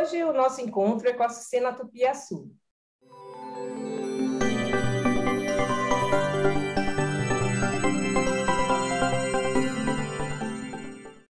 hoje 0.00 0.24
o 0.24 0.32
nosso 0.32 0.60
encontro 0.62 1.08
é 1.08 1.12
com 1.12 1.22
a 1.22 1.28
Sucena 1.28 1.74
Tupiaçu. 1.74 2.50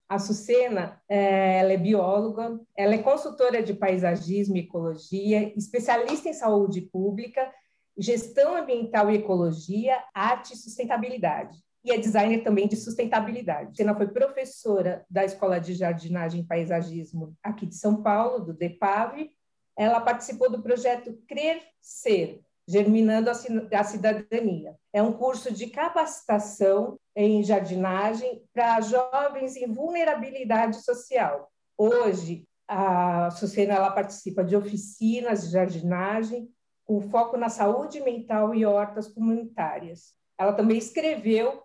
A 0.08 0.18
Sucena, 0.18 1.02
é, 1.08 1.58
ela 1.58 1.72
é 1.72 1.76
bióloga, 1.76 2.58
ela 2.76 2.94
é 2.94 2.98
consultora 2.98 3.62
de 3.62 3.74
paisagismo 3.74 4.56
e 4.56 4.60
ecologia, 4.60 5.52
especialista 5.56 6.28
em 6.28 6.34
saúde 6.34 6.80
pública, 6.80 7.52
gestão 7.98 8.56
ambiental 8.56 9.10
e 9.10 9.16
ecologia, 9.16 10.02
arte 10.14 10.54
e 10.54 10.56
sustentabilidade. 10.56 11.58
E 11.84 11.92
é 11.92 11.98
designer 11.98 12.42
também 12.42 12.66
de 12.66 12.76
sustentabilidade. 12.76 13.64
A 13.64 13.70
Sucena 13.70 13.94
foi 13.94 14.08
professora 14.08 15.04
da 15.10 15.24
Escola 15.24 15.60
de 15.60 15.74
Jardinagem 15.74 16.40
e 16.40 16.46
Paisagismo 16.46 17.36
aqui 17.42 17.66
de 17.66 17.74
São 17.74 18.02
Paulo, 18.02 18.42
do 18.42 18.54
DEPAV. 18.54 19.30
Ela 19.76 20.00
participou 20.00 20.50
do 20.50 20.62
projeto 20.62 21.18
Crer 21.28 21.60
Ser, 21.82 22.40
Germinando 22.66 23.28
a 23.28 23.84
Cidadania. 23.84 24.74
É 24.92 25.02
um 25.02 25.12
curso 25.12 25.52
de 25.52 25.66
capacitação 25.66 26.98
em 27.14 27.42
jardinagem 27.42 28.42
para 28.54 28.80
jovens 28.80 29.54
em 29.54 29.70
vulnerabilidade 29.70 30.82
social. 30.82 31.50
Hoje, 31.76 32.48
a 32.66 33.30
Sucena 33.32 33.74
ela 33.74 33.90
participa 33.90 34.42
de 34.42 34.56
oficinas 34.56 35.42
de 35.44 35.52
jardinagem 35.52 36.48
com 36.84 37.00
foco 37.02 37.36
na 37.36 37.50
saúde 37.50 38.00
mental 38.00 38.54
e 38.54 38.64
hortas 38.64 39.08
comunitárias. 39.08 40.14
Ela 40.38 40.52
também 40.52 40.78
escreveu 40.78 41.62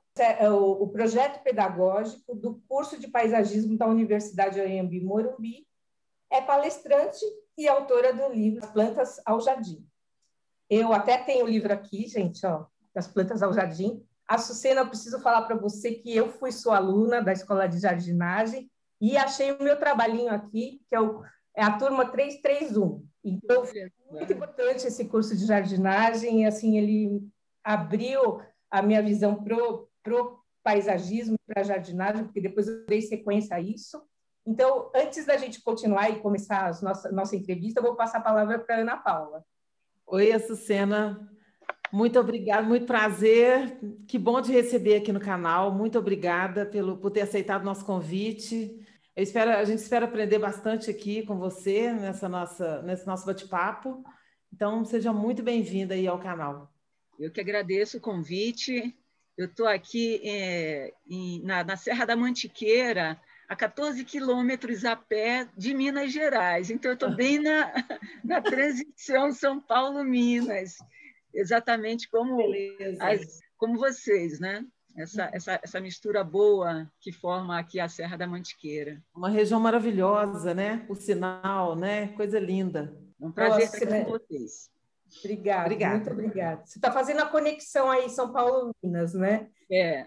o 0.50 0.88
projeto 0.88 1.42
pedagógico 1.44 2.36
do 2.36 2.62
curso 2.68 3.00
de 3.00 3.08
paisagismo 3.08 3.78
da 3.78 3.88
Universidade 3.88 4.60
Anhembi 4.60 5.02
Morumbi, 5.02 5.68
é 6.30 6.42
palestrante 6.42 7.26
e 7.58 7.68
autora 7.68 8.14
do 8.14 8.32
livro 8.32 8.64
As 8.64 8.72
Plantas 8.72 9.22
ao 9.26 9.42
Jardim. 9.42 9.86
Eu 10.70 10.94
até 10.94 11.18
tenho 11.18 11.46
o 11.46 11.50
livro 11.50 11.74
aqui, 11.74 12.08
gente, 12.08 12.46
ó, 12.46 12.66
das 12.94 13.08
plantas 13.08 13.42
ao 13.42 13.52
jardim. 13.52 14.06
A 14.28 14.38
Sucena, 14.38 14.82
eu 14.82 14.88
preciso 14.88 15.20
falar 15.20 15.42
para 15.44 15.56
você 15.56 15.94
que 15.94 16.16
eu 16.16 16.30
fui 16.30 16.52
sua 16.52 16.78
aluna 16.78 17.24
da 17.24 17.34
Escola 17.34 17.68
de 17.68 17.80
Jardinagem 17.80 18.70
e 19.02 19.18
achei 19.18 19.52
o 19.52 19.64
meu 19.64 19.80
trabalhinho 19.80 20.32
aqui, 20.32 20.80
que 20.88 20.96
é, 20.96 21.02
o, 21.02 21.24
é 21.56 21.64
a 21.64 21.76
turma 21.76 22.06
331. 22.06 23.04
Então, 23.24 23.66
foi 23.66 23.92
muito 24.12 24.32
importante 24.32 24.86
esse 24.86 25.06
curso 25.06 25.36
de 25.36 25.46
jardinagem, 25.46 26.44
e 26.44 26.46
assim, 26.46 26.78
ele 26.78 27.28
abriu 27.64 28.40
a 28.70 28.82
minha 28.82 29.02
visão 29.02 29.44
pro, 29.44 29.89
pro 30.10 30.40
paisagismo, 30.64 31.38
para 31.46 31.62
a 31.62 31.64
jardinagem, 31.64 32.24
porque 32.24 32.42
depois 32.42 32.68
eu 32.68 32.84
dei 32.88 33.02
sequência 33.02 33.56
a 33.56 33.62
isso. 33.62 34.02
Então, 34.46 34.90
antes 34.96 35.26
da 35.26 35.38
gente 35.38 35.62
continuar 35.62 36.10
e 36.10 36.20
começar 36.20 36.66
a 36.66 36.82
nossa, 36.82 37.12
nossa 37.12 37.36
entrevista, 37.36 37.80
eu 37.80 37.84
vou 37.84 37.96
passar 37.96 38.18
a 38.18 38.22
palavra 38.22 38.58
para 38.58 38.78
a 38.78 38.80
Ana 38.80 38.98
Paula. 38.98 39.46
Oi, 40.08 40.32
Açucena. 40.32 41.30
Muito 41.92 42.20
obrigada, 42.20 42.64
muito 42.64 42.88
prazer. 42.88 43.80
Que 44.08 44.18
bom 44.18 44.42
te 44.42 44.52
receber 44.52 44.96
aqui 44.96 45.12
no 45.12 45.20
canal. 45.20 45.72
Muito 45.72 46.00
obrigada 46.00 46.66
pelo, 46.66 46.98
por 46.98 47.12
ter 47.12 47.22
aceitado 47.22 47.62
o 47.62 47.66
nosso 47.66 47.86
convite. 47.86 48.84
Eu 49.16 49.24
espero, 49.24 49.52
a 49.52 49.64
gente 49.64 49.80
espera 49.80 50.06
aprender 50.06 50.40
bastante 50.40 50.90
aqui 50.90 51.24
com 51.24 51.38
você 51.38 51.94
nessa 51.94 52.28
nossa, 52.28 52.82
nesse 52.82 53.06
nosso 53.06 53.26
bate-papo. 53.26 54.04
Então, 54.52 54.84
seja 54.84 55.14
muito 55.14 55.44
bem-vinda 55.44 55.94
aí 55.94 56.08
ao 56.08 56.20
canal. 56.20 56.74
Eu 57.20 57.32
que 57.32 57.42
agradeço 57.42 57.98
o 57.98 58.02
convite. 58.02 58.98
Eu 59.40 59.46
estou 59.46 59.68
aqui 59.68 60.20
é, 60.22 60.94
em, 61.10 61.42
na, 61.44 61.64
na 61.64 61.78
Serra 61.78 62.04
da 62.04 62.14
Mantiqueira, 62.14 63.18
a 63.48 63.56
14 63.56 64.04
quilômetros 64.04 64.84
a 64.84 64.98
pé 64.98 65.48
de 65.56 65.74
Minas 65.74 66.12
Gerais. 66.12 66.70
Então, 66.70 66.92
eu 66.92 66.96
estou 66.96 67.16
bem 67.16 67.40
na, 67.40 67.72
na 68.22 68.42
transição 68.42 69.32
São 69.32 69.58
Paulo-Minas, 69.62 70.80
exatamente 71.34 72.10
como, 72.10 72.38
as, 73.00 73.40
como 73.56 73.80
vocês, 73.80 74.42
né? 74.42 74.66
Essa, 74.98 75.30
essa, 75.32 75.60
essa 75.64 75.80
mistura 75.80 76.22
boa 76.22 76.92
que 77.00 77.14
forma 77.14 77.58
aqui 77.58 77.80
a 77.80 77.88
Serra 77.88 78.18
da 78.18 78.28
Mantiqueira. 78.28 79.02
Uma 79.16 79.30
região 79.30 79.62
maravilhosa, 79.62 80.54
né? 80.54 80.86
O 80.90 80.96
sinal, 80.96 81.78
né? 81.78 82.10
Coisa 82.10 82.42
linda. 82.42 82.94
É 83.22 83.26
um 83.26 83.32
prazer 83.32 83.68
Nossa, 83.68 83.78
estar 83.78 83.96
aqui 83.96 84.04
com 84.04 84.12
vocês. 84.12 84.70
Obrigada, 85.20 85.66
obrigada, 85.66 85.96
muito 85.96 86.12
obrigada. 86.12 86.66
Você 86.66 86.78
está 86.78 86.92
fazendo 86.92 87.22
a 87.22 87.26
conexão 87.26 87.90
aí 87.90 88.10
São 88.10 88.32
Paulo-Minas, 88.32 89.14
né? 89.14 89.50
É. 89.72 90.06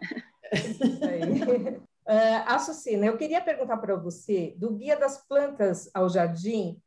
Isso 0.53 1.05
aí. 1.05 1.81
Uh, 2.05 3.05
eu 3.05 3.17
queria 3.17 3.41
perguntar 3.41 3.77
para 3.77 3.95
você, 3.95 4.55
do 4.59 4.75
Guia 4.75 4.97
das 4.97 5.25
Plantas 5.25 5.89
ao 5.95 6.09
Jardim, 6.09 6.83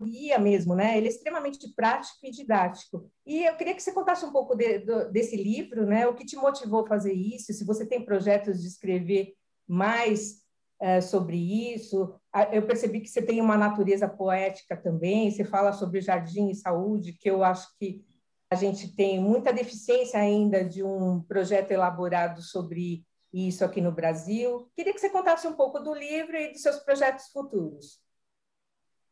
guia 0.00 0.38
mesmo, 0.38 0.74
né? 0.74 0.96
Ele 0.96 1.06
é 1.06 1.10
extremamente 1.10 1.72
prático 1.74 2.18
e 2.22 2.30
didático. 2.30 3.10
E 3.24 3.44
eu 3.44 3.56
queria 3.56 3.74
que 3.74 3.82
você 3.82 3.92
contasse 3.92 4.24
um 4.24 4.32
pouco 4.32 4.54
de, 4.54 4.80
de, 4.80 5.10
desse 5.10 5.36
livro, 5.36 5.86
né? 5.86 6.06
O 6.06 6.14
que 6.14 6.24
te 6.24 6.36
motivou 6.36 6.84
a 6.84 6.88
fazer 6.88 7.12
isso? 7.12 7.52
Se 7.52 7.64
você 7.64 7.86
tem 7.86 8.04
projetos 8.04 8.60
de 8.60 8.68
escrever 8.68 9.34
mais 9.66 10.42
uh, 10.80 11.02
sobre 11.02 11.36
isso. 11.74 12.14
Eu 12.52 12.66
percebi 12.66 13.00
que 13.00 13.08
você 13.08 13.22
tem 13.22 13.40
uma 13.40 13.56
natureza 13.56 14.08
poética 14.08 14.76
também. 14.76 15.30
Você 15.30 15.44
fala 15.44 15.72
sobre 15.72 16.00
jardim 16.00 16.50
e 16.50 16.54
saúde, 16.54 17.12
que 17.12 17.30
eu 17.30 17.42
acho 17.42 17.68
que 17.78 18.04
a 18.50 18.54
gente 18.54 18.94
tem 18.94 19.20
muita 19.20 19.52
deficiência 19.52 20.20
ainda 20.20 20.64
de 20.64 20.82
um 20.82 21.20
projeto 21.22 21.72
elaborado 21.72 22.42
sobre 22.42 23.04
isso 23.32 23.64
aqui 23.64 23.80
no 23.80 23.92
Brasil. 23.92 24.70
Queria 24.74 24.92
que 24.92 25.00
você 25.00 25.10
contasse 25.10 25.46
um 25.46 25.54
pouco 25.54 25.80
do 25.80 25.92
livro 25.92 26.36
e 26.36 26.52
dos 26.52 26.62
seus 26.62 26.76
projetos 26.76 27.26
futuros. 27.28 28.00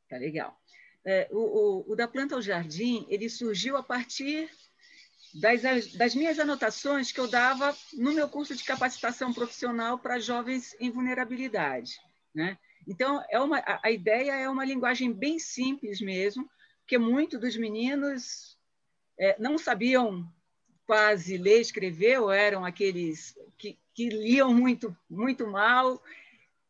Tá 0.09 0.17
legal. 0.17 0.57
É, 1.05 1.29
o, 1.31 1.39
o, 1.39 1.93
o, 1.93 1.97
da 1.97 2.09
planta 2.09 2.35
ao 2.35 2.41
jardim 2.41 3.05
ele 3.11 3.29
surgiu 3.29 3.77
a 3.77 3.83
partir 3.83 4.49
das, 5.35 5.93
das 5.93 6.15
minhas 6.15 6.39
anotações 6.39 7.11
que 7.11 7.19
eu 7.19 7.29
dava 7.29 7.77
no 7.93 8.13
meu 8.13 8.29
curso 8.29 8.55
de 8.55 8.65
capacitação 8.65 9.33
profissional 9.33 9.99
para 9.99 10.21
jovens 10.21 10.77
em 10.79 10.91
vulnerabilidade, 10.91 11.99
né? 12.35 12.57
Então 12.87 13.25
é 13.31 13.41
uma 13.41 13.63
a, 13.83 13.91
ideia 13.91 14.33
é 14.33 14.49
uma 14.49 14.65
linguagem 14.65 15.13
bem 15.13 15.39
simples 15.39 16.01
mesmo, 16.01 16.49
porque 16.81 16.99
muitos 16.99 17.41
dos 17.41 17.57
meninos 17.57 18.59
é, 19.19 19.37
não 19.39 19.57
sabiam 19.59 20.31
quase 20.87 21.39
ler 21.39 21.59
e 21.59 21.63
escrever, 21.63 22.21
ou 22.21 22.31
eram 22.31 22.65
aqueles 22.65 23.37
que, 23.57 23.79
que 23.95 24.09
liam 24.09 24.53
muito, 24.53 24.95
muito 25.09 25.47
mal, 25.47 26.03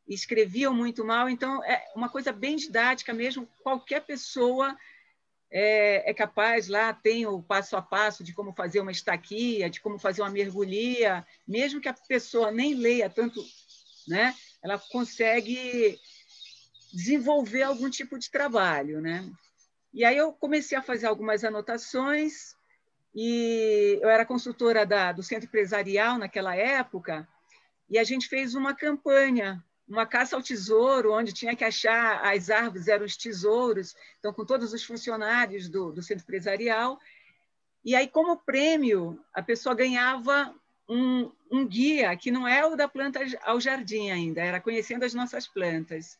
escreviam 0.06 0.72
muito 0.72 1.04
mal. 1.04 1.28
Então, 1.28 1.62
é 1.64 1.84
uma 1.96 2.08
coisa 2.08 2.32
bem 2.32 2.56
didática 2.56 3.12
mesmo. 3.12 3.48
Qualquer 3.62 4.02
pessoa 4.02 4.76
é, 5.56 6.10
é, 6.10 6.12
capaz, 6.12 6.66
lá 6.66 6.92
tem 6.92 7.26
o 7.26 7.40
passo 7.40 7.76
a 7.76 7.80
passo 7.80 8.24
de 8.24 8.34
como 8.34 8.52
fazer 8.52 8.80
uma 8.80 8.90
estaquia, 8.90 9.70
de 9.70 9.80
como 9.80 10.00
fazer 10.00 10.20
uma 10.20 10.30
mergulhia, 10.30 11.24
mesmo 11.46 11.80
que 11.80 11.88
a 11.88 11.94
pessoa 11.94 12.50
nem 12.50 12.74
leia 12.74 13.08
tanto, 13.08 13.40
né? 14.08 14.34
ela 14.60 14.80
consegue 14.90 15.96
desenvolver 16.92 17.62
algum 17.62 17.88
tipo 17.88 18.18
de 18.18 18.32
trabalho. 18.32 19.00
Né? 19.00 19.30
E 19.92 20.04
aí 20.04 20.16
eu 20.16 20.32
comecei 20.32 20.76
a 20.76 20.82
fazer 20.82 21.06
algumas 21.06 21.44
anotações, 21.44 22.56
e 23.14 24.00
eu 24.02 24.08
era 24.08 24.26
consultora 24.26 24.84
da, 24.84 25.12
do 25.12 25.22
Centro 25.22 25.46
Empresarial 25.46 26.18
naquela 26.18 26.56
época, 26.56 27.28
e 27.88 27.96
a 27.96 28.02
gente 28.02 28.26
fez 28.26 28.56
uma 28.56 28.74
campanha, 28.74 29.64
uma 29.86 30.06
caça 30.06 30.34
ao 30.34 30.42
tesouro, 30.42 31.12
onde 31.12 31.32
tinha 31.32 31.54
que 31.54 31.64
achar 31.64 32.24
as 32.24 32.50
árvores, 32.50 32.88
eram 32.88 33.04
os 33.04 33.16
tesouros, 33.16 33.94
então, 34.18 34.32
com 34.32 34.44
todos 34.44 34.72
os 34.72 34.84
funcionários 34.84 35.68
do, 35.68 35.92
do 35.92 36.02
Centro 36.02 36.24
Empresarial. 36.24 36.98
E 37.84 37.94
aí, 37.94 38.08
como 38.08 38.38
prêmio, 38.38 39.20
a 39.32 39.42
pessoa 39.42 39.74
ganhava 39.74 40.54
um, 40.88 41.30
um 41.50 41.66
guia, 41.66 42.16
que 42.16 42.30
não 42.30 42.48
é 42.48 42.64
o 42.64 42.76
da 42.76 42.88
planta 42.88 43.20
ao 43.42 43.60
jardim 43.60 44.10
ainda, 44.10 44.42
era 44.42 44.60
conhecendo 44.60 45.04
as 45.04 45.12
nossas 45.12 45.46
plantas. 45.46 46.18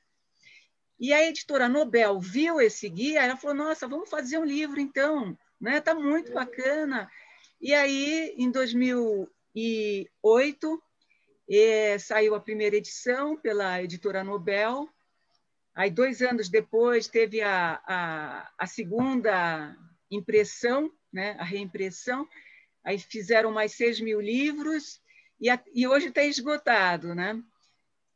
E 1.01 1.13
a 1.13 1.27
editora 1.27 1.69
Nobel 1.69 2.21
viu 2.21 2.61
esse 2.61 2.89
guia, 2.89 3.23
ela 3.23 3.37
falou: 3.37 3.57
Nossa, 3.57 3.89
vamos 3.89 4.09
fazer 4.09 4.39
um 4.39 4.45
livro 4.45 4.81
então 4.81 5.37
né? 5.65 5.81
Tá 5.81 5.95
muito 5.95 6.33
bacana. 6.33 7.11
E 7.61 7.73
aí, 7.73 8.35
em 8.37 8.51
2008, 8.51 10.83
é, 11.49 11.99
saiu 11.99 12.35
a 12.35 12.41
primeira 12.41 12.77
edição 12.77 13.37
pela 13.37 13.83
editora 13.83 14.25
Nobel. 14.25 14.89
Aí, 15.75 15.91
dois 15.91 16.23
anos 16.23 16.49
depois, 16.49 17.09
teve 17.09 17.43
a, 17.43 17.81
a, 17.87 18.51
a 18.59 18.67
segunda 18.67 19.77
impressão, 20.11 20.91
né? 21.13 21.37
a 21.39 21.45
reimpressão. 21.45 22.29
Aí 22.85 22.99
fizeram 22.99 23.51
mais 23.51 23.73
6 23.73 24.01
mil 24.01 24.21
livros 24.21 25.01
e, 25.41 25.51
a, 25.51 25.61
e 25.75 25.87
hoje 25.87 26.09
está 26.09 26.23
esgotado. 26.23 27.15
Né? 27.15 27.43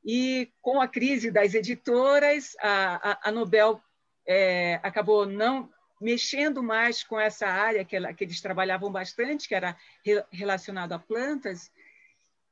E 0.05 0.51
com 0.63 0.81
a 0.81 0.89
crise 0.89 1.31
das 1.31 1.55
editoras, 1.55 2.57
a, 2.61 3.11
a, 3.11 3.29
a 3.29 3.33
Nobel 3.33 3.83
é, 4.27 4.79
acabou 4.83 5.27
não 5.27 5.71
mexendo 6.01 6.63
mais 6.63 7.03
com 7.03 7.19
essa 7.19 7.47
área 7.49 7.85
que, 7.85 7.97
ela, 7.97 8.13
que 8.13 8.23
eles 8.23 8.41
trabalhavam 8.41 8.91
bastante, 8.91 9.49
que 9.49 9.55
era 9.55 9.77
re, 10.05 10.25
relacionado 10.31 10.93
a 10.93 10.99
plantas, 10.99 11.73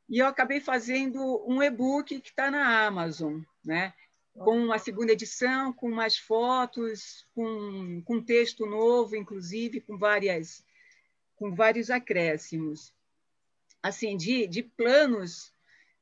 e 0.09 0.19
eu 0.19 0.27
acabei 0.27 0.61
fazendo 0.61 1.45
um 1.47 1.63
e-book 1.63 2.21
que 2.21 2.29
está 2.29 2.51
na 2.51 2.87
Amazon, 2.87 3.41
né? 3.65 3.93
com 4.39 4.73
a 4.73 4.79
segunda 4.79 5.13
edição, 5.13 5.73
com 5.73 5.91
mais 5.91 6.17
fotos, 6.19 7.27
com, 7.35 8.03
com 8.05 8.23
texto 8.23 8.67
novo, 8.67 9.17
inclusive, 9.17 9.81
com 9.81 9.97
várias 9.97 10.65
com 11.37 11.55
vários 11.55 11.91
acréscimos. 11.91 12.95
Assim, 13.83 14.17
de, 14.17 14.47
de 14.47 14.63
planos 14.63 15.53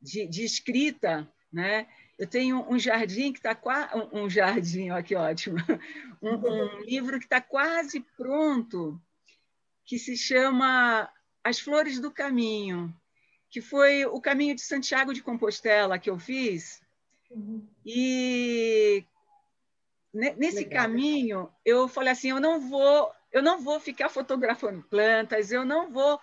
de, 0.00 0.26
de 0.26 0.44
escrita, 0.44 1.30
né? 1.52 1.88
Eu 2.16 2.26
tenho 2.28 2.64
um 2.70 2.78
jardim 2.78 3.32
que 3.32 3.40
está 3.40 3.54
quase. 3.54 3.92
Um 4.12 4.30
jardim, 4.30 4.90
olha 4.90 5.02
que 5.02 5.14
ótimo. 5.14 5.56
Um, 6.22 6.36
um 6.36 6.80
livro 6.88 7.18
que 7.18 7.26
está 7.26 7.38
quase 7.38 8.00
pronto, 8.16 8.98
que 9.84 9.98
se 9.98 10.16
chama 10.16 11.06
As 11.42 11.60
Flores 11.60 12.00
do 12.00 12.10
Caminho, 12.10 12.94
que 13.54 13.60
foi 13.60 14.04
o 14.04 14.20
caminho 14.20 14.52
de 14.52 14.62
Santiago 14.62 15.14
de 15.14 15.22
Compostela 15.22 15.96
que 15.96 16.10
eu 16.10 16.18
fiz. 16.18 16.82
Uhum. 17.30 17.64
E 17.86 19.04
nesse 20.12 20.64
Legal. 20.64 20.82
caminho 20.82 21.48
eu 21.64 21.86
falei 21.86 22.12
assim, 22.12 22.30
eu 22.30 22.40
não 22.40 22.60
vou, 22.60 23.12
eu 23.30 23.40
não 23.40 23.60
vou 23.60 23.78
ficar 23.78 24.08
fotografando 24.08 24.82
plantas, 24.82 25.52
eu 25.52 25.64
não 25.64 25.88
vou 25.88 26.18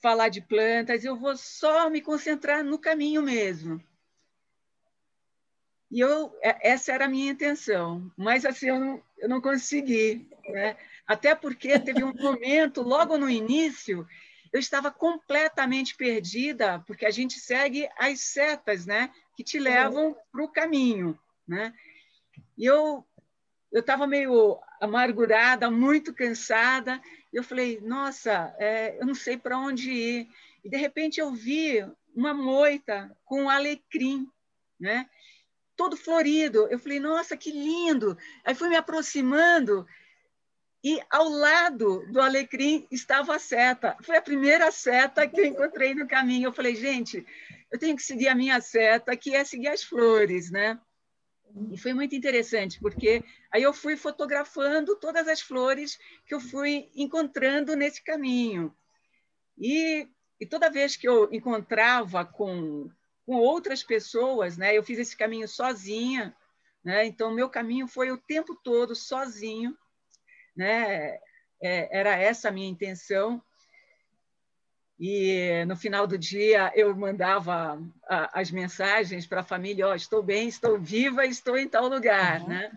falar 0.00 0.30
de 0.30 0.40
plantas, 0.40 1.04
eu 1.04 1.14
vou 1.14 1.36
só 1.36 1.90
me 1.90 2.00
concentrar 2.00 2.64
no 2.64 2.78
caminho 2.78 3.20
mesmo. 3.20 3.78
E 5.90 6.00
eu, 6.00 6.34
é, 6.40 6.70
essa 6.70 6.90
era 6.90 7.04
a 7.04 7.08
minha 7.08 7.32
intenção, 7.32 8.10
mas 8.16 8.46
assim 8.46 8.68
eu 8.68 8.80
não, 8.80 9.02
eu 9.18 9.28
não 9.28 9.42
consegui, 9.42 10.26
né? 10.48 10.78
Até 11.06 11.34
porque 11.34 11.78
teve 11.78 12.02
um 12.02 12.14
momento 12.14 12.80
logo 12.80 13.18
no 13.18 13.28
início 13.28 14.08
eu 14.52 14.58
estava 14.58 14.90
completamente 14.90 15.96
perdida, 15.96 16.80
porque 16.86 17.06
a 17.06 17.10
gente 17.10 17.38
segue 17.38 17.88
as 17.96 18.20
setas, 18.20 18.84
né, 18.84 19.10
que 19.36 19.44
te 19.44 19.58
levam 19.58 20.16
para 20.32 20.44
o 20.44 20.48
caminho, 20.48 21.18
né? 21.46 21.72
E 22.58 22.64
eu 22.64 23.06
eu 23.72 23.80
estava 23.80 24.06
meio 24.06 24.58
amargurada, 24.80 25.70
muito 25.70 26.12
cansada. 26.12 27.00
E 27.32 27.36
eu 27.36 27.44
falei, 27.44 27.80
nossa, 27.80 28.52
é, 28.58 28.98
eu 29.00 29.06
não 29.06 29.14
sei 29.14 29.36
para 29.36 29.58
onde 29.58 29.92
ir. 29.92 30.28
E 30.64 30.68
de 30.68 30.76
repente 30.76 31.20
eu 31.20 31.32
vi 31.32 31.86
uma 32.14 32.34
moita 32.34 33.16
com 33.24 33.44
um 33.44 33.48
alecrim, 33.48 34.28
né? 34.78 35.08
Todo 35.76 35.96
florido. 35.96 36.66
Eu 36.68 36.78
falei, 36.78 36.98
nossa, 36.98 37.36
que 37.36 37.52
lindo! 37.52 38.18
Aí 38.44 38.54
fui 38.54 38.68
me 38.68 38.76
aproximando 38.76 39.86
e 40.82 41.00
ao 41.10 41.28
lado 41.28 42.06
do 42.10 42.20
alecrim 42.20 42.86
estava 42.90 43.36
a 43.36 43.38
seta. 43.38 43.96
Foi 44.02 44.16
a 44.16 44.22
primeira 44.22 44.70
seta 44.70 45.28
que 45.28 45.40
eu 45.40 45.44
encontrei 45.44 45.94
no 45.94 46.08
caminho. 46.08 46.48
Eu 46.48 46.52
falei, 46.52 46.74
gente, 46.74 47.26
eu 47.70 47.78
tenho 47.78 47.94
que 47.96 48.02
seguir 48.02 48.28
a 48.28 48.34
minha 48.34 48.60
seta, 48.60 49.16
que 49.16 49.34
é 49.34 49.44
seguir 49.44 49.68
as 49.68 49.82
flores, 49.82 50.50
né? 50.50 50.80
E 51.70 51.76
foi 51.76 51.92
muito 51.92 52.14
interessante, 52.14 52.78
porque 52.80 53.24
aí 53.52 53.62
eu 53.62 53.72
fui 53.72 53.96
fotografando 53.96 54.96
todas 54.96 55.26
as 55.28 55.40
flores 55.40 55.98
que 56.24 56.34
eu 56.34 56.40
fui 56.40 56.88
encontrando 56.94 57.74
nesse 57.76 58.02
caminho. 58.02 58.74
E, 59.58 60.08
e 60.40 60.46
toda 60.46 60.70
vez 60.70 60.96
que 60.96 61.08
eu 61.08 61.28
encontrava 61.32 62.24
com, 62.24 62.88
com 63.26 63.34
outras 63.34 63.82
pessoas, 63.82 64.56
né, 64.56 64.76
eu 64.76 64.82
fiz 64.82 64.98
esse 64.98 65.16
caminho 65.16 65.48
sozinha, 65.48 66.34
né, 66.84 67.04
então 67.04 67.34
meu 67.34 67.50
caminho 67.50 67.88
foi 67.88 68.10
o 68.10 68.16
tempo 68.16 68.54
todo 68.54 68.94
sozinho, 68.94 69.76
né, 70.60 71.18
é, 71.62 71.98
era 71.98 72.16
essa 72.16 72.48
a 72.48 72.52
minha 72.52 72.68
intenção 72.68 73.42
e 75.00 75.64
no 75.64 75.74
final 75.76 76.06
do 76.06 76.18
dia 76.18 76.70
eu 76.74 76.94
mandava 76.94 77.82
as 78.06 78.50
mensagens 78.50 79.26
para 79.26 79.40
a 79.40 79.44
família: 79.44 79.88
oh, 79.88 79.94
estou 79.94 80.22
bem, 80.22 80.46
estou 80.46 80.78
viva, 80.78 81.24
estou 81.24 81.56
em 81.56 81.66
tal 81.66 81.88
lugar, 81.88 82.42
uhum. 82.42 82.48
né? 82.48 82.70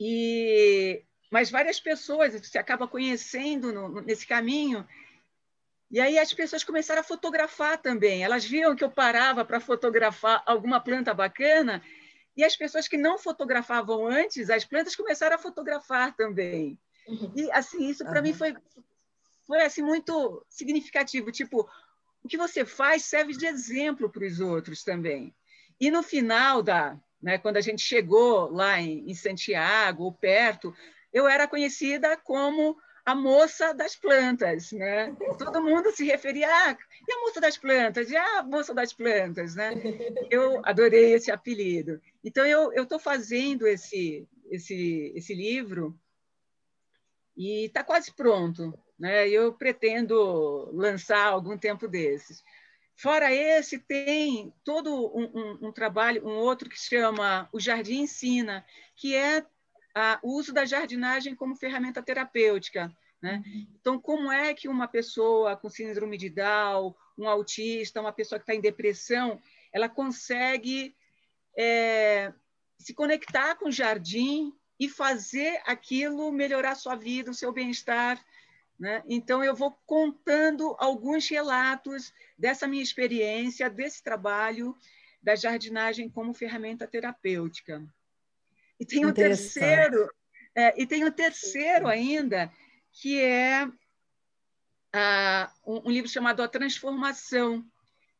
E 0.00 1.02
mas 1.30 1.50
várias 1.50 1.78
pessoas 1.78 2.32
você 2.32 2.56
acaba 2.56 2.88
conhecendo 2.88 3.70
no, 3.70 4.00
nesse 4.00 4.26
caminho. 4.26 4.88
E 5.90 6.00
aí 6.00 6.18
as 6.18 6.32
pessoas 6.32 6.64
começaram 6.64 7.02
a 7.02 7.04
fotografar 7.04 7.76
também. 7.76 8.24
Elas 8.24 8.44
viam 8.44 8.74
que 8.74 8.82
eu 8.82 8.90
parava 8.90 9.44
para 9.44 9.60
fotografar 9.60 10.42
alguma 10.46 10.80
planta 10.80 11.12
bacana 11.12 11.82
e 12.40 12.44
as 12.44 12.56
pessoas 12.56 12.88
que 12.88 12.96
não 12.96 13.18
fotografavam 13.18 14.06
antes, 14.06 14.48
as 14.48 14.64
plantas 14.64 14.96
começaram 14.96 15.36
a 15.36 15.38
fotografar 15.38 16.16
também. 16.16 16.78
Uhum. 17.06 17.30
E 17.36 17.52
assim, 17.52 17.86
isso 17.86 18.02
para 18.02 18.16
uhum. 18.16 18.22
mim 18.22 18.32
foi 18.32 18.56
foi 19.46 19.60
assim 19.62 19.82
muito 19.82 20.42
significativo, 20.48 21.30
tipo, 21.30 21.68
o 22.22 22.28
que 22.28 22.38
você 22.38 22.64
faz 22.64 23.04
serve 23.04 23.36
de 23.36 23.44
exemplo 23.46 24.08
para 24.08 24.24
os 24.24 24.40
outros 24.40 24.82
também. 24.82 25.34
E 25.78 25.90
no 25.90 26.02
final 26.02 26.62
da, 26.62 26.98
né, 27.20 27.36
quando 27.36 27.58
a 27.58 27.60
gente 27.60 27.82
chegou 27.82 28.50
lá 28.50 28.80
em, 28.80 29.10
em 29.10 29.14
Santiago, 29.14 30.04
ou 30.04 30.12
perto, 30.12 30.74
eu 31.12 31.28
era 31.28 31.46
conhecida 31.46 32.16
como 32.16 32.78
a 33.10 33.14
moça 33.14 33.72
das 33.72 33.96
plantas, 33.96 34.72
né? 34.72 35.14
Todo 35.38 35.62
mundo 35.62 35.90
se 35.92 36.04
referia, 36.04 36.48
ah, 36.48 36.76
e 37.08 37.12
a 37.12 37.20
moça 37.20 37.40
das 37.40 37.56
plantas? 37.56 38.10
E 38.10 38.16
a 38.16 38.42
moça 38.42 38.74
das 38.74 38.92
plantas, 38.92 39.54
né? 39.54 39.72
Eu 40.30 40.60
adorei 40.64 41.14
esse 41.14 41.30
apelido. 41.30 42.00
Então 42.24 42.44
eu 42.46 42.72
eu 42.72 42.84
estou 42.84 42.98
fazendo 42.98 43.66
esse 43.66 44.28
esse 44.50 45.12
esse 45.14 45.34
livro 45.34 45.98
e 47.36 47.66
está 47.66 47.84
quase 47.84 48.12
pronto 48.12 48.72
né? 49.00 49.26
Eu 49.26 49.54
pretendo 49.54 50.70
lançar 50.74 51.24
algum 51.24 51.56
tempo 51.56 51.88
desses. 51.88 52.44
Fora 52.94 53.32
esse, 53.32 53.78
tem 53.78 54.52
todo 54.62 54.94
um, 55.16 55.24
um, 55.24 55.68
um, 55.68 55.72
trabalho, 55.72 56.28
um 56.28 56.36
outro 56.36 56.68
que 56.68 56.78
chama 56.78 57.48
O 57.50 57.58
Jardim 57.58 58.02
Ensina, 58.02 58.62
que 58.94 59.14
é 59.14 59.42
a, 59.94 60.20
o 60.22 60.36
uso 60.36 60.52
da 60.52 60.66
jardinagem 60.66 61.34
como 61.34 61.56
ferramenta 61.56 62.02
terapêutica. 62.02 62.94
Né? 63.22 63.42
Então, 63.80 64.00
como 64.00 64.32
é 64.32 64.54
que 64.54 64.68
uma 64.68 64.88
pessoa 64.88 65.56
com 65.56 65.68
síndrome 65.68 66.16
de 66.16 66.30
Down, 66.30 66.94
um 67.18 67.28
autista, 67.28 68.00
uma 68.00 68.12
pessoa 68.12 68.38
que 68.38 68.44
está 68.44 68.54
em 68.54 68.60
depressão, 68.60 69.40
ela 69.72 69.88
consegue 69.88 70.96
é, 71.56 72.32
se 72.78 72.94
conectar 72.94 73.56
com 73.56 73.68
o 73.68 73.72
jardim 73.72 74.54
e 74.78 74.88
fazer 74.88 75.60
aquilo 75.66 76.32
melhorar 76.32 76.74
sua 76.74 76.96
vida, 76.96 77.30
o 77.30 77.34
seu 77.34 77.52
bem-estar, 77.52 78.24
né? 78.78 79.02
Então, 79.06 79.44
eu 79.44 79.54
vou 79.54 79.78
contando 79.84 80.74
alguns 80.78 81.28
relatos 81.28 82.14
dessa 82.38 82.66
minha 82.66 82.82
experiência, 82.82 83.68
desse 83.68 84.02
trabalho 84.02 84.74
da 85.22 85.34
jardinagem 85.34 86.08
como 86.08 86.32
ferramenta 86.32 86.86
terapêutica. 86.86 87.84
E 88.78 88.86
tem 88.86 89.04
um 89.04 89.12
terceiro, 89.12 90.10
é, 90.54 90.80
e 90.80 90.86
tem 90.86 91.04
um 91.04 91.10
terceiro 91.10 91.86
ainda, 91.86 92.50
que 92.92 93.20
é 93.20 93.68
um, 95.66 95.88
um 95.88 95.90
livro 95.90 96.10
chamado 96.10 96.42
A 96.42 96.48
Transformação, 96.48 97.64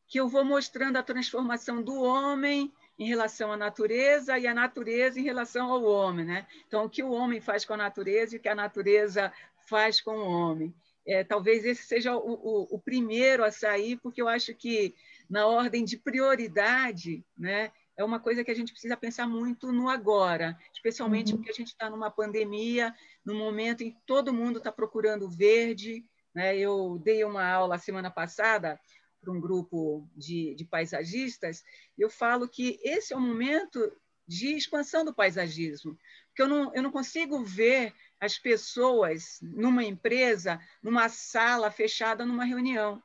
que 0.07 0.19
eu 0.19 0.27
vou 0.27 0.43
mostrando 0.43 0.97
a 0.97 1.03
transformação 1.03 1.81
do 1.81 2.01
homem 2.01 2.71
em 2.99 3.07
relação 3.07 3.51
à 3.51 3.57
natureza 3.57 4.37
e 4.37 4.45
a 4.45 4.53
natureza 4.53 5.19
em 5.19 5.23
relação 5.23 5.71
ao 5.71 5.83
homem, 5.83 6.25
né? 6.25 6.45
Então, 6.67 6.85
o 6.85 6.89
que 6.89 7.01
o 7.01 7.11
homem 7.11 7.39
faz 7.39 7.65
com 7.65 7.73
a 7.73 7.77
natureza 7.77 8.35
e 8.35 8.37
o 8.37 8.41
que 8.41 8.49
a 8.49 8.55
natureza 8.55 9.31
faz 9.67 10.01
com 10.01 10.11
o 10.11 10.29
homem. 10.29 10.73
É, 11.07 11.23
talvez 11.23 11.65
esse 11.65 11.83
seja 11.83 12.15
o, 12.15 12.19
o, 12.19 12.75
o, 12.75 12.79
primeiro 12.79 13.43
a 13.43 13.51
sair, 13.51 13.97
porque 13.97 14.21
eu 14.21 14.27
acho 14.27 14.53
que, 14.53 14.93
na 15.29 15.47
ordem 15.47 15.83
de 15.83 15.97
prioridade, 15.97 17.23
né, 17.35 17.71
é 18.01 18.05
uma 18.05 18.19
coisa 18.19 18.43
que 18.43 18.51
a 18.51 18.55
gente 18.55 18.71
precisa 18.71 18.97
pensar 18.97 19.27
muito 19.27 19.71
no 19.71 19.87
agora, 19.87 20.57
especialmente 20.73 21.31
uhum. 21.31 21.37
porque 21.37 21.51
a 21.51 21.55
gente 21.55 21.69
está 21.69 21.89
numa 21.89 22.11
pandemia, 22.11 22.93
num 23.23 23.37
momento 23.37 23.83
em 23.83 23.91
que 23.91 23.99
todo 24.05 24.33
mundo 24.33 24.57
está 24.57 24.71
procurando 24.71 25.29
verde. 25.29 26.05
Né? 26.33 26.57
Eu 26.57 26.99
dei 27.03 27.23
uma 27.23 27.47
aula 27.47 27.77
semana 27.77 28.09
passada 28.09 28.79
para 29.21 29.31
um 29.31 29.39
grupo 29.39 30.09
de, 30.15 30.55
de 30.55 30.65
paisagistas, 30.65 31.63
e 31.95 32.01
eu 32.01 32.09
falo 32.09 32.49
que 32.49 32.79
esse 32.83 33.13
é 33.13 33.15
o 33.15 33.21
momento 33.21 33.79
de 34.27 34.55
expansão 34.55 35.05
do 35.05 35.13
paisagismo, 35.13 35.95
porque 36.27 36.41
eu 36.41 36.47
não, 36.47 36.73
eu 36.73 36.81
não 36.81 36.91
consigo 36.91 37.43
ver 37.43 37.93
as 38.19 38.39
pessoas 38.39 39.39
numa 39.41 39.83
empresa, 39.83 40.59
numa 40.81 41.07
sala 41.09 41.69
fechada, 41.69 42.25
numa 42.25 42.45
reunião. 42.45 43.01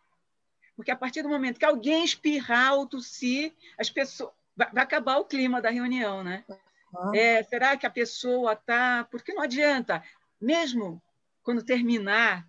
Porque 0.75 0.91
a 0.91 0.97
partir 0.97 1.23
do 1.23 1.29
momento 1.29 1.59
que 1.59 1.65
alguém 1.65 2.05
espirrar 2.05 2.75
ou 2.75 2.87
tossir, 2.87 3.53
as 3.79 3.91
pessoas 3.91 4.31
vai, 4.57 4.69
acabar 4.77 5.19
o 5.19 5.25
clima 5.25 5.61
da 5.61 5.71
reunião, 5.71 6.25
né? 6.25 6.45
Uhum. 6.95 7.15
É, 7.15 7.43
será 7.43 7.77
que 7.77 7.87
a 7.87 7.91
pessoa 7.91 8.53
está? 8.55 9.07
Porque 9.11 9.33
não 9.33 9.43
adianta, 9.43 10.03
mesmo 10.41 11.03
quando 11.43 11.63
terminar, 11.63 12.47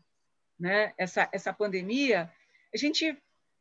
né, 0.59 0.93
essa 0.97 1.29
essa 1.31 1.53
pandemia, 1.53 2.31
a 2.73 2.77
gente 2.77 3.17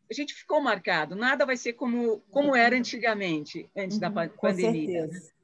a 0.08 0.14
gente 0.14 0.34
ficou 0.34 0.60
marcado. 0.60 1.16
Nada 1.16 1.44
vai 1.44 1.56
ser 1.56 1.72
como 1.72 2.20
como 2.30 2.54
era 2.54 2.76
antigamente, 2.76 3.68
antes 3.76 3.96
uhum, 3.96 4.00
da 4.00 4.10
pandemia. 4.10 4.32
Com 4.36 4.54
certeza 4.54 5.36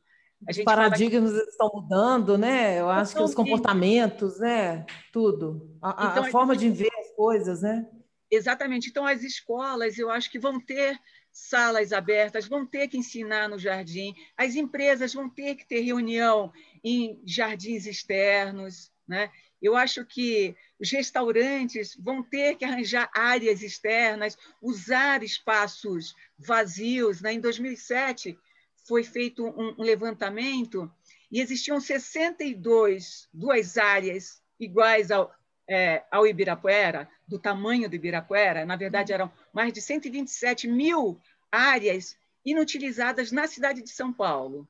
os 0.48 0.64
paradigmas 0.64 1.32
que... 1.32 1.50
estão 1.50 1.70
mudando, 1.72 2.36
né? 2.36 2.80
Eu 2.80 2.90
acho 2.90 3.14
que 3.14 3.22
os 3.22 3.34
comportamentos, 3.34 4.38
né? 4.38 4.84
Tudo. 5.12 5.76
A, 5.80 6.10
então, 6.10 6.24
a 6.24 6.30
forma 6.30 6.56
de 6.56 6.68
ver 6.68 6.90
as 6.98 7.12
coisas, 7.14 7.62
né? 7.62 7.86
Exatamente. 8.30 8.88
Então, 8.88 9.06
as 9.06 9.22
escolas, 9.22 9.98
eu 9.98 10.10
acho 10.10 10.30
que 10.30 10.38
vão 10.38 10.60
ter 10.60 10.98
salas 11.32 11.92
abertas, 11.92 12.46
vão 12.46 12.66
ter 12.66 12.88
que 12.88 12.98
ensinar 12.98 13.48
no 13.48 13.58
jardim, 13.58 14.14
as 14.36 14.54
empresas 14.54 15.14
vão 15.14 15.30
ter 15.30 15.54
que 15.54 15.66
ter 15.66 15.80
reunião 15.80 16.52
em 16.84 17.20
jardins 17.24 17.86
externos. 17.86 18.92
Né? 19.08 19.30
Eu 19.60 19.74
acho 19.74 20.04
que 20.04 20.54
os 20.78 20.90
restaurantes 20.90 21.96
vão 21.96 22.22
ter 22.22 22.56
que 22.56 22.64
arranjar 22.64 23.10
áreas 23.14 23.62
externas, 23.62 24.36
usar 24.60 25.22
espaços 25.22 26.14
vazios. 26.38 27.22
Né? 27.22 27.32
Em 27.32 27.40
2007, 27.40 28.38
foi 28.86 29.02
feito 29.02 29.46
um 29.46 29.82
levantamento 29.82 30.92
e 31.30 31.40
existiam 31.40 31.80
62 31.80 33.28
duas 33.32 33.78
áreas 33.78 34.42
iguais 34.60 35.10
ao, 35.10 35.32
é, 35.68 36.04
ao 36.10 36.26
Ibirapuera, 36.26 37.08
do 37.26 37.38
tamanho 37.38 37.88
do 37.88 37.96
Ibirapuera, 37.96 38.66
na 38.66 38.76
verdade 38.76 39.12
eram 39.12 39.32
mais 39.52 39.72
de 39.72 39.80
127 39.80 40.68
mil 40.68 41.20
áreas 41.50 42.16
inutilizadas 42.44 43.30
na 43.30 43.46
cidade 43.46 43.82
de 43.82 43.90
São 43.90 44.12
Paulo. 44.12 44.68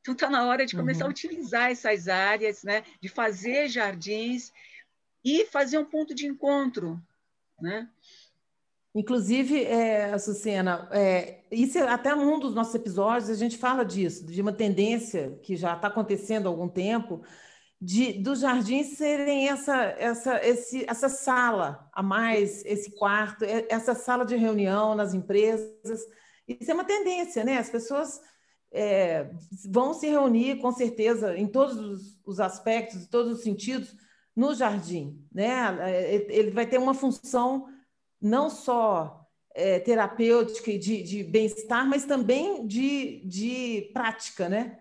Então 0.00 0.14
está 0.14 0.30
na 0.30 0.46
hora 0.46 0.64
de 0.64 0.76
começar 0.76 1.04
uhum. 1.04 1.08
a 1.08 1.10
utilizar 1.10 1.70
essas 1.70 2.08
áreas, 2.08 2.62
né? 2.62 2.84
de 3.00 3.08
fazer 3.08 3.68
jardins 3.68 4.52
e 5.24 5.44
fazer 5.46 5.78
um 5.78 5.84
ponto 5.84 6.14
de 6.14 6.26
encontro. 6.26 7.00
Né? 7.60 7.88
Inclusive, 8.94 9.64
é, 9.64 10.16
Sucena, 10.18 10.88
é, 10.92 11.40
isso 11.50 11.78
é 11.78 11.88
até 11.88 12.14
num 12.14 12.38
dos 12.38 12.54
nossos 12.54 12.74
episódios 12.74 13.28
a 13.28 13.34
gente 13.34 13.58
fala 13.58 13.84
disso, 13.84 14.24
de 14.24 14.40
uma 14.40 14.52
tendência 14.52 15.38
que 15.42 15.56
já 15.56 15.74
está 15.74 15.88
acontecendo 15.88 16.46
há 16.46 16.48
algum 16.48 16.68
tempo, 16.68 17.22
de 17.80 18.14
dos 18.14 18.40
jardins 18.40 18.96
serem 18.96 19.48
essa, 19.48 19.76
essa, 19.76 20.44
esse, 20.44 20.84
essa 20.88 21.08
sala 21.08 21.88
a 21.92 22.02
mais, 22.02 22.64
esse 22.64 22.90
quarto, 22.96 23.44
essa 23.44 23.94
sala 23.94 24.24
de 24.24 24.36
reunião 24.36 24.94
nas 24.94 25.14
empresas. 25.14 26.00
Isso 26.46 26.70
é 26.70 26.74
uma 26.74 26.84
tendência, 26.84 27.44
né? 27.44 27.58
As 27.58 27.70
pessoas 27.70 28.20
é, 28.72 29.30
vão 29.70 29.94
se 29.94 30.08
reunir, 30.08 30.56
com 30.56 30.72
certeza, 30.72 31.36
em 31.36 31.46
todos 31.46 31.78
os, 31.78 32.20
os 32.26 32.40
aspectos, 32.40 33.02
em 33.02 33.06
todos 33.06 33.32
os 33.32 33.42
sentidos, 33.42 33.94
no 34.34 34.54
jardim, 34.54 35.24
né? 35.32 35.78
É, 35.80 36.14
ele 36.28 36.50
vai 36.50 36.66
ter 36.66 36.78
uma 36.78 36.94
função 36.94 37.66
não 38.20 38.50
só 38.50 39.24
é, 39.54 39.78
terapêutica 39.78 40.70
e 40.70 40.78
de, 40.78 41.02
de 41.02 41.22
bem-estar, 41.22 41.86
mas 41.86 42.04
também 42.04 42.66
de, 42.66 43.22
de 43.24 43.90
prática, 43.92 44.48
né? 44.48 44.78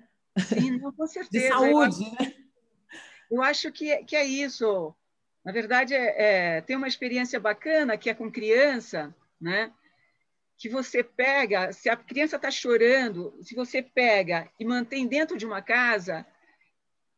Sim, 0.48 0.77
não, 0.80 0.92
com 0.92 1.06
certeza. 1.08 1.48
De 1.48 1.48
saúde, 1.48 2.12
né? 2.20 2.34
Eu 3.29 3.41
acho 3.41 3.72
que, 3.72 4.03
que 4.03 4.15
é 4.15 4.25
isso. 4.25 4.96
Na 5.43 5.51
verdade, 5.51 5.93
é, 5.93 6.57
é, 6.57 6.62
tem 6.62 6.75
uma 6.75 6.88
experiência 6.88 7.39
bacana 7.39 7.98
que 7.98 8.10
é 8.10 8.13
com 8.13 8.31
criança, 8.31 9.13
né? 9.39 9.72
que 10.57 10.67
você 10.67 11.03
pega, 11.03 11.72
se 11.72 11.88
a 11.88 11.96
criança 11.96 12.36
está 12.36 12.50
chorando, 12.50 13.38
se 13.41 13.53
você 13.53 13.81
pega 13.81 14.50
e 14.60 14.65
mantém 14.65 15.05
dentro 15.07 15.38
de 15.38 15.46
uma 15.46 15.62
casa, 15.62 16.25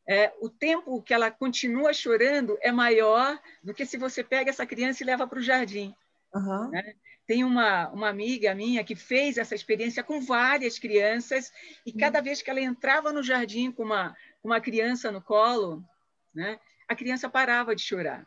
é, 0.05 0.33
o 0.41 0.49
tempo 0.49 1.01
que 1.01 1.13
ela 1.13 1.31
continua 1.31 1.93
chorando 1.93 2.57
é 2.61 2.71
maior 2.71 3.39
do 3.63 3.73
que 3.73 3.85
se 3.85 3.97
você 3.97 4.23
pega 4.23 4.49
essa 4.49 4.65
criança 4.65 5.03
e 5.03 5.05
leva 5.05 5.25
para 5.25 5.39
o 5.39 5.41
jardim. 5.41 5.95
Uhum. 6.35 6.69
Né? 6.69 6.95
Tem 7.25 7.43
uma, 7.43 7.89
uma 7.89 8.09
amiga 8.09 8.53
minha 8.53 8.83
que 8.83 8.95
fez 8.95 9.37
essa 9.37 9.55
experiência 9.55 10.03
com 10.03 10.19
várias 10.19 10.77
crianças 10.77 11.53
e 11.85 11.93
cada 11.93 12.19
uhum. 12.19 12.25
vez 12.25 12.41
que 12.41 12.49
ela 12.49 12.59
entrava 12.59 13.13
no 13.13 13.23
jardim 13.23 13.71
com 13.71 13.83
uma, 13.83 14.17
uma 14.43 14.59
criança 14.59 15.11
no 15.11 15.21
colo, 15.21 15.81
né, 16.33 16.59
a 16.88 16.95
criança 16.95 17.29
parava 17.29 17.75
de 17.75 17.81
chorar. 17.81 18.25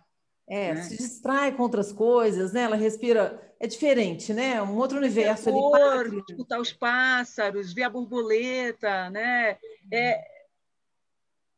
É, 0.48 0.74
né? 0.74 0.82
se 0.82 0.96
distrai 0.96 1.52
com 1.52 1.62
outras 1.62 1.92
coisas, 1.92 2.52
né? 2.52 2.62
Ela 2.62 2.76
respira, 2.76 3.54
é 3.60 3.66
diferente, 3.66 4.32
né? 4.32 4.60
Um 4.60 4.76
outro 4.76 4.98
universo 4.98 5.48
é 5.48 5.52
cor, 5.52 6.24
escutar 6.28 6.60
os 6.60 6.72
pássaros, 6.72 7.72
ver 7.72 7.84
a 7.84 7.90
borboleta, 7.90 9.08
né? 9.10 9.56
É, 9.90 10.20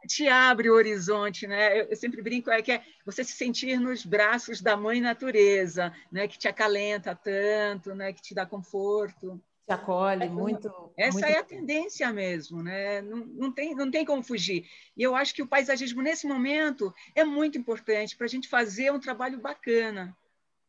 te 0.06 0.28
abre 0.28 0.70
o 0.70 0.74
horizonte, 0.74 1.46
né? 1.46 1.80
Eu, 1.80 1.96
sempre 1.96 2.22
brinco 2.22 2.50
é 2.50 2.62
que 2.62 2.72
é 2.72 2.84
você 3.04 3.24
se 3.24 3.32
sentir 3.32 3.80
nos 3.80 4.04
braços 4.04 4.60
da 4.60 4.76
mãe 4.76 5.00
natureza, 5.00 5.92
né? 6.12 6.28
Que 6.28 6.38
te 6.38 6.46
acalenta 6.46 7.14
tanto, 7.14 7.94
né? 7.94 8.12
Que 8.12 8.22
te 8.22 8.34
dá 8.34 8.44
conforto. 8.44 9.40
Te 9.66 9.72
acolhe 9.72 10.28
muito. 10.28 10.68
Essa 10.96 11.20
muito 11.20 11.26
é 11.26 11.38
a 11.38 11.44
tendência 11.44 12.12
mesmo, 12.12 12.62
né? 12.62 13.00
Não, 13.00 13.18
não, 13.18 13.52
tem, 13.52 13.74
não 13.74 13.90
tem 13.90 14.04
como 14.04 14.22
fugir. 14.22 14.66
E 14.96 15.02
eu 15.02 15.16
acho 15.16 15.34
que 15.34 15.42
o 15.42 15.46
paisagismo 15.46 16.02
nesse 16.02 16.26
momento 16.26 16.92
é 17.14 17.24
muito 17.24 17.56
importante 17.56 18.16
para 18.16 18.26
a 18.26 18.28
gente 18.28 18.48
fazer 18.48 18.92
um 18.92 19.00
trabalho 19.00 19.40
bacana. 19.40 20.14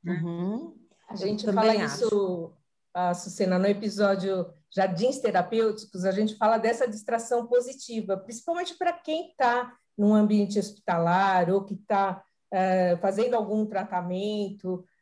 Né? 0.03 0.21
Uhum. 0.23 0.75
A 1.09 1.15
gente 1.15 1.45
fala 1.45 1.71
acho. 1.73 2.05
isso, 2.05 2.53
a 2.93 3.13
Sucena, 3.13 3.59
no 3.59 3.67
episódio 3.67 4.47
jardins 4.73 5.19
terapêuticos, 5.19 6.05
a 6.05 6.11
gente 6.11 6.35
fala 6.35 6.57
dessa 6.57 6.87
distração 6.87 7.45
positiva, 7.47 8.17
principalmente 8.17 8.75
para 8.75 8.93
quem 8.93 9.29
está 9.29 9.73
num 9.97 10.13
ambiente 10.13 10.57
hospitalar 10.57 11.49
ou 11.49 11.63
que 11.63 11.73
está 11.73 12.23
é, 12.51 12.91
eh, 12.91 12.97
fazendo 12.97 13.35
algum 13.35 13.65
tratamento, 13.65 14.83
é, 14.83 14.94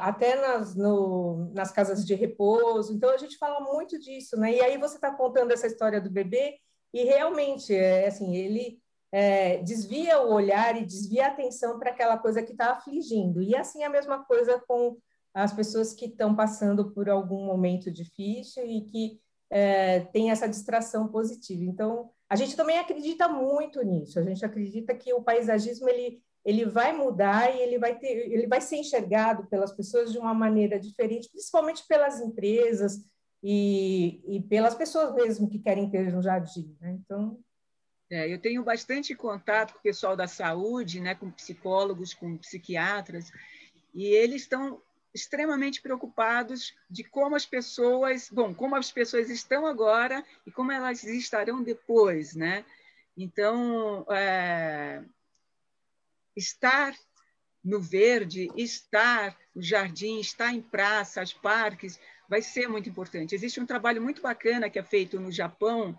até 0.00 0.34
nas, 0.34 0.74
no, 0.74 1.50
nas 1.52 1.70
casas 1.70 2.04
de 2.06 2.14
repouso. 2.14 2.92
Então, 2.92 3.10
a 3.10 3.18
gente 3.18 3.36
fala 3.36 3.60
muito 3.60 3.98
disso, 3.98 4.36
né? 4.36 4.54
E 4.54 4.60
aí 4.60 4.78
você 4.78 4.96
está 4.96 5.10
contando 5.10 5.52
essa 5.52 5.66
história 5.66 6.00
do 6.00 6.10
bebê 6.10 6.58
e 6.92 7.04
realmente, 7.04 7.74
é, 7.74 8.06
assim, 8.06 8.34
ele 8.34 8.80
é, 9.12 9.58
desvia 9.58 10.20
o 10.20 10.32
olhar 10.32 10.76
e 10.76 10.84
desvia 10.84 11.26
a 11.26 11.28
atenção 11.28 11.78
para 11.78 11.90
aquela 11.90 12.18
coisa 12.18 12.42
que 12.42 12.52
está 12.52 12.72
afligindo. 12.72 13.42
E 13.42 13.54
assim 13.54 13.82
a 13.84 13.90
mesma 13.90 14.24
coisa 14.24 14.62
com 14.66 14.96
as 15.34 15.52
pessoas 15.52 15.92
que 15.92 16.06
estão 16.06 16.34
passando 16.34 16.90
por 16.90 17.08
algum 17.08 17.44
momento 17.44 17.90
difícil 17.90 18.66
e 18.66 18.82
que 18.82 19.20
é, 19.50 20.00
tem 20.00 20.30
essa 20.30 20.48
distração 20.48 21.08
positiva. 21.08 21.64
Então, 21.64 22.10
a 22.28 22.36
gente 22.36 22.56
também 22.56 22.78
acredita 22.78 23.28
muito 23.28 23.82
nisso. 23.82 24.18
A 24.18 24.22
gente 24.22 24.44
acredita 24.44 24.94
que 24.94 25.12
o 25.12 25.22
paisagismo 25.22 25.88
ele, 25.88 26.22
ele 26.48 26.64
vai 26.64 26.96
mudar 26.96 27.54
e 27.54 27.60
ele 27.60 27.78
vai 27.78 27.98
ter, 27.98 28.32
ele 28.32 28.46
vai 28.46 28.58
ser 28.58 28.76
enxergado 28.76 29.46
pelas 29.48 29.70
pessoas 29.70 30.10
de 30.10 30.16
uma 30.16 30.32
maneira 30.32 30.80
diferente, 30.80 31.28
principalmente 31.28 31.86
pelas 31.86 32.20
empresas 32.22 33.04
e, 33.42 34.22
e 34.26 34.40
pelas 34.40 34.74
pessoas 34.74 35.14
mesmo 35.14 35.50
que 35.50 35.58
querem 35.58 35.90
ter 35.90 36.16
um 36.16 36.22
jardim. 36.22 36.74
Né? 36.80 36.92
Então, 36.92 37.38
é, 38.10 38.32
eu 38.32 38.40
tenho 38.40 38.64
bastante 38.64 39.14
contato 39.14 39.74
com 39.74 39.78
o 39.80 39.82
pessoal 39.82 40.16
da 40.16 40.26
saúde, 40.26 41.02
né, 41.02 41.14
com 41.14 41.30
psicólogos, 41.30 42.14
com 42.14 42.38
psiquiatras, 42.38 43.30
e 43.94 44.06
eles 44.06 44.40
estão 44.40 44.80
extremamente 45.14 45.82
preocupados 45.82 46.74
de 46.88 47.04
como 47.04 47.36
as 47.36 47.44
pessoas, 47.44 48.30
bom, 48.32 48.54
como 48.54 48.74
as 48.74 48.90
pessoas 48.90 49.28
estão 49.28 49.66
agora 49.66 50.24
e 50.46 50.50
como 50.50 50.72
elas 50.72 51.04
estarão 51.04 51.62
depois, 51.62 52.34
né? 52.34 52.64
Então, 53.14 54.06
é, 54.10 55.04
estar 56.38 56.94
no 57.64 57.80
verde, 57.80 58.48
estar 58.56 59.36
no 59.54 59.62
jardim, 59.62 60.20
estar 60.20 60.54
em 60.54 60.62
praças, 60.62 61.32
parques, 61.32 61.98
vai 62.28 62.40
ser 62.40 62.68
muito 62.68 62.88
importante. 62.88 63.34
Existe 63.34 63.60
um 63.60 63.66
trabalho 63.66 64.00
muito 64.00 64.22
bacana 64.22 64.70
que 64.70 64.78
é 64.78 64.82
feito 64.82 65.18
no 65.20 65.30
Japão, 65.32 65.92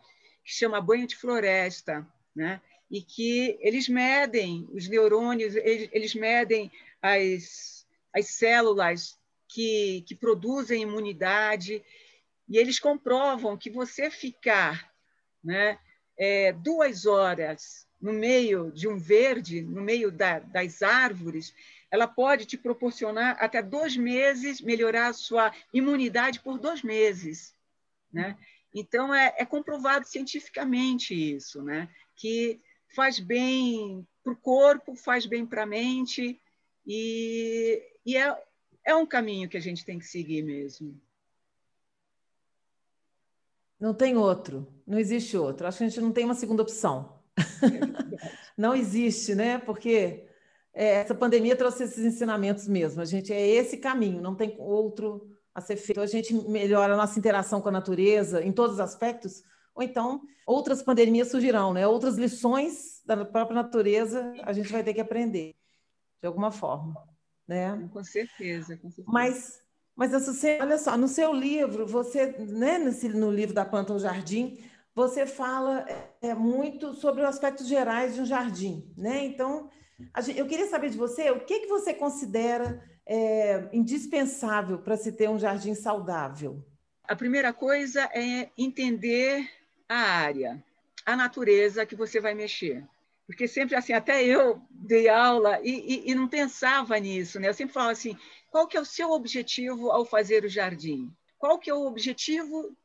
que 0.43 0.51
chama 0.51 0.81
banho 0.81 1.05
de 1.05 1.15
floresta, 1.15 2.07
né? 2.35 2.61
e 2.89 3.03
que 3.03 3.57
eles 3.61 3.87
medem 3.87 4.67
os 4.71 4.87
neurônios, 4.87 5.55
eles, 5.55 6.15
medem 6.15 6.71
as 7.01 7.79
as 8.11 8.27
células 8.29 9.19
que, 9.47 10.03
que 10.07 10.15
produzem 10.15 10.81
imunidade, 10.81 11.83
e 12.47 12.57
eles 12.57 12.79
comprovam 12.79 13.57
que 13.57 13.69
você 13.69 14.09
ficar 14.09 14.91
né, 15.43 15.77
é, 16.17 16.51
duas 16.51 17.05
horas 17.05 17.87
no 18.01 18.13
meio 18.13 18.71
de 18.71 18.87
um 18.87 18.97
verde, 18.97 19.61
no 19.61 19.81
meio 19.81 20.11
da, 20.11 20.39
das 20.39 20.81
árvores, 20.81 21.53
ela 21.91 22.07
pode 22.07 22.45
te 22.45 22.57
proporcionar 22.57 23.35
até 23.39 23.61
dois 23.61 23.97
meses, 23.97 24.61
melhorar 24.61 25.07
a 25.07 25.13
sua 25.13 25.51
imunidade 25.73 26.39
por 26.39 26.57
dois 26.57 26.81
meses. 26.81 27.53
Né? 28.11 28.37
Então, 28.73 29.13
é, 29.13 29.33
é 29.37 29.45
comprovado 29.45 30.07
cientificamente 30.07 31.13
isso, 31.13 31.61
né? 31.61 31.89
que 32.15 32.59
faz 32.95 33.19
bem 33.19 34.07
para 34.23 34.33
o 34.33 34.37
corpo, 34.37 34.95
faz 34.95 35.25
bem 35.25 35.45
para 35.45 35.63
a 35.63 35.65
mente, 35.65 36.39
e, 36.85 37.83
e 38.05 38.15
é, 38.17 38.43
é 38.85 38.95
um 38.95 39.05
caminho 39.05 39.49
que 39.49 39.57
a 39.57 39.61
gente 39.61 39.85
tem 39.85 39.99
que 39.99 40.05
seguir 40.05 40.41
mesmo. 40.41 40.99
Não 43.79 43.93
tem 43.93 44.17
outro, 44.17 44.67
não 44.85 44.99
existe 44.99 45.37
outro. 45.37 45.65
Acho 45.65 45.77
que 45.77 45.83
a 45.85 45.87
gente 45.87 46.01
não 46.01 46.11
tem 46.11 46.25
uma 46.25 46.35
segunda 46.35 46.61
opção. 46.61 47.18
É 47.39 48.29
não 48.57 48.75
existe, 48.75 49.33
né? 49.33 49.57
Porque 49.57 50.25
é, 50.73 51.01
essa 51.01 51.15
pandemia 51.15 51.55
trouxe 51.55 51.83
esses 51.83 52.03
ensinamentos 52.03 52.67
mesmo. 52.67 53.01
A 53.01 53.05
gente 53.05 53.33
é 53.33 53.47
esse 53.47 53.77
caminho, 53.77 54.21
não 54.21 54.35
tem 54.35 54.55
outro 54.59 55.29
a 55.53 55.61
ser 55.61 55.75
feito. 55.75 56.01
A 56.01 56.05
gente 56.05 56.33
melhora 56.33 56.93
a 56.93 56.97
nossa 56.97 57.17
interação 57.17 57.61
com 57.61 57.69
a 57.69 57.71
natureza 57.71 58.43
em 58.43 58.51
todos 58.51 58.75
os 58.75 58.79
aspectos, 58.79 59.43
ou 59.73 59.83
então 59.83 60.21
outras 60.45 60.81
pandemias 60.81 61.29
surgirão, 61.29 61.73
né? 61.73 61.87
Outras 61.87 62.17
lições 62.17 63.01
da 63.05 63.25
própria 63.25 63.55
natureza 63.55 64.33
a 64.43 64.53
gente 64.53 64.71
vai 64.71 64.83
ter 64.83 64.93
que 64.93 65.01
aprender 65.01 65.55
de 66.21 66.27
alguma 66.27 66.51
forma, 66.51 66.95
né? 67.47 67.89
Com 67.93 68.03
certeza, 68.03 68.77
com 68.77 68.89
certeza. 68.89 69.07
Mas, 69.07 69.61
Mas, 69.95 70.13
Açucena, 70.13 70.65
olha 70.65 70.77
só, 70.77 70.97
no 70.97 71.07
seu 71.07 71.33
livro, 71.33 71.85
você, 71.85 72.31
né, 72.37 72.77
nesse, 72.77 73.09
no 73.09 73.31
livro 73.31 73.53
da 73.53 73.65
Planta 73.65 73.93
ao 73.93 73.99
Jardim, 73.99 74.57
você 74.99 75.25
fala 75.25 75.85
é, 76.21 76.33
muito 76.33 76.93
sobre 76.93 77.21
os 77.21 77.29
aspectos 77.29 77.67
gerais 77.67 78.15
de 78.15 78.21
um 78.21 78.25
jardim, 78.25 78.93
né? 78.97 79.23
Então, 79.23 79.69
eu 80.35 80.45
queria 80.45 80.67
saber 80.67 80.89
de 80.89 80.97
você 80.97 81.31
o 81.31 81.39
que, 81.39 81.61
que 81.61 81.67
você 81.67 81.93
considera 81.93 82.83
é, 83.05 83.69
indispensável 83.71 84.79
para 84.79 84.97
se 84.97 85.13
ter 85.13 85.29
um 85.29 85.39
jardim 85.39 85.73
saudável. 85.73 86.61
A 87.05 87.15
primeira 87.15 87.53
coisa 87.53 88.09
é 88.13 88.49
entender 88.57 89.49
a 89.87 89.95
área, 89.95 90.61
a 91.05 91.15
natureza 91.15 91.85
que 91.85 91.95
você 91.95 92.19
vai 92.19 92.33
mexer. 92.33 92.85
Porque 93.25 93.47
sempre 93.47 93.75
assim, 93.75 93.93
até 93.93 94.21
eu 94.21 94.61
dei 94.69 95.07
aula 95.07 95.61
e, 95.63 96.07
e, 96.07 96.11
e 96.11 96.15
não 96.15 96.27
pensava 96.27 96.99
nisso, 96.99 97.39
né? 97.39 97.47
Eu 97.47 97.53
sempre 97.53 97.73
falava 97.73 97.93
assim, 97.93 98.17
qual 98.51 98.67
que 98.67 98.75
é 98.75 98.81
o 98.81 98.85
seu 98.85 99.11
objetivo 99.11 99.91
ao 99.91 100.03
fazer 100.03 100.43
o 100.43 100.49
jardim? 100.49 101.09
Qual 101.37 101.57
que 101.57 101.69
é 101.69 101.73
o 101.73 101.85
objetivo 101.85 102.75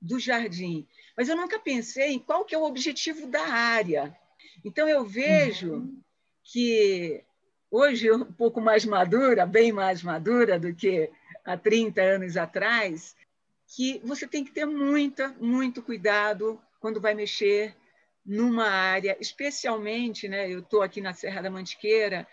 do 0.00 0.18
jardim? 0.18 0.84
Mas 1.20 1.28
eu 1.28 1.36
nunca 1.36 1.58
pensei 1.58 2.12
em 2.12 2.18
qual 2.18 2.46
que 2.46 2.54
é 2.54 2.58
o 2.58 2.64
objetivo 2.64 3.26
da 3.26 3.46
área. 3.46 4.16
Então 4.64 4.88
eu 4.88 5.04
vejo 5.04 5.74
uhum. 5.74 6.00
que 6.42 7.22
hoje 7.70 8.10
um 8.10 8.24
pouco 8.24 8.58
mais 8.58 8.86
madura, 8.86 9.44
bem 9.44 9.70
mais 9.70 10.02
madura 10.02 10.58
do 10.58 10.74
que 10.74 11.10
há 11.44 11.58
30 11.58 12.00
anos 12.00 12.38
atrás, 12.38 13.14
que 13.66 14.00
você 14.02 14.26
tem 14.26 14.42
que 14.42 14.50
ter 14.50 14.64
muita, 14.64 15.28
muito 15.38 15.82
cuidado 15.82 16.58
quando 16.80 17.02
vai 17.02 17.12
mexer 17.12 17.76
numa 18.24 18.70
área, 18.70 19.14
especialmente, 19.20 20.26
né, 20.26 20.50
eu 20.50 20.60
estou 20.60 20.80
aqui 20.80 21.02
na 21.02 21.12
Serra 21.12 21.42
da 21.42 21.50
Mantiqueira, 21.50 22.26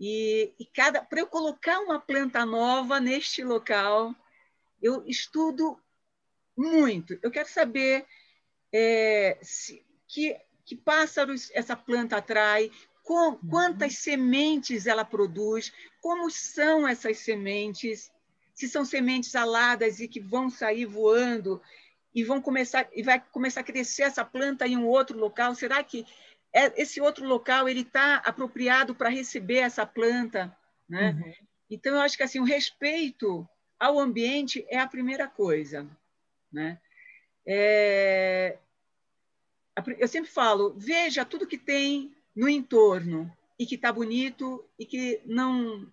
e, 0.00 0.52
e 0.58 0.64
cada 0.64 1.02
para 1.02 1.20
eu 1.20 1.28
colocar 1.28 1.78
uma 1.78 2.00
planta 2.00 2.44
nova 2.44 2.98
neste 2.98 3.44
local, 3.44 4.12
eu 4.82 5.04
estudo 5.06 5.78
muito. 6.58 7.18
Eu 7.22 7.30
quero 7.30 7.48
saber 7.48 8.04
é, 8.72 9.38
se, 9.40 9.82
que, 10.08 10.36
que 10.64 10.74
pássaros 10.76 11.50
essa 11.54 11.76
planta 11.76 12.16
atrai, 12.16 12.70
com, 13.04 13.36
quantas 13.48 13.94
uhum. 13.94 14.00
sementes 14.00 14.86
ela 14.86 15.04
produz, 15.04 15.72
como 16.02 16.30
são 16.30 16.86
essas 16.86 17.18
sementes, 17.18 18.10
se 18.52 18.68
são 18.68 18.84
sementes 18.84 19.34
aladas 19.34 20.00
e 20.00 20.08
que 20.08 20.20
vão 20.20 20.50
sair 20.50 20.84
voando 20.84 21.62
e 22.14 22.24
vão 22.24 22.40
começar 22.40 22.88
e 22.92 23.02
vai 23.02 23.22
começar 23.32 23.60
a 23.60 23.64
crescer 23.64 24.02
essa 24.02 24.24
planta 24.24 24.66
em 24.66 24.76
um 24.76 24.86
outro 24.86 25.16
local. 25.16 25.54
Será 25.54 25.82
que 25.82 26.04
é, 26.52 26.82
esse 26.82 27.00
outro 27.00 27.26
local 27.26 27.68
ele 27.68 27.80
está 27.80 28.16
apropriado 28.16 28.94
para 28.94 29.08
receber 29.08 29.58
essa 29.58 29.86
planta, 29.86 30.54
né? 30.88 31.12
Uhum. 31.12 31.32
Então 31.70 31.94
eu 31.94 32.00
acho 32.00 32.16
que 32.16 32.22
assim 32.22 32.40
o 32.40 32.44
respeito 32.44 33.48
ao 33.78 33.98
ambiente 33.98 34.66
é 34.68 34.78
a 34.78 34.86
primeira 34.86 35.28
coisa, 35.28 35.86
né? 36.52 36.80
É... 37.46 38.58
Eu 39.98 40.08
sempre 40.08 40.30
falo, 40.30 40.74
veja 40.76 41.24
tudo 41.24 41.46
que 41.46 41.56
tem 41.56 42.14
no 42.34 42.48
entorno 42.48 43.30
e 43.58 43.64
que 43.64 43.76
está 43.76 43.92
bonito 43.92 44.64
e 44.78 44.84
que 44.84 45.20
não 45.24 45.90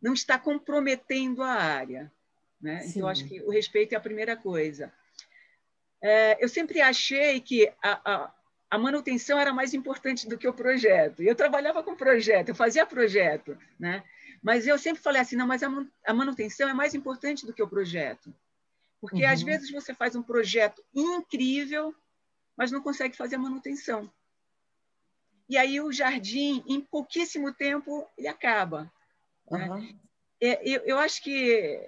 não 0.00 0.14
está 0.14 0.38
comprometendo 0.38 1.42
a 1.42 1.52
área, 1.52 2.10
né? 2.58 2.86
Então 2.86 3.02
eu 3.02 3.08
acho 3.08 3.26
que 3.26 3.42
o 3.42 3.50
respeito 3.50 3.92
é 3.92 3.96
a 3.96 4.00
primeira 4.00 4.34
coisa. 4.34 4.90
É, 6.02 6.42
eu 6.42 6.48
sempre 6.48 6.80
achei 6.80 7.38
que 7.38 7.70
a, 7.82 8.00
a 8.14 8.34
a 8.70 8.78
manutenção 8.78 9.38
era 9.38 9.52
mais 9.52 9.74
importante 9.74 10.28
do 10.28 10.38
que 10.38 10.46
o 10.46 10.54
projeto. 10.54 11.22
Eu 11.22 11.34
trabalhava 11.34 11.82
com 11.82 11.96
projeto, 11.96 12.50
eu 12.50 12.54
fazia 12.54 12.86
projeto, 12.86 13.58
né? 13.78 14.04
Mas 14.40 14.66
eu 14.66 14.78
sempre 14.78 15.02
falei 15.02 15.20
assim, 15.20 15.36
não, 15.36 15.46
mas 15.46 15.62
a 15.62 16.14
manutenção 16.14 16.68
é 16.68 16.72
mais 16.72 16.94
importante 16.94 17.44
do 17.44 17.52
que 17.52 17.62
o 17.62 17.68
projeto. 17.68 18.32
Porque 19.00 19.24
uhum. 19.24 19.30
às 19.30 19.42
vezes 19.42 19.70
você 19.70 19.94
faz 19.94 20.14
um 20.14 20.22
projeto 20.22 20.82
incrível, 20.94 21.94
mas 22.56 22.70
não 22.70 22.82
consegue 22.82 23.16
fazer 23.16 23.36
a 23.36 23.38
manutenção. 23.38 24.10
E 25.48 25.56
aí 25.56 25.80
o 25.80 25.90
jardim, 25.90 26.62
em 26.66 26.80
pouquíssimo 26.80 27.52
tempo, 27.52 28.06
ele 28.16 28.28
acaba. 28.28 28.92
Uhum. 29.46 29.80
Né? 29.80 29.94
Eu, 30.40 30.80
eu 30.82 30.98
acho 30.98 31.22
que 31.22 31.80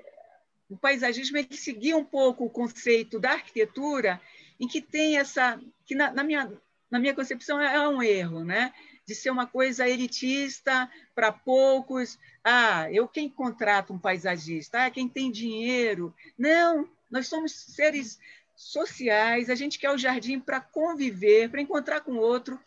o 0.68 0.76
paisagismo 0.76 1.36
ele 1.36 1.56
seguia 1.56 1.96
um 1.96 2.04
pouco 2.04 2.44
o 2.44 2.50
conceito 2.50 3.20
da 3.20 3.32
arquitetura, 3.32 4.20
em 4.58 4.66
que 4.66 4.80
tem 4.80 5.18
essa, 5.18 5.60
que 5.84 5.94
na, 5.94 6.10
na 6.12 6.24
minha 6.24 6.50
na 6.92 6.98
minha 6.98 7.14
concepção, 7.14 7.58
é 7.58 7.88
um 7.88 8.02
erro, 8.02 8.44
né? 8.44 8.70
De 9.06 9.14
ser 9.14 9.30
uma 9.30 9.46
coisa 9.46 9.88
elitista 9.88 10.90
para 11.14 11.32
poucos. 11.32 12.18
Ah, 12.44 12.86
eu 12.92 13.08
quem 13.08 13.30
contrata 13.30 13.94
um 13.94 13.98
paisagista? 13.98 14.84
Ah, 14.84 14.90
quem 14.90 15.08
tem 15.08 15.32
dinheiro? 15.32 16.14
Não, 16.36 16.86
nós 17.12 17.28
somos 17.28 17.52
seres 17.52 18.18
sociais, 18.56 19.48
a 19.48 19.54
gente 19.54 19.78
quer 19.78 19.90
o 19.90 19.98
jardim 19.98 20.40
para 20.40 20.60
conviver, 20.60 21.48
para 21.48 21.62
encontrar 21.62 22.00
com 22.00 22.12
o 22.12 22.20
outro. 22.20 22.58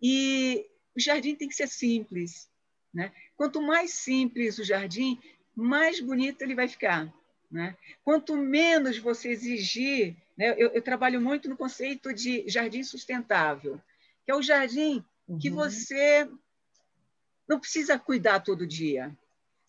E 0.00 0.66
o 0.96 1.00
jardim 1.00 1.34
tem 1.34 1.48
que 1.48 1.54
ser 1.54 1.68
simples. 1.68 2.48
Né? 2.94 3.12
Quanto 3.36 3.60
mais 3.60 3.92
simples 3.92 4.58
o 4.58 4.64
jardim, 4.64 5.20
mais 5.54 6.00
bonito 6.00 6.40
ele 6.40 6.54
vai 6.54 6.68
ficar. 6.68 7.12
Né? 7.50 7.76
Quanto 8.02 8.34
menos 8.36 8.96
você 8.96 9.28
exigir 9.28 10.16
né? 10.36 10.54
Eu, 10.56 10.70
eu, 10.72 10.82
trabalho 10.82 11.20
muito 11.20 11.48
no 11.48 11.56
conceito 11.56 12.12
de 12.12 12.48
jardim 12.48 12.82
sustentável, 12.82 13.80
que 14.24 14.32
é 14.32 14.34
o 14.34 14.42
jardim 14.42 15.04
uhum. 15.28 15.38
que 15.38 15.50
você 15.50 16.28
não 17.48 17.60
precisa 17.60 17.98
cuidar 17.98 18.40
todo 18.40 18.66
dia. 18.66 19.16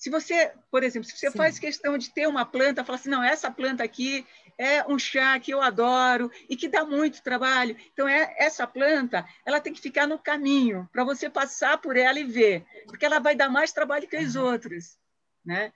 Se 0.03 0.09
você, 0.09 0.51
por 0.69 0.83
exemplo, 0.83 1.07
se 1.07 1.17
você 1.17 1.31
Sim. 1.31 1.37
faz 1.37 1.57
questão 1.57 1.97
de 1.97 2.09
ter 2.09 2.27
uma 2.27 2.45
planta, 2.45 2.83
fala 2.83 2.97
assim, 2.97 3.09
não, 3.09 3.23
essa 3.23 3.49
planta 3.49 3.85
aqui 3.85 4.27
é 4.57 4.85
um 4.85 4.99
chá 4.99 5.39
que 5.39 5.51
eu 5.51 5.61
adoro 5.61 6.29
e 6.49 6.57
que 6.57 6.67
dá 6.67 6.83
muito 6.83 7.23
trabalho. 7.23 7.77
Então, 7.93 8.05
é, 8.05 8.35
essa 8.37 8.67
planta, 8.67 9.25
ela 9.45 9.61
tem 9.61 9.71
que 9.71 9.79
ficar 9.79 10.05
no 10.05 10.19
caminho 10.19 10.89
para 10.91 11.05
você 11.05 11.29
passar 11.29 11.77
por 11.77 11.95
ela 11.95 12.19
e 12.19 12.25
ver, 12.25 12.65
porque 12.85 13.05
ela 13.05 13.19
vai 13.19 13.33
dar 13.33 13.47
mais 13.47 13.71
trabalho 13.71 14.05
que 14.05 14.17
as 14.17 14.35
uhum. 14.35 14.43
outras, 14.43 14.99
né? 15.45 15.71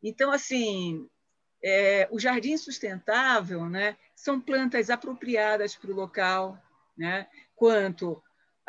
Então, 0.00 0.30
assim, 0.30 1.08
é, 1.60 2.06
o 2.12 2.20
jardim 2.20 2.56
sustentável, 2.56 3.68
né, 3.68 3.96
são 4.14 4.40
plantas 4.40 4.90
apropriadas 4.90 5.74
para 5.74 5.90
o 5.90 5.96
local, 5.96 6.56
né, 6.96 7.26
quanto 7.56 8.22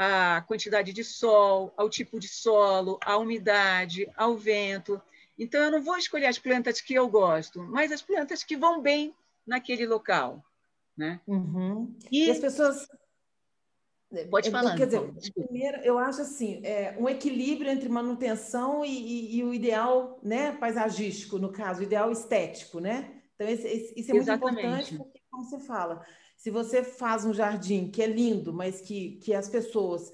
à 0.04 0.42
quantidade 0.42 0.92
de 0.94 1.04
sol, 1.04 1.74
ao 1.78 1.89
tipo 1.89 2.20
de 2.20 2.28
solo, 2.28 3.00
à 3.04 3.18
umidade, 3.18 4.10
ao 4.16 4.36
vento. 4.36 5.02
Então, 5.38 5.62
eu 5.62 5.72
não 5.72 5.82
vou 5.82 5.98
escolher 5.98 6.28
as 6.28 6.39
plantas 6.39 6.82
que 6.82 6.94
eu 6.94 7.08
gosto, 7.08 7.62
mas 7.62 7.92
as 7.92 8.02
plantas 8.02 8.44
que 8.44 8.58
vão 8.58 8.82
bem 8.82 9.13
naquele 9.46 9.86
local. 9.86 10.44
Né? 10.96 11.20
Uhum. 11.28 11.96
E, 12.12 12.28
e 12.28 12.32
as 12.32 12.39
pessoas 12.39 12.88
Pode 14.30 14.52
falar. 14.52 14.76
Quer 14.76 14.86
dizer, 14.86 15.02
primeiro, 15.34 15.78
eu 15.78 15.98
acho 15.98 16.22
assim, 16.22 16.62
é, 16.63 16.96
um 17.00 17.10
equilíbrio 17.10 17.72
entre 17.72 17.89
manutenção 17.89 18.86
e, 18.86 18.92
e, 18.92 19.38
e, 19.38 19.44
o 19.44 19.54
ideal 19.54 20.20
né, 20.22 20.52
paisagístico, 20.52 21.39
no 21.39 21.52
caso, 21.52 21.80
o 21.80 21.84
ideal 21.84 22.12
estético, 22.12 22.80
né? 22.80 23.22
Então, 23.36 23.48
esse, 23.48 23.94
isso 23.98 24.12
é 24.12 24.13
muito 24.13 24.30
Exatamente. 24.30 24.60
importante, 24.60 24.98
porque, 24.98 25.20
como 25.32 25.44
você 25.44 25.60
fala, 25.60 26.06
se 26.44 26.52
você 26.52 26.84
faz 26.84 27.24
um 27.24 27.34
jardim 27.34 27.90
que 27.90 28.04
é 28.04 28.06
lindo, 28.06 28.52
mas 28.52 28.82
que, 28.82 29.12
que 29.24 29.34
as 29.34 29.48
pessoas 29.48 30.12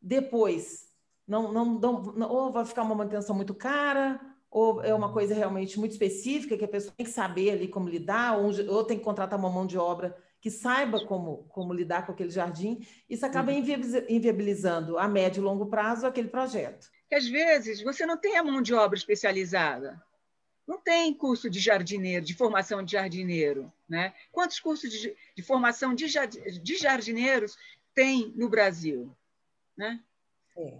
depois 0.00 0.86
não, 1.26 1.50
não, 1.50 1.74
não, 2.14 2.30
ou 2.30 2.52
vai 2.52 2.64
ficar 2.64 2.82
uma 2.82 2.94
manutenção 2.94 3.34
muito 3.34 3.52
cara, 3.52 4.20
ou 4.48 4.80
é 4.80 4.94
uma 4.94 5.12
coisa 5.12 5.34
realmente 5.34 5.80
muito 5.80 5.90
específica 5.90 6.56
que 6.56 6.64
a 6.64 6.68
pessoa 6.68 6.94
tem 6.96 7.04
que 7.04 7.10
saber 7.10 7.50
ali 7.50 7.66
como 7.66 7.88
lidar, 7.88 8.38
ou, 8.38 8.52
ou 8.72 8.84
tem 8.84 8.96
que 8.96 9.02
contratar 9.02 9.36
uma 9.36 9.50
mão 9.50 9.66
de 9.66 9.76
obra 9.76 10.16
que 10.40 10.52
saiba 10.52 11.04
como, 11.04 11.48
como 11.48 11.74
lidar 11.74 12.06
com 12.06 12.12
aquele 12.12 12.30
jardim, 12.30 12.86
isso 13.10 13.26
acaba 13.26 13.50
uhum. 13.50 13.58
inviabilizando 14.08 14.96
a 14.96 15.08
médio 15.08 15.40
e 15.40 15.44
longo 15.44 15.66
prazo 15.66 16.06
aquele 16.06 16.28
projeto. 16.28 16.86
Que 17.08 17.16
às 17.16 17.26
vezes 17.26 17.82
você 17.82 18.06
não 18.06 18.16
tem 18.16 18.36
a 18.36 18.44
mão 18.44 18.62
de 18.62 18.72
obra 18.72 18.96
especializada. 18.96 20.00
Não 20.66 20.80
tem 20.80 21.12
curso 21.12 21.50
de 21.50 21.58
jardineiro, 21.58 22.24
de 22.24 22.34
formação 22.34 22.82
de 22.82 22.92
jardineiro. 22.92 23.72
Né? 23.88 24.14
Quantos 24.30 24.60
cursos 24.60 24.90
de, 24.90 25.16
de 25.34 25.42
formação 25.42 25.94
de, 25.94 26.06
de 26.62 26.76
jardineiros 26.76 27.56
tem 27.94 28.32
no 28.36 28.48
Brasil? 28.48 29.14
Né? 29.76 30.00
É. 30.56 30.78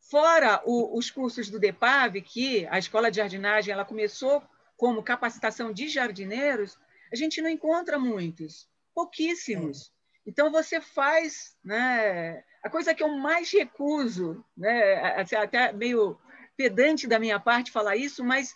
Fora 0.00 0.62
o, 0.64 0.96
os 0.96 1.10
cursos 1.10 1.50
do 1.50 1.58
DEPAV, 1.58 2.22
que 2.22 2.66
a 2.68 2.78
Escola 2.78 3.10
de 3.10 3.18
Jardinagem 3.18 3.72
ela 3.72 3.84
começou 3.84 4.42
como 4.76 5.02
capacitação 5.02 5.72
de 5.72 5.88
jardineiros, 5.88 6.78
a 7.12 7.16
gente 7.16 7.42
não 7.42 7.50
encontra 7.50 7.98
muitos 7.98 8.68
pouquíssimos. 8.94 9.88
É. 9.88 10.30
Então 10.30 10.50
você 10.50 10.80
faz, 10.80 11.56
né? 11.64 12.44
A 12.62 12.70
coisa 12.70 12.94
que 12.94 13.02
eu 13.02 13.08
mais 13.08 13.50
recuso, 13.50 14.44
né? 14.56 15.20
Até 15.20 15.72
meio 15.72 16.18
pedante 16.56 17.06
da 17.06 17.18
minha 17.18 17.38
parte 17.38 17.70
falar 17.70 17.96
isso, 17.96 18.24
mas 18.24 18.54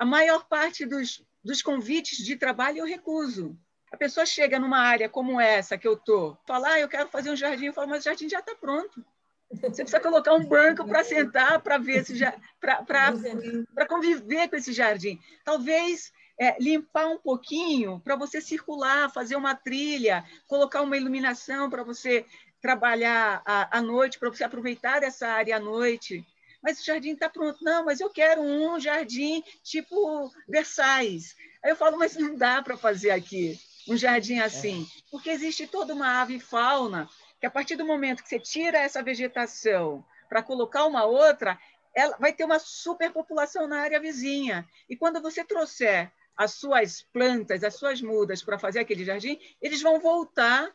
a 0.00 0.04
maior 0.06 0.48
parte 0.48 0.86
dos, 0.86 1.22
dos 1.44 1.60
convites 1.60 2.24
de 2.24 2.34
trabalho 2.34 2.78
eu 2.78 2.86
recuso. 2.86 3.54
A 3.92 3.98
pessoa 3.98 4.24
chega 4.24 4.58
numa 4.58 4.78
área 4.78 5.10
como 5.10 5.38
essa 5.38 5.76
que 5.76 5.86
eu 5.86 5.92
estou, 5.92 6.38
fala, 6.46 6.72
ah, 6.72 6.80
eu 6.80 6.88
quero 6.88 7.10
fazer 7.10 7.30
um 7.30 7.36
jardim, 7.36 7.66
eu 7.66 7.74
falo, 7.74 7.88
mas 7.88 8.00
o 8.00 8.04
jardim 8.04 8.26
já 8.26 8.38
está 8.38 8.54
pronto. 8.54 9.04
Você 9.50 9.82
precisa 9.82 10.00
colocar 10.00 10.32
um 10.32 10.46
banco 10.46 10.86
para 10.86 11.04
sentar, 11.04 11.60
para 11.60 11.76
ver 11.76 12.06
se 12.06 12.18
para 12.60 13.86
conviver 13.86 14.48
com 14.48 14.56
esse 14.56 14.72
jardim. 14.72 15.20
Talvez 15.44 16.10
é, 16.40 16.56
limpar 16.58 17.06
um 17.08 17.18
pouquinho 17.18 18.00
para 18.00 18.16
você 18.16 18.40
circular, 18.40 19.12
fazer 19.12 19.36
uma 19.36 19.54
trilha, 19.54 20.24
colocar 20.46 20.80
uma 20.80 20.96
iluminação 20.96 21.68
para 21.68 21.82
você 21.82 22.24
trabalhar 22.62 23.42
à, 23.44 23.78
à 23.78 23.82
noite, 23.82 24.18
para 24.18 24.30
você 24.30 24.44
aproveitar 24.44 25.02
essa 25.02 25.28
área 25.28 25.56
à 25.56 25.60
noite. 25.60 26.24
Mas 26.62 26.80
o 26.80 26.84
jardim 26.84 27.12
está 27.12 27.28
pronto. 27.28 27.62
Não, 27.62 27.84
mas 27.84 28.00
eu 28.00 28.10
quero 28.10 28.42
um 28.42 28.78
jardim 28.78 29.42
tipo 29.62 30.30
Versailles. 30.48 31.34
Aí 31.62 31.70
eu 31.70 31.76
falo, 31.76 31.98
mas 31.98 32.16
não 32.16 32.34
dá 32.34 32.62
para 32.62 32.76
fazer 32.76 33.10
aqui 33.10 33.58
um 33.88 33.96
jardim 33.96 34.38
assim, 34.38 34.82
é. 34.82 35.00
porque 35.10 35.30
existe 35.30 35.66
toda 35.66 35.94
uma 35.94 36.20
ave 36.20 36.38
fauna 36.38 37.08
que 37.40 37.46
a 37.46 37.50
partir 37.50 37.76
do 37.76 37.86
momento 37.86 38.22
que 38.22 38.28
você 38.28 38.38
tira 38.38 38.78
essa 38.78 39.02
vegetação 39.02 40.04
para 40.28 40.42
colocar 40.42 40.84
uma 40.84 41.04
outra, 41.04 41.58
ela 41.94 42.16
vai 42.18 42.32
ter 42.32 42.44
uma 42.44 42.58
superpopulação 42.58 43.66
na 43.66 43.80
área 43.80 43.98
vizinha. 43.98 44.68
E 44.88 44.96
quando 44.96 45.20
você 45.20 45.42
trouxer 45.42 46.12
as 46.36 46.54
suas 46.54 47.02
plantas, 47.12 47.64
as 47.64 47.74
suas 47.74 48.00
mudas 48.00 48.42
para 48.42 48.58
fazer 48.58 48.80
aquele 48.80 49.04
jardim, 49.04 49.38
eles 49.60 49.82
vão 49.82 49.98
voltar 49.98 50.70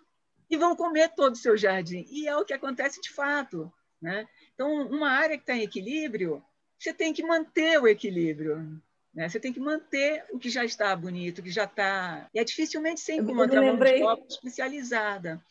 e 0.49 0.57
vão 0.57 0.75
comer 0.75 1.09
todo 1.15 1.33
o 1.33 1.37
seu 1.37 1.55
jardim. 1.55 2.05
E 2.09 2.27
é 2.27 2.35
o 2.35 2.45
que 2.45 2.53
acontece 2.53 2.99
de 2.99 3.11
fato. 3.11 3.71
Né? 4.01 4.27
Então, 4.55 4.87
uma 4.87 5.11
área 5.11 5.37
que 5.37 5.43
está 5.43 5.55
em 5.55 5.61
equilíbrio, 5.61 6.41
você 6.79 6.93
tem 6.93 7.13
que 7.13 7.21
manter 7.21 7.79
o 7.79 7.87
equilíbrio. 7.87 8.81
Né? 9.13 9.29
Você 9.29 9.39
tem 9.39 9.53
que 9.53 9.59
manter 9.59 10.25
o 10.31 10.39
que 10.39 10.49
já 10.49 10.65
está 10.65 10.95
bonito, 10.95 11.39
o 11.39 11.43
que 11.43 11.51
já 11.51 11.65
está. 11.65 12.27
E 12.33 12.39
é 12.39 12.43
dificilmente 12.43 13.01
você 13.01 13.13
encontra 13.13 13.61
uma 13.61 13.71
lembrei... 13.71 14.01
mão 14.01 14.15
de 14.15 14.21
obra 14.21 14.25
especializada. 14.27 15.41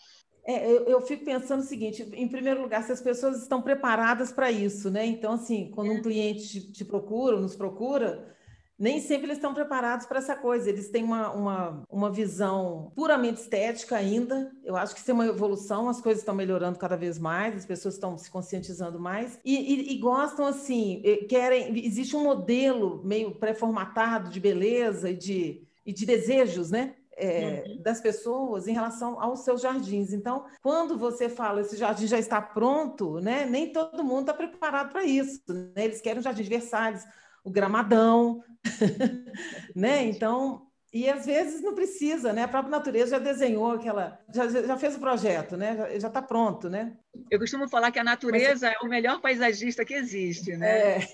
É, 0.47 0.67
eu, 0.67 0.85
eu, 0.85 1.01
fico 1.01 1.25
pensando 1.25 1.61
o 1.61 1.67
seguinte: 1.67 2.03
em 2.13 2.29
primeiro 2.29 2.61
lugar, 2.61 2.83
se 2.83 2.93
as 2.93 3.01
pessoas 3.01 3.41
estão 3.41 3.63
preparadas 3.63 4.31
para 4.31 4.51
isso, 4.51 4.91
né? 4.91 5.07
Então, 5.07 5.33
assim, 5.33 5.71
quando 5.75 5.91
um 5.91 5.99
é. 5.99 6.03
cliente 6.03 6.49
te, 6.49 6.73
te 6.73 6.85
procura, 6.85 7.41
nos 7.41 7.57
procura, 7.57 8.34
nem 8.79 9.01
sempre 9.01 9.27
eles 9.27 9.37
estão 9.37 9.55
preparados 9.55 10.07
para 10.07 10.19
essa 10.19 10.35
coisa. 10.35 10.69
Eles 10.69 10.91
têm 10.91 11.05
uma, 11.05 11.31
uma, 11.31 11.83
uma 11.89 12.11
visão 12.11 12.93
puramente 12.95 13.41
estética 13.41 13.97
ainda. 13.97 14.51
Eu 14.65 14.77
acho 14.77 14.95
que 14.95 15.01
isso 15.01 15.11
é 15.11 15.15
uma 15.15 15.27
evolução, 15.27 15.89
as 15.89 16.01
coisas 16.01 16.23
estão 16.23 16.35
melhorando 16.35 16.79
cada 16.79 16.97
vez 16.97 17.19
mais, 17.19 17.57
as 17.57 17.67
pessoas 17.67 17.95
estão 17.95 18.19
se 18.19 18.31
conscientizando 18.31 18.99
mais 18.99 19.39
e, 19.45 19.55
e, 19.55 19.93
e 19.95 19.99
gostam 19.99 20.47
assim, 20.47 21.03
querem. 21.29 21.85
Existe 21.85 22.17
um 22.17 22.25
modelo 22.25 23.03
meio 23.05 23.35
pré-formatado 23.35 24.31
de 24.31 24.41
beleza 24.41 25.11
e 25.11 25.17
de, 25.17 25.63
e 25.87 25.93
de 25.93 26.05
desejos, 26.05 26.71
né? 26.71 26.95
É, 27.17 27.63
uhum. 27.69 27.81
das 27.81 28.01
pessoas 28.01 28.67
em 28.67 28.73
relação 28.73 29.21
aos 29.23 29.45
seus 29.45 29.61
jardins. 29.61 30.13
Então, 30.13 30.47
quando 30.61 30.99
você 30.99 31.29
fala 31.29 31.61
esse 31.61 31.77
jardim 31.77 32.09
já 32.09 32.19
está 32.19 32.43
pronto, 32.43 33.21
né? 33.21 33.47
Nem 33.47 33.73
todo 33.73 34.03
mundo 34.03 34.23
está 34.23 34.35
preparado 34.35 34.91
para 34.91 35.05
isso. 35.05 35.41
Né? 35.49 35.85
Eles 35.85 36.01
querem 36.01 36.19
um 36.19 36.23
jardim 36.23 36.43
de 36.43 36.49
Versalhes, 36.49 37.05
o 37.45 37.51
gramadão, 37.51 38.43
né? 39.77 40.05
Então, 40.07 40.67
e 40.93 41.11
às 41.11 41.27
vezes 41.27 41.61
não 41.61 41.75
precisa, 41.75 42.33
né? 42.33 42.45
A 42.45 42.49
própria 42.49 42.71
natureza 42.71 43.11
já 43.13 43.19
desenhou 43.19 43.73
aquela, 43.73 44.19
já, 44.33 44.49
já 44.49 44.77
fez 44.77 44.97
o 44.97 45.01
projeto, 45.01 45.57
né? 45.57 45.99
Já 46.01 46.09
está 46.09 46.23
pronto, 46.23 46.71
né? 46.71 46.97
Eu 47.31 47.39
costumo 47.39 47.69
falar 47.69 47.91
que 47.91 47.99
a 47.99 48.05
natureza 48.05 48.69
Mas... 48.69 48.77
é 48.77 48.87
o 48.87 48.89
melhor 48.89 49.21
paisagista 49.21 49.85
que 49.85 49.93
existe, 49.93 50.57
né? 50.57 50.99
É. 50.99 51.09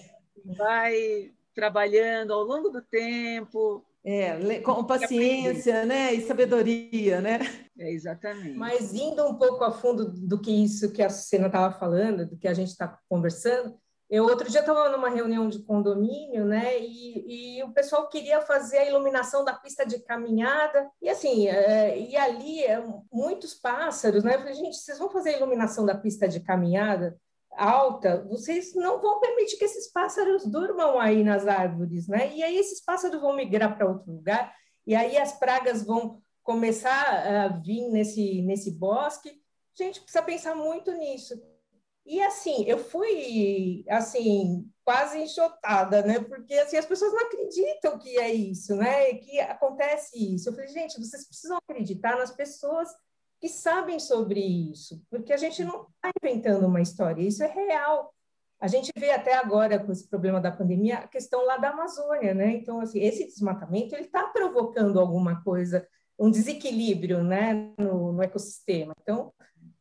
Vai 0.57 1.33
trabalhando 1.55 2.33
ao 2.33 2.45
longo 2.45 2.69
do 2.69 2.83
tempo. 2.83 3.85
É, 4.05 4.61
com 4.61 4.85
paciência, 4.85 5.85
né? 5.85 6.15
E 6.15 6.23
sabedoria, 6.23 7.21
né? 7.21 7.39
É, 7.79 7.91
exatamente. 7.91 8.57
Mas 8.57 8.95
indo 8.95 9.27
um 9.27 9.35
pouco 9.35 9.65
a 9.65 9.73
fundo 9.73 10.11
do 10.11 10.39
que 10.39 10.51
isso 10.51 10.93
que 10.93 11.03
a 11.03 11.09
Cena 11.09 11.47
estava 11.47 11.79
falando, 11.79 12.27
do 12.27 12.37
que 12.37 12.49
a 12.49 12.55
gente 12.55 12.69
está 12.69 12.99
conversando, 13.09 13.75
eu 14.11 14.25
outro 14.25 14.51
dia 14.51 14.59
estava 14.59 14.89
numa 14.89 15.09
reunião 15.09 15.49
de 15.49 15.61
condomínio, 15.61 16.45
né? 16.45 16.77
E, 16.81 17.59
e, 17.59 17.63
o 17.63 17.73
pessoal 17.73 18.09
queria 18.09 18.41
fazer 18.41 18.79
a 18.79 18.89
iluminação 18.89 19.45
da 19.45 19.55
pista 19.55 19.87
de 19.87 20.01
caminhada 20.01 20.91
e 21.01 21.09
assim, 21.09 21.47
é, 21.47 21.97
e 21.97 22.17
ali 22.17 22.65
é, 22.65 22.83
muitos 23.13 23.55
pássaros, 23.55 24.25
né? 24.25 24.35
Eu 24.35 24.41
falei, 24.41 24.55
gente, 24.55 24.77
vocês 24.77 24.99
vão 24.99 25.09
fazer 25.09 25.31
a 25.31 25.37
iluminação 25.37 25.87
da 25.87 25.97
pista 25.97 26.27
de 26.27 26.41
caminhada 26.41 27.17
alta, 27.53 28.25
vocês 28.29 28.75
não 28.75 29.01
vão 29.01 29.21
permitir 29.21 29.57
que 29.57 29.65
esses 29.65 29.93
pássaros 29.93 30.45
durmam 30.45 30.99
aí 30.99 31.23
nas 31.23 31.47
árvores, 31.47 32.09
né? 32.09 32.35
E 32.35 32.43
aí 32.43 32.57
esses 32.57 32.85
pássaros 32.85 33.21
vão 33.21 33.37
migrar 33.37 33.77
para 33.77 33.89
outro 33.89 34.13
lugar 34.13 34.53
e 34.85 34.95
aí 34.95 35.17
as 35.19 35.39
pragas 35.39 35.85
vão 35.85 36.21
começar 36.43 37.45
a 37.45 37.49
vir 37.49 37.89
nesse 37.89 38.43
nesse 38.43 38.73
bosque. 38.73 39.41
Gente, 39.73 40.01
precisa 40.01 40.23
pensar 40.23 40.57
muito 40.57 40.91
nisso. 40.93 41.41
E 42.11 42.21
assim, 42.23 42.65
eu 42.67 42.77
fui 42.77 43.85
assim, 43.89 44.69
quase 44.85 45.17
enxotada, 45.17 46.03
né? 46.03 46.19
Porque 46.19 46.55
assim, 46.55 46.77
as 46.77 46.85
pessoas 46.85 47.13
não 47.13 47.21
acreditam 47.21 47.97
que 48.01 48.19
é 48.19 48.35
isso, 48.35 48.75
né? 48.75 49.15
Que 49.15 49.39
acontece 49.39 50.35
isso. 50.35 50.49
Eu 50.49 50.53
falei, 50.53 50.67
gente, 50.67 50.99
vocês 50.99 51.25
precisam 51.25 51.57
acreditar 51.59 52.19
nas 52.19 52.33
pessoas 52.33 52.89
que 53.41 53.49
sabem 53.49 54.01
sobre 54.01 54.41
isso, 54.41 55.01
porque 55.09 55.33
a 55.33 55.37
gente 55.37 55.63
não 55.63 55.83
está 55.83 56.11
inventando 56.21 56.67
uma 56.67 56.81
história, 56.81 57.23
isso 57.23 57.45
é 57.45 57.47
real. 57.47 58.13
A 58.59 58.67
gente 58.67 58.91
vê 58.99 59.13
até 59.13 59.35
agora 59.35 59.79
com 59.79 59.93
esse 59.93 60.09
problema 60.09 60.41
da 60.41 60.51
pandemia 60.51 60.99
a 60.99 61.07
questão 61.07 61.45
lá 61.45 61.59
da 61.59 61.71
Amazônia, 61.71 62.35
né? 62.35 62.57
Então, 62.57 62.81
assim, 62.81 62.99
esse 62.99 63.25
desmatamento 63.25 63.95
ele 63.95 64.07
está 64.07 64.25
provocando 64.25 64.99
alguma 64.99 65.45
coisa, 65.45 65.87
um 66.19 66.29
desequilíbrio, 66.29 67.23
né, 67.23 67.73
no, 67.79 68.13
no 68.13 68.21
ecossistema. 68.21 68.95
Então, 69.01 69.33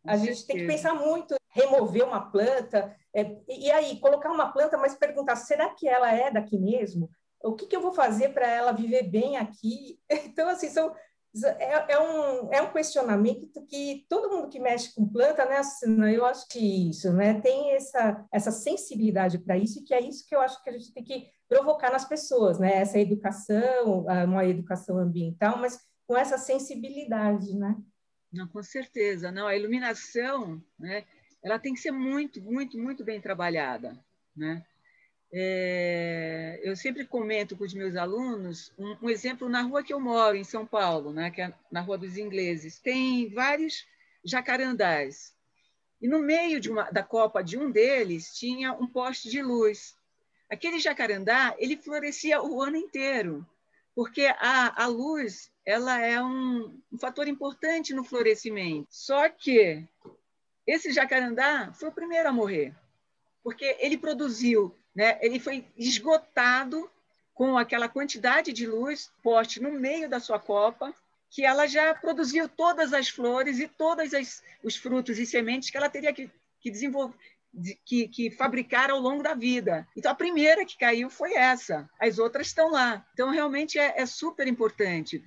a 0.10 0.18
gente 0.18 0.46
tem 0.46 0.58
que 0.58 0.68
pensar 0.68 0.94
muito, 0.94 1.36
remover 1.50 2.04
uma 2.04 2.32
planta, 2.32 2.96
é, 3.14 3.36
e 3.48 3.72
aí 3.72 4.00
colocar 4.00 4.32
uma 4.32 4.52
planta, 4.52 4.78
mas 4.78 4.96
perguntar, 4.96 5.36
será 5.36 5.70
que 5.70 5.88
ela 5.88 6.12
é 6.12 6.32
daqui 6.32 6.58
mesmo? 6.58 7.10
O 7.44 7.54
que, 7.54 7.68
que 7.68 7.76
eu 7.76 7.82
vou 7.82 7.94
fazer 7.94 8.30
para 8.30 8.48
ela 8.48 8.72
viver 8.72 9.04
bem 9.04 9.38
aqui? 9.38 10.00
Então, 10.26 10.50
assim, 10.50 10.70
são, 10.70 10.94
é, 11.58 11.94
é, 11.94 12.00
um, 12.00 12.54
é 12.54 12.62
um 12.62 12.72
questionamento 12.72 13.64
que 13.68 14.06
todo 14.10 14.30
mundo 14.30 14.50
que 14.50 14.60
mexe 14.60 14.94
com 14.96 15.08
planta, 15.08 15.46
né, 15.46 15.58
assim, 15.58 16.04
eu 16.12 16.26
acho 16.26 16.48
que 16.48 16.90
isso, 16.90 17.14
né, 17.14 17.40
tem 17.40 17.74
essa, 17.74 18.26
essa 18.32 18.52
sensibilidade 18.52 19.38
para 19.38 19.58
isso, 19.58 19.80
e 19.80 19.84
que 19.84 19.94
é 19.94 20.02
isso 20.02 20.26
que 20.28 20.36
eu 20.36 20.42
acho 20.42 20.62
que 20.64 20.70
a 20.70 20.74
gente 20.74 20.94
tem 20.94 21.04
que 21.04 21.28
provocar 21.48 21.92
nas 21.92 22.06
pessoas, 22.06 22.60
né, 22.60 22.78
essa 22.78 23.00
educação, 23.00 24.06
uma 24.26 24.46
educação 24.46 24.98
ambiental, 24.98 25.58
mas 25.58 25.80
com 26.08 26.18
essa 26.18 26.40
sensibilidade, 26.40 27.56
né? 27.56 27.76
Não, 28.32 28.48
com 28.48 28.62
certeza. 28.62 29.32
Não, 29.32 29.48
a 29.48 29.56
iluminação, 29.56 30.64
né, 30.78 31.06
ela 31.44 31.60
tem 31.60 31.74
que 31.74 31.80
ser 31.80 31.92
muito, 31.92 32.42
muito, 32.42 32.78
muito 32.78 33.04
bem 33.04 33.20
trabalhada, 33.20 33.98
né? 34.36 34.66
É, 35.32 36.60
eu 36.64 36.76
sempre 36.76 37.06
comento 37.06 37.56
com 37.56 37.64
os 37.64 37.74
meus 37.74 37.96
alunos 37.96 38.74
um, 38.80 38.98
um, 39.04 39.10
exemplo 39.12 39.48
na 39.48 39.62
rua 39.62 39.84
que 39.84 39.94
eu 39.94 40.00
moro, 40.00 40.36
em 40.36 40.44
São 40.44 40.66
Paulo, 40.66 41.14
né, 41.14 41.30
que 41.30 41.40
é 41.40 41.54
na 41.72 41.82
Rua 41.82 42.00
dos 42.00 42.18
Ingleses. 42.18 42.80
Tem 42.80 43.30
vários 43.30 43.86
jacarandás. 44.26 45.36
E 46.02 46.08
no 46.08 46.20
meio 46.20 46.60
uma, 46.72 46.90
da 46.90 47.04
copa 47.04 47.44
de 47.44 47.58
um 47.58 47.70
deles 47.70 48.34
tinha 48.34 48.74
um 48.74 48.88
poste 48.88 49.30
de 49.30 49.42
luz. 49.42 49.96
Aquele 50.50 50.80
jacarandá, 50.80 51.56
ele 51.60 51.78
florescia 51.78 52.42
o 52.42 52.62
ano 52.62 52.78
inteiro, 52.78 53.46
porque 53.96 54.26
a, 54.40 54.84
a 54.84 54.88
luz 54.88 55.52
ela 55.66 56.00
é 56.00 56.22
um, 56.22 56.80
um 56.92 56.98
fator 56.98 57.28
importante 57.28 57.94
no 57.94 58.04
florescimento. 58.04 58.88
Só 58.90 59.30
que 59.30 59.86
esse 60.66 60.92
jacarandá 60.92 61.72
foi 61.74 61.90
o 61.90 61.94
primeiro 61.94 62.30
a 62.30 62.32
morrer, 62.32 62.76
porque 63.44 63.78
ele 63.80 63.98
produziu, 63.98 64.76
né, 64.96 65.18
ele 65.22 65.40
foi 65.40 65.66
esgotado 65.78 66.90
com 67.34 67.58
aquela 67.58 67.88
quantidade 67.88 68.52
de 68.52 68.68
luz 68.68 69.12
poste 69.24 69.62
no 69.62 69.72
meio 69.72 70.10
da 70.10 70.20
sua 70.20 70.40
copa, 70.40 70.94
que 71.30 71.46
ela 71.46 71.68
já 71.68 71.94
produziu 71.94 72.50
todas 72.50 72.92
as 72.92 73.08
flores 73.08 73.60
e 73.60 73.68
todos 73.68 74.12
os 74.64 74.76
frutos 74.76 75.20
e 75.20 75.26
sementes 75.26 75.70
que 75.70 75.78
ela 75.78 75.90
teria 75.90 76.12
que, 76.12 76.30
que 76.60 76.72
desenvolver, 76.72 77.16
que, 77.86 78.08
que 78.08 78.32
fabricar 78.32 78.90
ao 78.90 79.00
longo 79.00 79.24
da 79.24 79.34
vida. 79.34 79.88
Então, 79.96 80.12
a 80.12 80.16
primeira 80.16 80.66
que 80.66 80.78
caiu 80.78 81.10
foi 81.10 81.34
essa, 81.34 81.90
as 82.00 82.20
outras 82.20 82.48
estão 82.48 82.72
lá. 82.72 83.06
Então, 83.14 83.32
realmente 83.32 83.78
é, 83.78 83.96
é 83.98 84.06
super 84.06 84.48
importante 84.48 85.24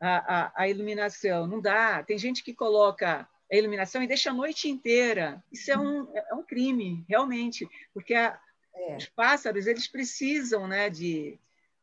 a, 0.00 0.36
a, 0.36 0.52
a 0.62 0.68
iluminação. 0.68 1.46
Não 1.46 1.60
dá. 1.60 2.02
Tem 2.02 2.18
gente 2.18 2.42
que 2.42 2.54
coloca 2.54 3.28
a 3.50 3.56
iluminação 3.56 4.02
e 4.02 4.06
deixa 4.06 4.30
a 4.30 4.34
noite 4.34 4.68
inteira. 4.68 5.42
Isso 5.50 5.70
é 5.70 5.78
um, 5.78 6.08
é 6.14 6.34
um 6.34 6.42
crime, 6.42 7.04
realmente, 7.08 7.68
porque 7.94 8.14
a, 8.14 8.38
é. 8.74 8.96
os 8.96 9.06
pássaros 9.06 9.66
eles 9.66 9.88
precisam 9.88 10.68
né, 10.68 10.90
de, 10.90 11.38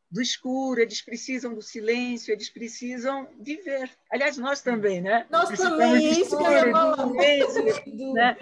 do 0.10 0.22
escuro, 0.22 0.80
eles 0.80 1.02
precisam 1.02 1.54
do 1.54 1.62
silêncio, 1.62 2.32
eles 2.32 2.50
precisam 2.50 3.28
viver. 3.40 3.90
Aliás, 4.12 4.38
nós 4.38 4.62
também, 4.62 5.02
né? 5.02 5.26
Nós 5.30 5.50
também, 5.58 6.22
isso 6.22 6.38
que 6.38 6.44
eu 6.44 6.52
ia 6.52 6.72
falar. 6.72 7.08
Silêncio, 7.08 8.14
né? 8.14 8.38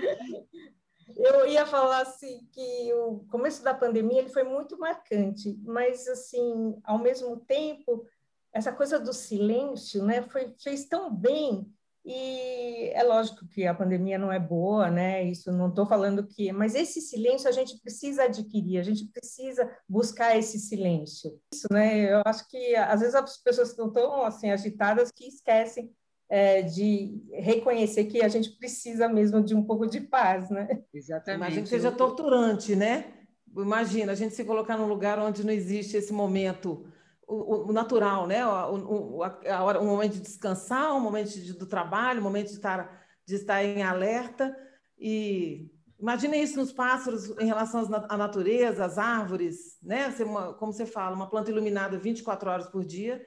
Eu 1.15 1.47
ia 1.47 1.65
falar 1.65 2.01
assim 2.01 2.47
que 2.51 2.93
o 2.93 3.25
começo 3.29 3.63
da 3.63 3.73
pandemia 3.73 4.19
ele 4.19 4.29
foi 4.29 4.43
muito 4.43 4.77
marcante, 4.77 5.57
mas 5.63 6.07
assim, 6.07 6.79
ao 6.83 6.97
mesmo 6.99 7.37
tempo, 7.37 8.05
essa 8.51 8.71
coisa 8.71 8.99
do 8.99 9.13
silêncio, 9.13 10.03
né, 10.03 10.21
foi, 10.23 10.53
fez 10.61 10.85
tão 10.85 11.13
bem 11.13 11.71
E 12.05 12.89
é 12.93 13.01
lógico 13.03 13.47
que 13.47 13.65
a 13.65 13.73
pandemia 13.73 14.17
não 14.17 14.29
é 14.31 14.37
boa, 14.37 14.91
né? 14.91 15.23
Isso 15.23 15.51
não 15.53 15.69
estou 15.69 15.85
falando 15.85 16.27
que, 16.27 16.51
mas 16.51 16.75
esse 16.75 16.99
silêncio 16.99 17.47
a 17.47 17.51
gente 17.51 17.79
precisa 17.79 18.23
adquirir, 18.25 18.77
a 18.77 18.83
gente 18.83 19.05
precisa 19.07 19.69
buscar 19.87 20.37
esse 20.37 20.59
silêncio. 20.59 21.39
Isso, 21.53 21.67
né? 21.71 22.13
Eu 22.13 22.21
acho 22.25 22.47
que 22.49 22.75
às 22.75 22.99
vezes 22.99 23.15
as 23.15 23.37
pessoas 23.37 23.69
estão 23.69 23.89
tão 23.91 24.23
assim 24.23 24.51
agitadas 24.51 25.11
que 25.11 25.25
esquecem 25.27 25.95
é, 26.29 26.61
de 26.61 27.21
reconhecer 27.31 28.05
que 28.05 28.21
a 28.21 28.27
gente 28.27 28.51
precisa 28.51 29.07
mesmo 29.07 29.43
de 29.43 29.53
um 29.53 29.63
pouco 29.63 29.85
de 29.85 30.01
paz, 30.01 30.49
né? 30.49 30.83
Exatamente. 30.93 31.41
Imagina 31.41 31.61
que 31.63 31.69
seja 31.69 31.91
torturante, 31.91 32.75
né? 32.75 33.13
Imagina 33.55 34.13
a 34.13 34.15
gente 34.15 34.33
se 34.33 34.43
colocar 34.43 34.77
num 34.77 34.87
lugar 34.87 35.19
onde 35.19 35.45
não 35.45 35.53
existe 35.53 35.95
esse 35.95 36.11
momento 36.11 36.85
o, 37.27 37.69
o, 37.69 37.73
natural, 37.73 38.27
né? 38.27 38.45
O, 38.45 39.17
o, 39.17 39.23
a 39.23 39.63
hora, 39.63 39.81
um 39.81 39.85
momento 39.85 40.13
de 40.13 40.21
descansar, 40.21 40.95
um 40.95 40.99
momento 40.99 41.29
de, 41.29 41.53
do 41.53 41.65
trabalho, 41.65 42.19
um 42.19 42.23
momento 42.23 42.47
de 42.47 42.55
estar, 42.55 43.05
de 43.25 43.35
estar 43.35 43.63
em 43.63 43.83
alerta. 43.83 44.55
E 44.97 45.69
imagine 45.99 46.41
isso 46.41 46.57
nos 46.57 46.71
pássaros 46.71 47.29
em 47.39 47.45
relação 47.45 47.87
à 48.09 48.17
natureza, 48.17 48.85
às 48.85 48.97
árvores, 48.97 49.77
né? 49.81 50.07
Uma, 50.21 50.53
como 50.53 50.73
você 50.73 50.85
fala, 50.85 51.15
uma 51.15 51.29
planta 51.29 51.51
iluminada 51.51 51.97
24 51.97 52.49
horas 52.49 52.67
por 52.67 52.83
dia 52.83 53.25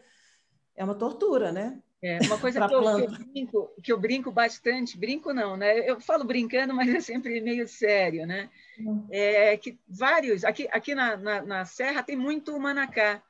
é 0.75 0.85
uma 0.85 0.95
tortura, 0.95 1.53
né? 1.53 1.81
É, 2.03 2.19
uma 2.27 2.39
coisa 2.39 2.67
que 2.69 2.75
eu, 2.75 2.83
que 2.83 3.03
eu, 3.03 3.09
brinco, 3.09 3.75
que 3.83 3.93
eu 3.93 3.99
brinco 3.99 4.31
bastante, 4.31 4.99
brinco 4.99 5.33
não, 5.33 5.57
né? 5.57 5.79
Eu 5.89 5.99
falo 6.01 6.25
brincando, 6.25 6.75
mas 6.75 6.95
é 6.95 7.01
sempre 7.01 7.41
meio 7.41 7.67
sério, 7.67 8.27
né? 8.27 8.51
Uhum. 8.79 9.07
É 9.11 9.57
que 9.57 9.79
vários, 9.89 10.45
aqui, 10.45 10.69
aqui 10.71 10.95
na, 10.95 11.17
na, 11.17 11.43
na 11.43 11.65
Serra 11.65 12.03
tem 12.03 12.17
muito 12.17 12.59
manacá. 12.61 13.23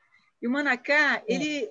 E 0.43 0.49
o 0.49 0.51
manacá, 0.51 1.23
é. 1.27 1.35
ele 1.35 1.71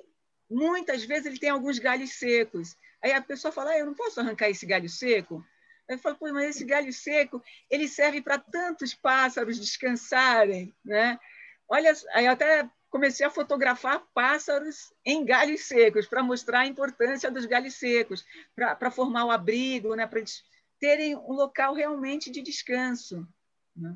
muitas 0.49 1.03
vezes 1.03 1.25
ele 1.25 1.39
tem 1.39 1.49
alguns 1.49 1.79
galhos 1.79 2.11
secos. 2.13 2.75
Aí 3.03 3.11
a 3.11 3.21
pessoa 3.21 3.51
fala, 3.51 3.71
ah, 3.71 3.79
eu 3.79 3.85
não 3.85 3.93
posso 3.93 4.19
arrancar 4.19 4.49
esse 4.49 4.65
galho 4.65 4.89
seco. 4.89 5.45
Aí 5.89 5.95
eu 5.95 5.99
falo, 5.99 6.15
pô, 6.15 6.31
mas 6.31 6.55
esse 6.55 6.65
galho 6.65 6.91
seco, 6.91 7.43
ele 7.69 7.87
serve 7.87 8.21
para 8.21 8.39
tantos 8.39 8.93
pássaros 8.93 9.59
descansarem, 9.59 10.73
né? 10.83 11.19
Olha, 11.67 11.93
aí 12.13 12.25
eu 12.25 12.31
até 12.31 12.69
comecei 12.95 13.25
a 13.25 13.29
fotografar 13.29 14.01
pássaros 14.13 14.93
em 15.05 15.25
galhos 15.25 15.67
secos, 15.67 16.07
para 16.07 16.23
mostrar 16.23 16.59
a 16.59 16.65
importância 16.65 17.29
dos 17.29 17.45
galhos 17.45 17.73
secos, 17.73 18.23
para 18.55 18.89
formar 18.89 19.25
o 19.25 19.31
abrigo, 19.31 19.93
né? 19.95 20.07
para 20.07 20.19
eles 20.19 20.41
terem 20.79 21.13
um 21.13 21.33
local 21.33 21.73
realmente 21.73 22.31
de 22.31 22.41
descanso. 22.41 23.27
Né? 23.75 23.93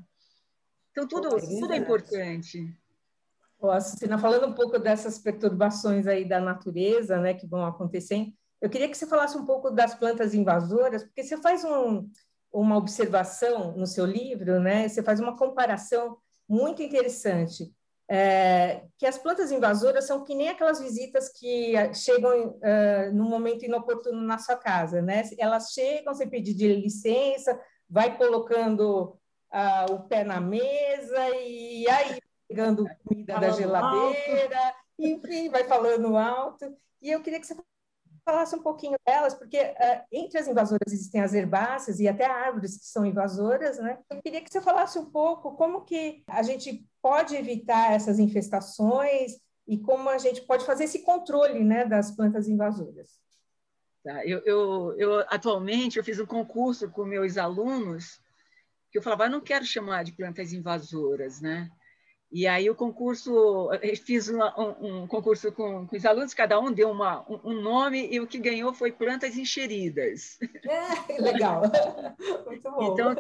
Então, 0.92 1.08
tudo, 1.08 1.30
tudo 1.30 1.72
é 1.72 1.78
importante. 1.78 2.78
Cristina, 3.58 4.18
falando 4.18 4.48
um 4.48 4.54
pouco 4.54 4.78
dessas 4.78 5.18
perturbações 5.18 6.06
aí 6.06 6.28
da 6.28 6.42
natureza, 6.42 7.22
né, 7.22 7.34
que 7.34 7.48
vão 7.48 7.66
acontecendo, 7.66 8.34
eu 8.60 8.70
queria 8.70 8.90
que 8.90 8.98
você 8.98 9.08
falasse 9.08 9.38
um 9.38 9.46
pouco 9.46 9.72
das 9.72 9.96
plantas 9.96 10.34
invasoras, 10.34 11.06
porque 11.06 11.24
você 11.24 11.38
faz 11.38 11.64
um, 11.64 12.10
uma 12.52 12.76
observação 12.76 13.78
no 13.78 13.88
seu 13.88 14.06
livro, 14.06 14.60
né, 14.60 14.90
você 14.90 15.02
faz 15.02 15.22
uma 15.22 15.38
comparação 15.38 16.18
muito 16.50 16.84
interessante, 16.84 17.74
é, 18.12 18.86
que 18.98 19.06
as 19.06 19.20
plantas 19.20 19.52
invasoras 19.52 20.06
são 20.06 20.24
que 20.24 20.34
nem 20.34 20.50
aquelas 20.50 20.80
visitas 20.80 21.30
que 21.30 21.74
chegam 21.94 22.48
uh, 22.48 23.14
num 23.14 23.30
momento 23.30 23.64
inoportuno 23.64 24.20
na 24.20 24.40
sua 24.40 24.56
casa, 24.56 25.00
né? 25.00 25.22
Elas 25.38 25.72
chegam 25.72 26.16
sem 26.16 26.28
pedir 26.28 26.56
de 26.56 26.74
licença, 26.74 27.60
vai 27.88 28.18
colocando 28.18 29.16
uh, 29.54 29.94
o 29.94 30.00
pé 30.08 30.24
na 30.24 30.42
mesa 30.42 31.30
e 31.38 31.88
aí 31.88 32.20
pegando 32.48 32.84
comida 33.06 33.36
falando 33.36 33.52
da 33.52 33.56
geladeira, 33.56 34.58
alto. 34.58 34.78
enfim, 34.98 35.50
vai 35.50 35.64
falando 35.66 36.18
alto. 36.18 36.76
E 37.00 37.12
eu 37.12 37.22
queria 37.22 37.40
que 37.40 37.46
você 37.46 37.56
falasse 38.26 38.56
um 38.56 38.64
pouquinho 38.64 38.98
delas, 39.06 39.36
porque 39.36 39.60
uh, 39.60 40.04
entre 40.12 40.40
as 40.40 40.48
invasoras 40.48 40.92
existem 40.92 41.22
as 41.22 41.36
herbáceas 41.36 42.00
e 42.00 42.08
até 42.08 42.26
árvores 42.26 42.76
que 42.76 42.86
são 42.86 43.06
invasoras, 43.06 43.78
né? 43.78 44.00
Eu 44.10 44.20
queria 44.20 44.42
que 44.42 44.52
você 44.52 44.62
falasse 44.62 44.98
um 44.98 45.12
pouco 45.12 45.56
como 45.56 45.86
que 45.86 46.24
a 46.28 46.42
gente 46.42 46.89
pode 47.02 47.36
evitar 47.36 47.94
essas 47.94 48.20
infestações 48.20 49.34
e 49.68 49.78
como 49.78 50.10
a 50.10 50.18
gente 50.18 50.42
pode 50.42 50.66
fazer 50.66 50.86
esse 50.86 51.04
controle, 51.04 51.64
né, 51.64 51.86
das 51.86 52.12
plantas 52.12 52.48
invasoras. 52.48 53.20
Tá, 54.04 54.26
eu, 54.26 54.40
eu, 54.46 54.96
eu 54.98 55.20
atualmente 55.28 55.98
eu 55.98 56.04
fiz 56.04 56.20
um 56.20 56.26
concurso 56.26 56.90
com 56.90 57.04
meus 57.04 57.38
alunos 57.38 58.22
que 58.92 58.98
eu 58.98 59.02
falava, 59.02 59.26
eu 59.26 59.30
não 59.30 59.42
quero 59.42 59.66
chamar 59.66 60.04
de 60.04 60.14
plantas 60.14 60.52
invasoras, 60.54 61.42
né? 61.42 61.70
E 62.32 62.46
aí 62.46 62.70
o 62.70 62.76
concurso, 62.76 63.70
fiz 64.06 64.30
uma, 64.30 64.54
um, 64.60 65.02
um, 65.02 65.08
concurso 65.08 65.52
com, 65.52 65.88
com, 65.88 65.96
os 65.96 66.06
alunos, 66.06 66.34
cada 66.34 66.60
um 66.60 66.72
deu 66.72 66.92
uma, 66.92 67.22
um, 67.28 67.40
um, 67.46 67.62
nome 67.62 68.08
e 68.12 68.20
o 68.20 68.28
que 68.28 68.38
ganhou 68.38 68.72
foi 68.72 68.92
plantas 68.92 69.36
encheridas. 69.36 70.38
É, 71.10 71.20
legal, 71.20 71.64
muito 72.46 72.70
bom. 72.70 72.94
Então, 72.94 73.16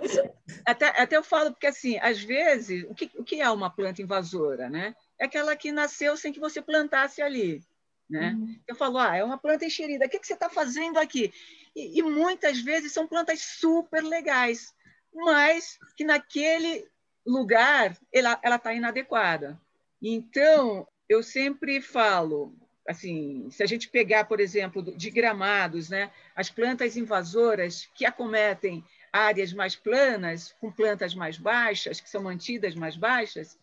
até, 0.63 0.88
até 0.89 1.17
eu 1.17 1.24
falo, 1.24 1.52
porque 1.52 1.65
assim, 1.65 1.98
às 2.00 2.22
vezes, 2.22 2.86
o 2.88 2.93
que, 2.93 3.10
o 3.17 3.24
que 3.24 3.41
é 3.41 3.50
uma 3.50 3.69
planta 3.69 4.02
invasora? 4.02 4.69
Né? 4.69 4.95
É 5.19 5.26
aquela 5.26 5.56
que 5.56 5.72
nasceu 5.72 6.15
sem 6.15 6.32
que 6.32 6.39
você 6.39 6.62
plantasse 6.62 7.22
ali. 7.22 7.63
Né? 8.08 8.36
Uhum. 8.38 8.60
Eu 8.67 8.76
falo, 8.76 9.00
ah, 9.00 9.15
é 9.15 9.24
uma 9.24 9.38
planta 9.38 9.65
encherida, 9.65 10.06
o 10.06 10.10
que, 10.10 10.19
que 10.19 10.28
você 10.28 10.34
está 10.34 10.50
fazendo 10.50 10.98
aqui? 10.98 11.34
E, 11.76 12.00
e 12.00 12.04
muitas 12.04 12.60
vezes 12.60 12.91
são 12.91 13.08
plantas 13.08 13.41
super 13.41 14.04
legais, 14.04 14.74
mas 15.13 15.80
que 15.95 16.04
naquele 16.04 16.88
lugar 17.30 17.98
ela 18.12 18.39
está 18.56 18.74
inadequada. 18.74 19.60
Então, 20.02 20.88
eu 21.08 21.22
sempre 21.22 21.82
falo, 21.82 22.56
assim, 22.88 23.50
se 23.52 23.63
a 23.63 23.65
gente 23.65 23.89
pegar, 23.89 24.26
por 24.26 24.39
exemplo, 24.39 24.82
de 24.82 25.10
gramados, 25.10 25.89
né, 25.89 26.12
as 26.36 26.50
plantas 26.50 26.96
invasoras 26.96 27.88
que 27.96 28.06
acometem 28.06 28.84
áreas 29.12 29.52
mais 29.52 29.76
planas, 29.76 30.56
com 30.60 30.72
plantas 30.72 31.15
mais 31.15 31.38
baixas, 31.38 32.00
que 32.00 32.10
são 32.10 32.24
mantidas 32.24 32.76
mais 32.76 32.96
baixas, 32.96 33.58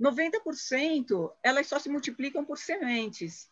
90% 0.00 1.32
elas 1.42 1.66
só 1.66 1.78
se 1.78 1.88
multiplicam 1.88 2.44
por 2.44 2.58
sementes. 2.58 3.50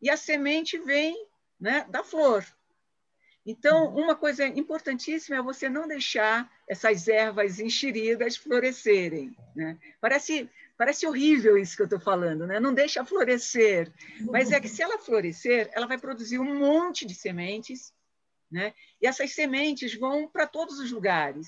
E 0.00 0.10
a 0.10 0.16
semente 0.16 0.78
vem 0.78 1.26
né, 1.60 1.86
da 1.88 2.02
flor. 2.02 2.44
Então, 3.50 3.96
uma 3.96 4.14
coisa 4.14 4.46
importantíssima 4.46 5.38
é 5.38 5.42
você 5.42 5.70
não 5.70 5.88
deixar 5.88 6.52
essas 6.68 7.08
ervas 7.08 7.58
enxeridas 7.58 8.36
florescerem. 8.36 9.34
Né? 9.56 9.78
Parece, 10.02 10.50
parece 10.76 11.06
horrível 11.06 11.56
isso 11.56 11.74
que 11.74 11.80
eu 11.80 11.86
estou 11.86 11.98
falando, 11.98 12.46
né? 12.46 12.60
não 12.60 12.74
deixa 12.74 13.02
florescer. 13.06 13.90
Mas 14.30 14.52
é 14.52 14.60
que 14.60 14.68
se 14.68 14.82
ela 14.82 14.98
florescer, 14.98 15.70
ela 15.72 15.86
vai 15.86 15.96
produzir 15.96 16.38
um 16.38 16.58
monte 16.58 17.06
de 17.06 17.14
sementes, 17.14 17.90
né? 18.52 18.74
e 19.00 19.06
essas 19.06 19.32
sementes 19.32 19.94
vão 19.94 20.28
para 20.28 20.46
todos 20.46 20.78
os 20.78 20.92
lugares. 20.92 21.46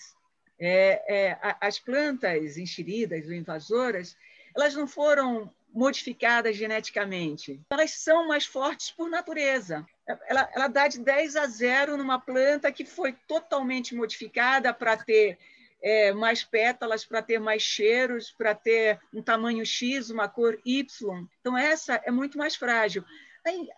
É, 0.58 1.04
é, 1.06 1.38
as 1.60 1.78
plantas 1.78 2.56
enxeridas 2.56 3.26
ou 3.26 3.34
invasoras, 3.34 4.16
elas 4.56 4.74
não 4.74 4.88
foram 4.88 5.52
modificadas 5.72 6.56
geneticamente. 6.56 7.60
Elas 7.70 7.90
são 7.92 8.26
mais 8.26 8.46
fortes 8.46 8.90
por 8.90 9.10
natureza. 9.10 9.86
Ela, 10.26 10.50
ela 10.54 10.68
dá 10.68 10.88
de 10.88 10.98
10 11.00 11.36
a 11.36 11.46
0 11.46 11.96
numa 11.96 12.18
planta 12.18 12.72
que 12.72 12.84
foi 12.84 13.12
totalmente 13.26 13.94
modificada 13.94 14.72
para 14.72 14.96
ter 14.96 15.38
é, 15.82 16.12
mais 16.12 16.44
pétalas, 16.44 17.04
para 17.04 17.22
ter 17.22 17.38
mais 17.38 17.62
cheiros, 17.62 18.30
para 18.30 18.54
ter 18.54 19.00
um 19.12 19.22
tamanho 19.22 19.64
X, 19.64 20.10
uma 20.10 20.28
cor 20.28 20.58
Y. 20.64 21.26
Então, 21.40 21.56
essa 21.56 21.94
é 22.04 22.10
muito 22.10 22.36
mais 22.36 22.56
frágil. 22.56 23.04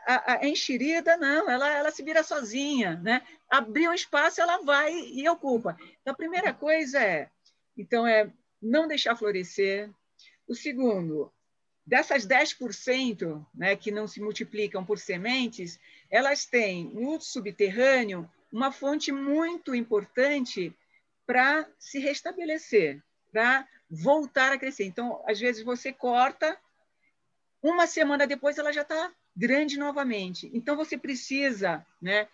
A, 0.06 0.14
a, 0.14 0.38
a 0.40 0.48
enxerida, 0.48 1.16
não, 1.16 1.48
ela, 1.48 1.70
ela 1.70 1.90
se 1.90 2.02
vira 2.02 2.22
sozinha. 2.22 3.00
Né? 3.02 3.22
Abrir 3.48 3.88
um 3.88 3.94
espaço, 3.94 4.40
ela 4.40 4.58
vai 4.58 4.92
e 4.92 5.28
ocupa. 5.28 5.76
Então, 6.00 6.12
a 6.12 6.16
primeira 6.16 6.52
coisa 6.52 6.98
é, 7.00 7.30
então, 7.76 8.06
é 8.06 8.30
não 8.60 8.88
deixar 8.88 9.16
florescer. 9.16 9.90
O 10.48 10.54
segundo, 10.54 11.32
Dessas 11.84 12.24
10% 12.24 13.44
né, 13.52 13.74
que 13.74 13.90
não 13.90 14.06
se 14.06 14.20
multiplicam 14.20 14.84
por 14.84 14.98
sementes, 14.98 15.80
elas 16.12 16.44
têm 16.44 16.84
no 16.92 17.18
subterrâneo 17.18 18.30
uma 18.52 18.70
fonte 18.70 19.10
muito 19.10 19.74
importante 19.74 20.76
para 21.26 21.66
se 21.78 21.98
restabelecer, 21.98 23.02
para 23.32 23.66
voltar 23.90 24.52
a 24.52 24.58
crescer. 24.58 24.84
Então, 24.84 25.24
às 25.26 25.40
vezes, 25.40 25.64
você 25.64 25.90
corta, 25.90 26.58
uma 27.62 27.86
semana 27.86 28.26
depois 28.26 28.58
ela 28.58 28.70
já 28.72 28.82
está 28.82 29.10
grande 29.34 29.78
novamente. 29.78 30.50
Então, 30.52 30.76
você 30.76 30.98
precisa 30.98 31.84
né, 32.00 32.28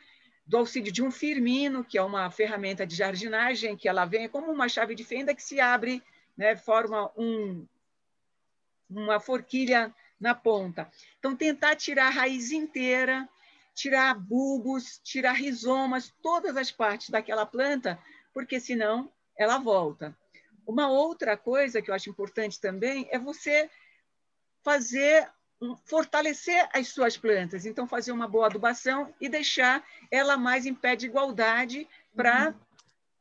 do 0.44 0.56
auxílio 0.56 0.90
de 0.90 1.00
um 1.00 1.12
firmino, 1.12 1.84
que 1.84 1.96
é 1.96 2.02
uma 2.02 2.28
ferramenta 2.32 2.84
de 2.84 2.96
jardinagem, 2.96 3.76
que 3.76 3.88
ela 3.88 4.04
vem 4.04 4.28
como 4.28 4.50
uma 4.50 4.68
chave 4.68 4.96
de 4.96 5.04
fenda 5.04 5.32
que 5.32 5.42
se 5.42 5.60
abre, 5.60 6.02
né, 6.36 6.56
forma 6.56 7.12
um, 7.16 7.64
uma 8.90 9.20
forquilha 9.20 9.94
na 10.18 10.34
ponta. 10.34 10.90
Então, 11.20 11.36
tentar 11.36 11.76
tirar 11.76 12.08
a 12.08 12.10
raiz 12.10 12.50
inteira, 12.50 13.28
tirar 13.78 14.14
bulbos, 14.14 15.00
tirar 15.04 15.34
rizomas, 15.34 16.12
todas 16.20 16.56
as 16.56 16.72
partes 16.72 17.10
daquela 17.10 17.46
planta, 17.46 17.96
porque 18.34 18.58
senão 18.58 19.10
ela 19.36 19.58
volta. 19.58 20.16
Uma 20.66 20.90
outra 20.90 21.36
coisa 21.36 21.80
que 21.80 21.88
eu 21.88 21.94
acho 21.94 22.10
importante 22.10 22.60
também 22.60 23.08
é 23.10 23.18
você 23.18 23.70
fazer 24.64 25.30
fortalecer 25.84 26.68
as 26.72 26.88
suas 26.88 27.16
plantas, 27.16 27.66
então 27.66 27.86
fazer 27.86 28.12
uma 28.12 28.28
boa 28.28 28.46
adubação 28.46 29.12
e 29.20 29.28
deixar 29.28 29.84
ela 30.10 30.36
mais 30.36 30.66
em 30.66 30.74
pé 30.74 30.94
de 30.94 31.06
igualdade 31.06 31.88
para 32.14 32.50
uhum. 32.50 32.54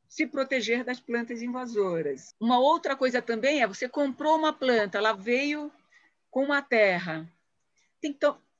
se 0.08 0.28
proteger 0.28 0.84
das 0.84 1.00
plantas 1.00 1.42
invasoras. 1.42 2.36
Uma 2.40 2.60
outra 2.60 2.96
coisa 2.96 3.24
também 3.24 3.62
é 3.62 3.68
você 3.68 3.90
comprou 3.90 4.38
uma 4.38 4.54
planta, 4.54 5.00
ela 5.00 5.14
veio 5.14 5.72
com 6.30 6.44
uma 6.44 6.62
terra. 6.62 7.28
Que 8.00 8.16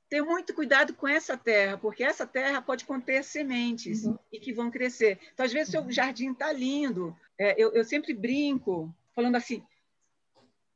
ter 0.08 0.22
muito 0.22 0.54
cuidado 0.54 0.94
com 0.94 1.06
essa 1.06 1.36
terra, 1.36 1.76
porque 1.76 2.02
essa 2.02 2.26
terra 2.26 2.62
pode 2.62 2.84
conter 2.84 3.22
sementes 3.22 4.04
uhum. 4.04 4.18
e 4.32 4.40
que 4.40 4.52
vão 4.52 4.70
crescer. 4.70 5.18
Então, 5.32 5.44
às 5.44 5.52
vezes, 5.52 5.68
o 5.68 5.72
seu 5.72 5.82
uhum. 5.82 5.92
jardim 5.92 6.32
está 6.32 6.50
lindo. 6.52 7.14
É, 7.38 7.54
eu, 7.62 7.72
eu 7.72 7.84
sempre 7.84 8.14
brinco, 8.14 8.92
falando 9.14 9.36
assim, 9.36 9.62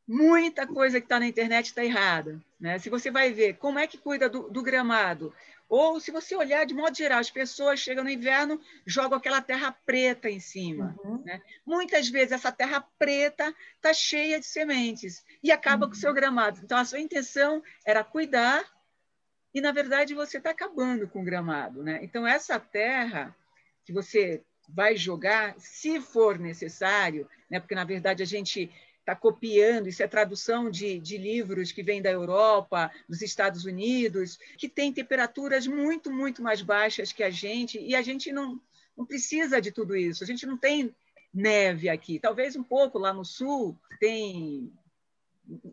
muita 0.07 0.66
coisa 0.66 1.01
que 1.01 1.07
está 1.07 1.18
na 1.18 1.27
internet 1.27 1.66
está 1.66 1.85
errada. 1.85 2.40
Né? 2.61 2.79
Se 2.79 2.90
você 2.90 3.11
vai 3.11 3.33
ver 3.33 3.55
como 3.55 3.79
é 3.79 3.87
que 3.87 3.97
cuida 3.97 4.29
do, 4.29 4.51
do, 4.51 4.62
gramado, 4.62 5.35
ou 5.66 5.99
se 5.99 6.11
você 6.11 6.37
olhar 6.37 6.66
de 6.66 6.75
modo 6.75 6.95
geral, 6.95 7.18
as 7.18 7.31
pessoas 7.31 7.81
chegam 7.81 8.05
no 8.05 8.11
inverno, 8.11 8.61
jogam 8.85 9.16
aquela 9.16 9.40
terra 9.40 9.73
preta 9.87 10.29
em 10.29 10.40
cima. 10.40 10.95
Uhum. 11.03 11.23
Né? 11.25 11.40
Muitas 11.64 12.11
vezes 12.11 12.33
essa 12.33 12.53
terra 12.53 12.87
preta 12.99 13.55
está 13.77 13.95
cheia 13.95 14.38
de 14.38 14.47
sementes 14.47 15.25
e 15.42 15.51
acaba 15.51 15.87
uhum. 15.87 15.90
com 15.90 15.97
o 15.97 16.01
seu 16.01 16.12
gramado. 16.12 16.61
Então, 16.62 16.77
a 16.77 16.85
sua 16.85 17.01
intenção 17.01 17.62
era 17.87 18.05
cuidar 18.05 18.62
e, 19.55 19.61
na 19.61 19.73
verdade, 19.73 20.15
você 20.15 20.38
está 20.38 20.51
acabando 20.51 21.09
com 21.09 21.21
o 21.21 21.25
gramado. 21.25 21.83
Né? 21.83 22.01
Então, 22.03 22.27
essa 22.27 22.59
terra 22.59 23.35
que 23.85 23.93
você 23.93 24.43
vai 24.69 24.97
jogar, 24.97 25.55
se 25.59 26.01
for 26.01 26.38
necessário, 26.38 27.29
né? 27.51 27.61
porque, 27.61 27.75
na 27.75 27.85
verdade, 27.85 28.23
a 28.23 28.27
gente 28.27 28.71
está 29.01 29.17
copiando, 29.17 29.88
isso 29.88 30.03
é 30.03 30.07
tradução 30.07 30.71
de, 30.71 30.99
de 30.99 31.19
livros 31.19 31.73
que 31.73 31.83
vêm 31.83 32.01
da 32.01 32.11
Europa, 32.11 32.91
dos 33.09 33.21
Estados 33.21 33.65
Unidos, 33.65 34.38
que 34.57 34.69
tem 34.69 34.93
temperaturas 34.93 35.67
muito, 35.67 36.11
muito 36.11 36.41
mais 36.41 36.62
baixas 36.62 37.12
que 37.12 37.23
a 37.23 37.31
gente, 37.31 37.81
e 37.81 37.97
a 37.97 38.03
gente 38.03 38.31
não, 38.31 38.61
não 38.97 39.05
precisa 39.05 39.61
de 39.61 39.73
tudo 39.73 39.97
isso. 39.97 40.23
A 40.23 40.27
gente 40.27 40.47
não 40.47 40.57
tem 40.57 40.95
neve 41.35 41.88
aqui. 41.88 42.19
Talvez 42.21 42.55
um 42.55 42.62
pouco 42.62 42.99
lá 42.99 43.12
no 43.12 43.25
sul 43.25 43.77
tem 43.99 44.73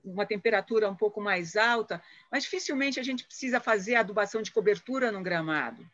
uma 0.04 0.26
temperatura 0.26 0.90
um 0.90 0.96
pouco 0.96 1.22
mais 1.22 1.56
alta, 1.56 2.02
mas 2.32 2.44
dificilmente 2.44 3.00
a 3.00 3.04
gente 3.04 3.26
precisa 3.26 3.60
fazer 3.60 3.96
adubação 3.96 4.42
de 4.42 4.52
cobertura 4.52 5.12
no 5.12 5.22
gramado. 5.22 5.86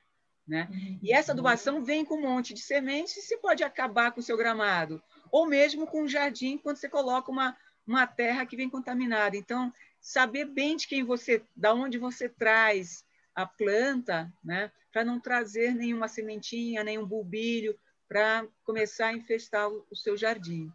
Né? 0.48 0.70
E 1.02 1.12
essa 1.12 1.32
adubação 1.32 1.84
vem 1.84 2.06
com 2.06 2.16
um 2.16 2.22
monte 2.22 2.54
de 2.54 2.62
sementes 2.62 3.18
e 3.18 3.22
se 3.22 3.38
pode 3.38 3.64
acabar 3.64 4.12
com 4.12 4.20
o 4.20 4.24
seu 4.24 4.38
gramado 4.38 5.02
ou 5.32 5.46
mesmo 5.46 5.88
com 5.88 6.04
um 6.04 6.08
jardim, 6.08 6.58
quando 6.58 6.78
você 6.78 6.88
coloca 6.88 7.32
uma, 7.32 7.58
uma 7.86 8.08
terra 8.08 8.46
que 8.46 8.56
vem 8.56 8.70
contaminada. 8.70 9.36
Então, 9.36 9.74
saber 10.00 10.46
bem 10.46 10.78
de 10.78 10.88
quem 10.88 11.04
você, 11.04 11.44
da 11.56 11.74
onde 11.74 11.98
você 11.98 12.30
traz 12.30 13.04
a 13.34 13.46
planta, 13.46 14.32
né, 14.44 14.72
para 14.94 15.04
não 15.04 15.20
trazer 15.20 15.74
nenhuma 15.74 16.08
sementinha, 16.08 16.84
nenhum 16.84 17.06
bulbilho, 17.06 17.78
para 18.08 18.48
começar 18.64 19.08
a 19.08 19.14
infestar 19.14 19.68
o, 19.68 19.86
o 19.92 19.96
seu 19.96 20.16
jardim. 20.16 20.72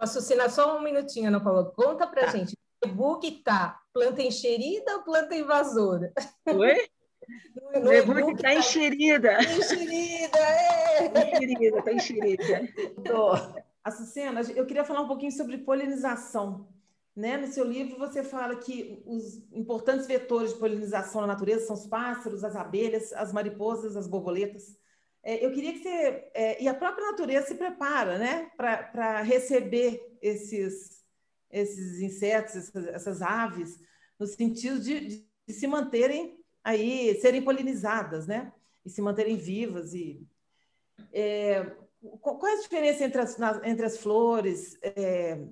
Açucina, 0.00 0.48
só 0.48 0.78
um 0.78 0.82
minutinho, 0.82 1.28
Ana 1.28 1.40
Paula. 1.40 1.64
Conta 1.72 2.06
para 2.06 2.26
tá. 2.26 2.32
gente, 2.32 2.56
o 2.84 2.88
e-book 2.88 3.30
tá 3.42 3.80
planta 3.92 4.22
enxerida 4.22 4.96
ou 4.96 5.02
planta 5.02 5.34
invasora? 5.34 6.12
Oi? 6.46 6.88
No, 7.74 7.80
no 7.80 7.92
e-book 7.92 8.32
está 8.32 8.48
tá 8.48 8.54
enxerida. 8.54 9.38
Enxerida, 9.42 10.38
é! 10.38 11.32
Enxerida, 11.32 11.78
está 11.78 11.92
enxerida. 11.92 12.68
Açucena, 13.82 14.40
eu 14.54 14.66
queria 14.66 14.84
falar 14.84 15.00
um 15.00 15.08
pouquinho 15.08 15.32
sobre 15.32 15.58
polinização. 15.58 16.68
Né? 17.14 17.38
No 17.38 17.46
seu 17.46 17.64
livro, 17.64 17.98
você 17.98 18.22
fala 18.22 18.56
que 18.56 19.02
os 19.06 19.42
importantes 19.52 20.06
vetores 20.06 20.52
de 20.52 20.58
polinização 20.58 21.22
na 21.22 21.28
natureza 21.28 21.66
são 21.66 21.74
os 21.74 21.86
pássaros, 21.86 22.44
as 22.44 22.54
abelhas, 22.54 23.12
as 23.14 23.32
mariposas, 23.32 23.96
as 23.96 24.06
borboletas. 24.06 24.75
É, 25.26 25.44
eu 25.44 25.50
queria 25.50 25.72
que 25.72 25.80
você. 25.80 26.30
É, 26.34 26.62
e 26.62 26.68
a 26.68 26.74
própria 26.74 27.10
natureza 27.10 27.48
se 27.48 27.56
prepara 27.56 28.16
né? 28.16 28.48
para 28.56 29.22
receber 29.22 30.16
esses, 30.22 31.04
esses 31.50 32.00
insetos, 32.00 32.54
essas, 32.54 32.86
essas 32.86 33.22
aves, 33.22 33.76
no 34.20 34.24
sentido 34.24 34.78
de, 34.78 35.26
de, 35.44 35.52
se 35.52 35.66
manterem 35.66 36.38
aí, 36.62 37.18
serem 37.20 37.42
polinizadas, 37.42 38.28
né? 38.28 38.52
E 38.84 38.88
se 38.88 39.02
manterem 39.02 39.36
vivas. 39.36 39.94
E, 39.94 40.24
é, 41.12 41.74
qual 42.20 42.46
é 42.46 42.52
a 42.52 42.62
diferença 42.62 43.02
entre 43.02 43.20
as, 43.20 43.36
entre 43.64 43.84
as 43.84 43.98
flores 43.98 44.78
é, 44.80 45.44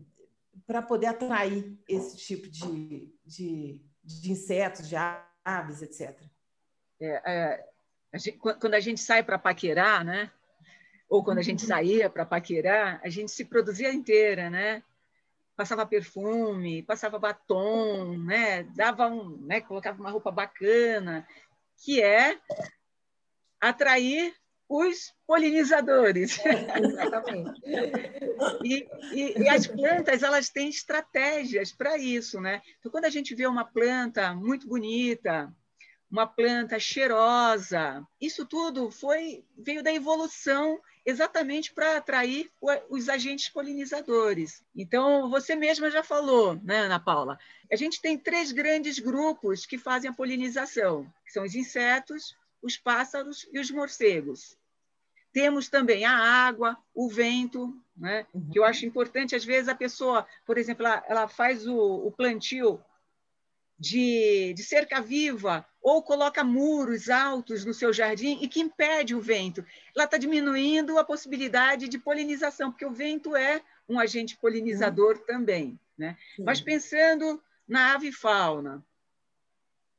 para 0.69 0.83
poder 0.83 1.07
atrair 1.07 1.77
esse 1.89 2.17
tipo 2.17 2.49
de, 2.49 3.13
de, 3.25 3.83
de 4.05 4.31
insetos, 4.31 4.89
de 4.89 4.95
aves, 5.45 5.83
etc? 5.83 6.17
É, 7.01 7.23
é, 7.27 7.74
a 8.15 8.19
gente, 8.19 8.39
quando 8.39 8.75
a 8.75 8.81
gente 8.81 9.01
sai 9.01 9.23
para 9.23 9.39
paquerar, 9.39 10.05
né? 10.05 10.31
ou 11.09 11.23
quando 11.23 11.39
a 11.39 11.43
gente 11.43 11.63
uhum. 11.63 11.69
saía 11.69 12.11
para 12.11 12.27
paquerar, 12.27 13.01
a 13.05 13.09
gente 13.09 13.31
se 13.31 13.45
produzia 13.45 13.93
inteira, 13.93 14.51
né? 14.51 14.83
Passava 15.57 15.87
perfume, 15.87 16.83
passava 16.83 17.19
batom, 17.19 18.19
né? 18.19 18.65
Dava 18.75 19.07
um, 19.07 19.37
né? 19.47 19.61
Colocava 19.61 20.01
uma 20.01 20.11
roupa 20.11 20.33
bacana, 20.33 21.27
que 21.79 22.03
é 22.03 22.39
atrair 23.61 24.35
os 24.69 25.15
polinizadores. 25.27 26.41
exatamente. 26.43 27.61
e, 28.65 28.89
e, 29.13 29.43
e, 29.43 29.49
as 29.49 29.67
plantas 29.67 30.23
elas 30.23 30.49
têm 30.49 30.69
estratégias 30.69 31.71
para 31.71 31.97
isso, 31.97 32.41
né? 32.41 32.61
Então, 32.81 32.91
quando 32.91 33.05
a 33.05 33.11
gente 33.11 33.35
vê 33.35 33.47
uma 33.47 33.65
planta 33.65 34.35
muito 34.35 34.67
bonita, 34.67 35.55
uma 36.11 36.27
planta 36.27 36.79
cheirosa, 36.79 38.07
isso 38.21 38.47
tudo 38.47 38.91
foi 38.91 39.45
veio 39.57 39.83
da 39.83 39.93
evolução 39.93 40.81
exatamente 41.05 41.73
para 41.73 41.99
atrair 41.99 42.51
os 42.89 43.09
agentes 43.09 43.49
polinizadores. 43.49 44.65
Então, 44.75 45.29
você 45.29 45.55
mesma 45.55 45.91
já 45.91 46.03
falou, 46.03 46.55
né, 46.63 46.81
Ana 46.81 46.99
Paula? 46.99 47.39
A 47.71 47.77
gente 47.77 48.01
tem 48.01 48.17
três 48.17 48.53
grandes 48.53 48.99
grupos 48.99 49.67
que 49.67 49.77
fazem 49.77 50.09
a 50.11 50.15
polinização, 50.15 51.07
são 51.27 51.45
os 51.45 51.55
insetos, 51.55 52.37
os 52.63 52.79
pássaros 52.79 53.47
e 53.53 53.59
os 53.59 53.71
morcegos. 53.71 54.57
Temos 55.33 55.69
também 55.69 56.05
a 56.05 56.17
água, 56.17 56.79
o 56.95 57.09
vento, 57.09 57.77
né? 57.97 58.27
Uhum. 58.33 58.51
que 58.51 58.59
eu 58.59 58.65
acho 58.65 58.87
importante. 58.87 59.35
Às 59.35 59.45
vezes 59.45 59.69
a 59.69 59.75
pessoa, 59.75 60.27
por 60.47 60.57
exemplo, 60.57 60.87
ela, 60.87 61.05
ela 61.09 61.29
faz 61.29 61.67
o, 61.67 61.77
o 61.77 62.13
plantio 62.13 62.81
de, 63.85 64.55
de, 64.55 64.63
cerca 64.63 65.01
viva 65.01 65.67
ou 65.83 66.03
coloca 66.03 66.43
muros 66.43 67.11
altos 67.11 67.65
no 67.65 67.75
seu 67.75 67.93
jardim 67.93 68.39
e 68.41 68.49
que 68.49 68.61
impede 68.61 69.15
o 69.15 69.21
vento. 69.21 69.65
Ela 69.95 70.07
está 70.07 70.17
diminuindo 70.17 70.99
a 70.99 71.05
possibilidade 71.05 71.87
de 71.89 71.99
polinização, 71.99 72.71
porque 72.71 72.87
o 72.87 72.93
vento 72.93 73.37
é 73.37 73.63
um 73.87 73.99
agente 73.99 74.37
polinizador 74.39 75.17
uhum. 75.17 75.27
também. 75.27 75.81
Né? 75.99 76.17
Mas 76.39 76.61
pensando 76.61 77.43
na 77.69 77.95
ave 77.95 78.11
fauna, 78.11 78.85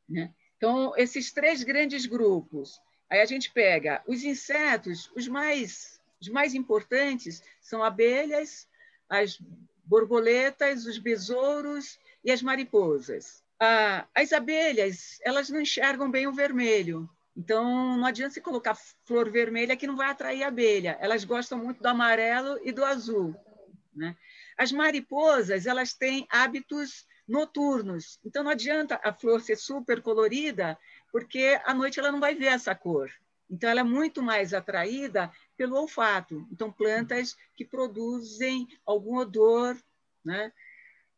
né? 0.10 0.34
Então, 0.58 0.94
esses 0.98 1.32
três 1.32 1.64
grandes 1.64 2.06
grupos. 2.06 2.82
Aí 3.10 3.22
a 3.22 3.26
gente 3.26 3.52
pega 3.52 4.02
os 4.08 4.24
insetos, 4.24 5.12
os 5.16 5.28
mais, 5.28 6.02
os 6.20 6.28
mais 6.30 6.56
importantes 6.56 7.44
são 7.62 7.84
abelhas, 7.84 8.68
as 9.08 9.40
borboletas, 9.84 10.86
os 10.86 10.98
besouros 10.98 12.00
e 12.24 12.32
as 12.32 12.42
mariposas. 12.42 13.45
Ah, 13.60 14.08
as 14.14 14.34
abelhas, 14.34 15.20
elas 15.24 15.50
não 15.50 15.62
enxergam 15.62 16.10
bem 16.10 16.28
o 16.28 16.34
vermelho. 16.34 17.10
Então, 17.36 17.98
não 17.98 18.06
adianta 18.06 18.34
você 18.34 18.42
colocar 18.42 18.78
flor 19.06 19.30
vermelha 19.30 19.76
que 19.76 19.88
não 19.88 19.96
vai 19.96 20.10
atrair 20.10 20.44
abelha. 20.44 20.98
Elas 21.02 21.24
gostam 21.24 21.58
muito 21.58 21.82
do 21.82 21.88
amarelo 21.88 22.60
e 22.64 22.72
do 22.72 22.84
azul. 22.84 23.36
Né? 23.94 24.16
As 24.58 24.72
mariposas, 24.72 25.66
elas 25.66 25.94
têm 25.94 26.26
hábitos 26.30 27.06
noturnos. 27.28 28.20
Então 28.24 28.44
não 28.44 28.52
adianta 28.52 29.00
a 29.04 29.12
flor 29.12 29.42
ser 29.42 29.58
super 29.58 30.02
colorida, 30.02 30.78
porque 31.12 31.60
à 31.66 31.74
noite 31.74 32.00
ela 32.00 32.12
não 32.12 32.20
vai 32.20 32.36
ver 32.36 32.48
essa 32.48 32.76
cor. 32.76 33.10
Então 33.50 33.70
ela 33.70 33.82
é 33.82 33.84
muito 33.84 34.22
mais 34.22 34.54
atraída 34.54 35.32
pelo 35.58 35.76
olfato. 35.76 36.48
Então 36.52 36.72
plantas 36.72 37.36
que 37.56 37.66
produzem 37.66 38.68
algum 38.86 39.18
odor, 39.18 39.78
né? 40.24 40.52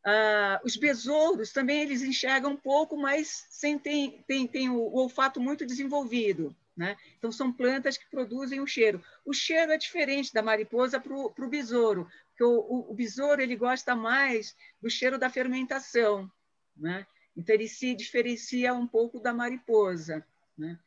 Ah, 0.10 0.62
os 0.63 0.78
besouros 0.78 1.52
também 1.52 1.82
eles 1.82 2.02
enxergam 2.02 2.52
um 2.52 2.56
pouco, 2.56 2.96
mas 2.96 3.45
sem 3.49 3.78
tem, 3.78 4.24
tem, 4.26 4.47
tem 4.47 4.70
o, 4.70 4.78
o 4.78 4.99
olfato 4.99 5.38
muito 5.38 5.66
desenvolvido. 5.66 6.55
Né? 6.78 6.95
Então, 7.18 7.30
são 7.30 7.51
plantas 7.51 7.97
que 7.97 8.10
produzem 8.10 8.62
o 8.62 8.68
cheiro. 8.68 9.03
O 9.26 9.34
cheiro 9.34 9.70
é 9.70 9.78
diferente 9.78 10.34
da 10.34 10.41
mariposa 10.41 10.97
para 10.97 11.14
o 11.14 11.49
besouro, 11.49 12.08
porque 12.30 12.43
o, 12.43 12.58
o, 12.58 12.91
o, 12.91 12.93
besouro 12.93 13.41
ele 13.41 13.58
gosta 13.58 13.97
mais 13.97 14.55
do 14.82 14.89
cheiro 14.89 15.18
da 15.18 15.30
fermentação. 15.30 16.32
Né? 16.78 17.05
Então, 17.36 17.53
ele 17.53 17.68
se 17.68 17.93
diferencia 17.93 18.74
um 18.74 18.88
pouco 18.88 19.20
da 19.20 19.34
mariposa. 19.34 20.26
Né? 20.58 20.80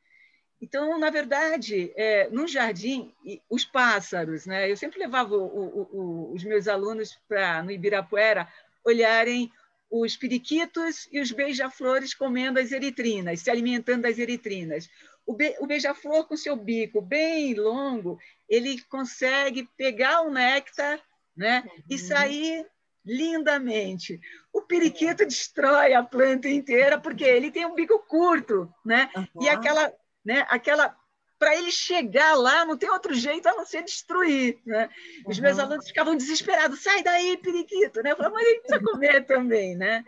Então, 0.62 0.98
na 0.98 1.10
verdade, 1.10 1.92
é, 1.94 2.30
no 2.30 2.48
jardim, 2.48 3.12
os 3.50 3.66
pássaros, 3.66 4.46
né? 4.46 4.70
eu 4.70 4.78
sempre 4.78 4.98
levava 4.98 5.36
o, 5.36 6.32
os 6.32 6.42
meus 6.42 6.66
alunos 6.68 7.18
para 7.28 7.62
no 7.62 7.70
Ibirapuera 7.70 8.48
olharem 8.84 9.50
os 9.90 10.16
periquitos 10.16 11.08
e 11.10 11.20
os 11.20 11.32
beija-flores 11.32 12.14
comendo 12.14 12.60
as 12.60 12.70
eritrinas, 12.70 13.40
se 13.40 13.50
alimentando 13.50 14.02
das 14.02 14.18
eritrinas. 14.18 14.88
O, 15.26 15.34
be 15.34 15.56
o 15.58 15.66
beija-flor, 15.66 16.26
com 16.26 16.36
seu 16.36 16.56
bico 16.56 17.00
bem 17.00 17.54
longo, 17.54 18.18
ele 18.48 18.80
consegue 18.82 19.68
pegar 19.76 20.22
o 20.22 20.30
néctar 20.30 21.00
né, 21.36 21.64
uhum. 21.66 21.82
e 21.90 21.98
sair 21.98 22.66
lindamente. 23.04 24.20
O 24.52 24.62
periquito 24.62 25.24
destrói 25.24 25.94
a 25.94 26.02
planta 26.02 26.48
inteira 26.48 26.98
porque 27.00 27.24
ele 27.24 27.50
tem 27.50 27.66
um 27.66 27.74
bico 27.74 27.98
curto, 28.06 28.72
né? 28.84 29.10
Uhum. 29.16 29.42
E 29.42 29.48
aquela, 29.48 29.92
né, 30.24 30.46
aquela 30.48 30.96
para 31.40 31.56
ele 31.56 31.72
chegar 31.72 32.34
lá, 32.34 32.66
não 32.66 32.76
tem 32.76 32.90
outro 32.90 33.14
jeito 33.14 33.48
a 33.48 33.54
não 33.54 33.64
ser 33.64 33.82
destruir. 33.82 34.58
Né? 34.66 34.90
Os 35.24 35.38
uhum. 35.38 35.42
meus 35.42 35.58
alunos 35.58 35.88
ficavam 35.88 36.14
desesperados, 36.14 36.82
sai 36.82 37.02
daí, 37.02 37.38
periquito. 37.38 38.02
Né? 38.02 38.12
Eu 38.12 38.16
falava, 38.16 38.34
mas 38.34 38.46
ele 38.46 38.60
precisa 38.60 38.84
comer 38.84 39.24
também. 39.24 39.74
Né? 39.74 40.04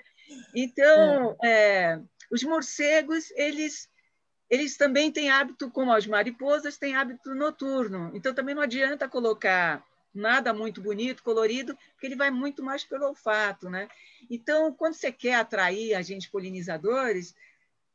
Então, 0.55 1.35
é. 1.43 1.49
É, 1.49 2.01
os 2.31 2.43
morcegos, 2.43 3.31
eles, 3.31 3.89
eles 4.51 4.77
também 4.77 5.11
têm 5.11 5.31
hábito, 5.31 5.71
como 5.71 5.91
as 5.91 6.07
mariposas, 6.07 6.77
têm 6.77 6.95
hábito 6.95 7.35
noturno. 7.35 8.11
Então, 8.13 8.35
também 8.35 8.55
não 8.55 8.63
adianta 8.63 9.09
colocar 9.09 9.83
nada 10.15 10.53
muito 10.53 10.83
bonito, 10.83 11.23
colorido, 11.23 11.75
porque 11.95 12.09
ele 12.09 12.15
vai 12.15 12.31
muito 12.31 12.63
mais 12.63 12.85
pelo 12.85 13.07
olfato. 13.07 13.71
Né? 13.71 13.89
Então, 14.31 14.71
quando 14.71 14.93
você 14.93 15.11
quer 15.11 15.37
atrair 15.37 15.95
agentes 15.95 16.29
polinizadores, 16.29 17.35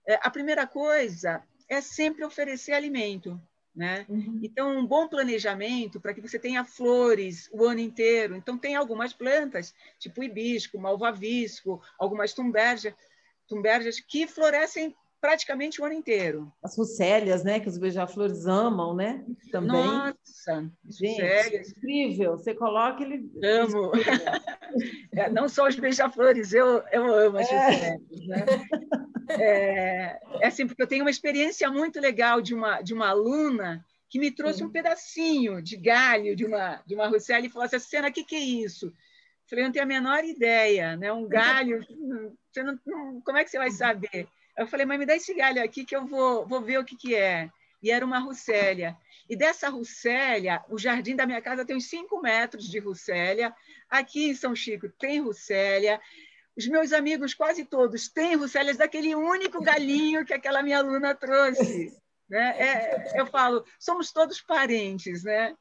é, 0.08 0.20
a 0.24 0.32
primeira 0.32 0.66
coisa 0.66 1.44
é 1.70 1.82
sempre 1.82 2.24
oferecer 2.24 2.74
alimento. 2.74 3.40
Né? 3.76 4.08
Uhum. 4.10 4.40
Então, 4.42 4.76
um 4.76 4.86
bom 4.88 5.08
planejamento 5.08 6.02
para 6.02 6.12
que 6.12 6.22
você 6.22 6.40
tenha 6.40 6.66
flores 6.66 7.48
o 7.54 7.64
ano 7.64 7.80
inteiro. 7.80 8.36
Então, 8.36 8.58
tem 8.58 8.76
algumas 8.76 9.14
plantas, 9.14 9.74
tipo 10.00 10.24
hibisco, 10.24 10.80
malvavisco, 10.80 11.80
algumas 12.00 12.34
tumberjas, 12.34 12.96
tumberjas 13.48 14.00
que 14.00 14.26
florescem 14.26 14.96
praticamente 15.20 15.82
o 15.82 15.86
ano 15.86 15.96
inteiro. 15.96 16.52
As 16.64 16.76
fucélias, 16.76 17.44
né? 17.44 17.60
Que 17.60 17.70
os 17.70 17.78
beija-flores 17.78 18.46
amam, 18.46 18.96
né? 18.96 19.26
Também. 19.52 19.72
Nossa, 19.72 20.72
Gente, 20.88 21.72
incrível. 21.72 22.38
Você 22.38 22.54
coloca 22.54 23.04
ele. 23.04 23.30
Amo. 23.44 23.92
é, 25.14 25.30
não 25.30 25.50
só 25.50 25.68
os 25.68 25.76
beija-flores, 25.76 26.54
eu, 26.54 26.84
eu 26.92 27.14
amo 27.14 27.38
as 27.38 27.52
é. 27.52 27.98
né? 28.28 28.46
É, 29.30 30.20
é 30.42 30.48
assim, 30.48 30.66
porque 30.66 30.82
eu 30.82 30.88
tenho 30.88 31.04
uma 31.04 31.12
experiência 31.12 31.70
muito 31.70 32.00
legal 32.00 32.42
de 32.42 32.54
uma, 32.54 32.82
de 32.82 32.94
uma 32.94 33.10
aluna 33.10 33.84
que 34.10 34.20
me 34.20 34.32
trouxe 34.32 34.64
um 34.64 34.72
pedacinho 34.72 35.62
de 35.62 35.76
galho 35.76 36.36
de 36.36 36.46
uma, 36.46 36.82
de 36.86 36.96
uma 36.96 37.08
Russélia 37.08 37.48
e 37.48 37.52
falou 37.52 37.66
assim, 37.66 37.80
Cena, 37.80 38.08
o 38.08 38.12
que, 38.12 38.24
que 38.24 38.36
é 38.36 38.40
isso? 38.40 38.88
Eu 38.88 39.50
falei, 39.50 39.66
não 39.66 39.72
tenho 39.72 39.84
a 39.84 39.88
menor 39.88 40.24
ideia, 40.24 40.96
né? 40.96 41.12
Um 41.12 41.28
galho, 41.28 41.86
você 42.52 42.64
não, 42.64 42.80
como 43.22 43.38
é 43.38 43.44
que 43.44 43.50
você 43.50 43.58
vai 43.58 43.72
saber? 43.72 44.28
Eu 44.58 44.66
falei, 44.68 44.86
mas 44.86 44.98
me 44.98 45.06
dá 45.06 45.16
esse 45.16 45.34
galho 45.34 45.64
aqui 45.64 45.86
que 45.86 45.96
eu 45.96 46.06
vou, 46.06 46.46
vou 46.48 46.62
ver 46.62 46.80
o 46.80 46.86
que, 46.86 46.96
que 46.96 47.16
é. 47.16 47.50
E 47.82 47.92
era 47.92 48.04
uma 48.04 48.18
Russélia. 48.18 48.98
E 49.30 49.36
dessa 49.36 49.70
Russélia, 49.70 50.64
o 50.70 50.80
jardim 50.80 51.16
da 51.16 51.26
minha 51.26 51.42
casa 51.42 51.66
tem 51.66 51.76
uns 51.76 51.90
5 51.90 52.22
metros 52.22 52.66
de 52.66 52.80
Russélia. 52.80 53.54
Aqui 53.90 54.30
em 54.30 54.34
São 54.34 54.56
Chico 54.56 54.90
tem 54.90 55.22
Russélia. 55.22 56.02
Os 56.58 56.68
meus 56.68 56.92
amigos, 56.92 57.36
quase 57.36 57.66
todos, 57.66 58.08
têm 58.08 58.36
Russélias 58.36 58.78
daquele 58.78 59.14
único 59.14 59.62
galinho 59.62 60.26
que 60.26 60.34
aquela 60.34 60.64
minha 60.64 60.80
aluna 60.80 61.14
trouxe. 61.14 61.94
Né? 62.28 62.56
É, 62.58 63.20
eu 63.20 63.28
falo, 63.28 63.64
somos 63.80 64.12
todos 64.12 64.42
parentes, 64.42 65.24
né? 65.24 65.56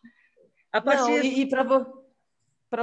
A 0.73 0.81
partir... 0.81 1.03
Não, 1.03 1.19
e, 1.19 1.43
e 1.43 1.49
para 1.49 1.63
vo 1.63 2.05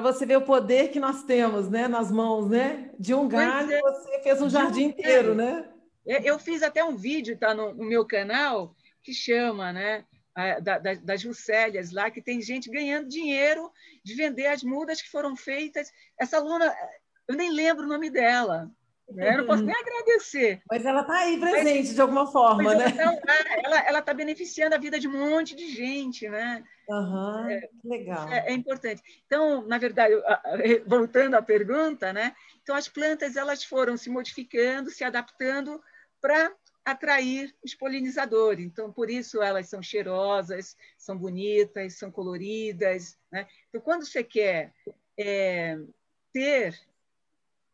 você 0.02 0.26
ver 0.26 0.38
o 0.38 0.46
poder 0.46 0.90
que 0.90 1.00
nós 1.00 1.24
temos 1.24 1.70
né, 1.70 1.88
nas 1.88 2.12
mãos, 2.12 2.50
né? 2.50 2.92
De 3.00 3.14
um 3.14 3.28
galho, 3.28 3.72
é. 3.72 3.82
você 3.82 4.20
fez 4.20 4.42
um 4.42 4.50
jardim 4.50 4.86
inteiro, 4.86 5.36
né? 5.36 5.73
É, 6.08 6.30
eu 6.30 6.38
fiz 6.38 6.62
até 6.64 6.84
um 6.84 6.96
vídeo, 6.96 7.38
tá 7.38 7.54
no, 7.54 7.74
no 7.74 7.86
meu 7.86 8.06
canal, 8.06 8.76
que 9.02 9.14
chama, 9.14 9.72
né? 9.72 10.06
Da, 10.64 10.80
da, 10.80 10.94
das 10.96 11.22
Juscélias 11.22 11.92
lá, 11.92 12.10
que 12.10 12.20
tem 12.20 12.42
gente 12.42 12.68
ganhando 12.72 13.08
dinheiro 13.08 13.72
de 14.04 14.16
vender 14.16 14.48
as 14.48 14.64
mudas 14.64 15.00
que 15.00 15.12
foram 15.12 15.36
feitas. 15.36 15.92
Essa 16.20 16.38
aluna, 16.38 16.74
eu 17.28 17.36
nem 17.36 17.52
lembro 17.52 17.86
o 17.86 17.88
nome 17.88 18.10
dela. 18.10 18.72
Né? 19.12 19.34
Eu 19.34 19.40
não 19.40 19.46
posso 19.46 19.64
nem 19.64 19.76
agradecer. 19.78 20.62
Mas 20.70 20.86
ela 20.86 21.02
está 21.02 21.18
aí 21.18 21.40
presente 21.40 21.88
mas, 21.88 21.96
de 21.96 22.02
alguma 22.02 22.32
forma, 22.32 22.74
né? 22.74 22.86
Ela 23.86 24.00
está 24.00 24.14
beneficiando 24.14 24.74
a 24.74 24.80
vida 24.80 25.00
de 25.00 25.08
um 25.08 25.12
monte 25.12 25.56
de 25.56 25.70
gente, 25.70 26.28
né? 26.28 26.64
Uhum, 26.90 27.50
é, 27.50 27.70
legal. 27.84 28.28
É, 28.30 28.50
é, 28.50 28.54
importante. 28.54 29.02
Então, 29.26 29.66
na 29.68 29.78
verdade, 29.78 30.14
voltando 30.86 31.36
à 31.36 31.42
pergunta, 31.42 32.12
né? 32.12 32.36
Então, 32.62 32.76
as 32.76 32.88
plantas 32.88 33.36
elas 33.36 33.64
foram 33.64 33.96
se 33.98 34.10
modificando, 34.10 34.90
se 34.90 35.04
adaptando 35.04 35.82
para 36.24 36.56
atrair 36.86 37.54
os 37.62 37.76
polinizadores. 37.76 38.66
Então, 38.66 38.94
por 38.94 39.10
isso 39.10 39.42
elas 39.42 39.68
são 39.68 39.84
cheirosas, 39.84 40.78
são 40.98 41.18
bonitas, 41.18 41.96
são 41.96 42.10
coloridas. 42.10 43.18
Né? 43.30 43.46
Então, 43.68 43.82
quando 43.82 44.06
você 44.06 44.24
quer 44.24 44.74
é, 45.20 45.78
ter 46.32 46.80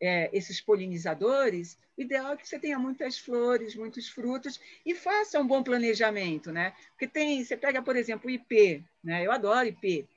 é, 0.02 0.36
esses 0.36 0.60
polinizadores, 0.60 1.78
o 1.95 2.02
ideal 2.02 2.34
é 2.34 2.38
que 2.38 2.47
você 2.47 2.58
tenha 2.58 2.80
muitas 2.80 3.20
flores, 3.20 3.76
muitos 3.76 4.10
frutos 4.10 4.60
e 4.84 4.95
faça 4.95 5.39
um 5.39 5.45
bom 5.45 5.62
planejamento, 5.62 6.52
né? 6.52 6.74
Porque 6.91 7.08
tem, 7.08 7.43
você 7.43 7.56
pega, 7.56 7.84
por 7.84 7.95
exemplo, 7.95 8.28
o 8.28 8.32
IP, 8.32 8.84
né? 9.04 9.24
Eu 9.24 9.32
adoro 9.32 9.68
IP, 9.68 10.08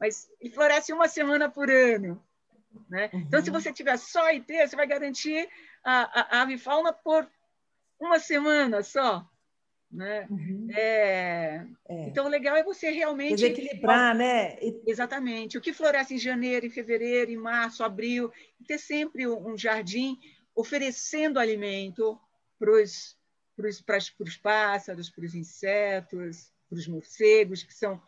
mas 0.00 0.28
ele 0.40 0.52
floresce 0.52 0.92
uma 0.92 1.06
semana 1.06 1.48
por 1.48 1.70
ano, 1.70 2.20
né? 2.88 3.10
Uhum. 3.12 3.20
Então, 3.20 3.40
se 3.40 3.50
uhum. 3.50 3.60
você 3.60 3.72
tiver 3.72 3.98
só 3.98 4.32
IP, 4.32 4.66
você 4.66 4.74
vai 4.74 4.86
garantir 4.86 5.48
a, 5.84 6.20
a, 6.20 6.38
a 6.38 6.42
avifauna 6.42 6.92
por 6.92 7.28
uma 8.00 8.18
semana 8.18 8.82
só. 8.82 9.28
Né? 9.90 10.26
Uhum. 10.30 10.68
É... 10.72 11.66
É. 11.88 12.08
Então, 12.08 12.26
o 12.26 12.28
legal 12.28 12.56
é 12.56 12.62
você 12.62 12.90
realmente. 12.90 13.36
Desequilibrar, 13.36 14.14
né? 14.14 14.58
Exatamente. 14.86 15.56
O 15.56 15.60
que 15.60 15.72
floresce 15.72 16.14
em 16.14 16.18
janeiro, 16.18 16.66
em 16.66 16.70
fevereiro, 16.70 17.30
em 17.30 17.36
março, 17.36 17.82
abril, 17.82 18.30
ter 18.66 18.78
sempre 18.78 19.26
um 19.26 19.56
jardim 19.56 20.18
oferecendo 20.54 21.38
alimento 21.38 22.20
para 22.58 22.70
os 22.72 24.36
pássaros, 24.42 25.08
para 25.08 25.24
os 25.24 25.34
insetos, 25.34 26.52
para 26.68 26.78
os 26.78 26.86
morcegos, 26.86 27.62
que 27.62 27.72
são 27.72 28.02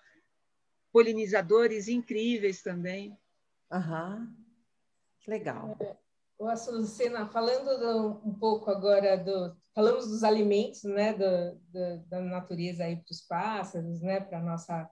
polinizadores 0.93 1.89
incríveis 1.89 2.63
também. 2.63 3.17
Aham. 3.73 4.37
Legal. 5.27 5.79
O 6.41 6.49
Açucena, 6.49 7.27
falando 7.27 7.79
do, 7.79 8.27
um 8.27 8.33
pouco 8.33 8.71
agora 8.71 9.15
do, 9.19 9.55
falamos 9.75 10.09
dos 10.09 10.25
alimentos, 10.25 10.83
né, 10.85 11.13
do, 11.13 11.61
do, 11.69 11.99
da 12.09 12.19
natureza 12.19 12.83
aí 12.85 12.97
para 12.97 13.13
os 13.13 13.21
pássaros, 13.21 14.01
né, 14.01 14.21
para 14.21 14.39
a 14.39 14.43
nossa 14.43 14.91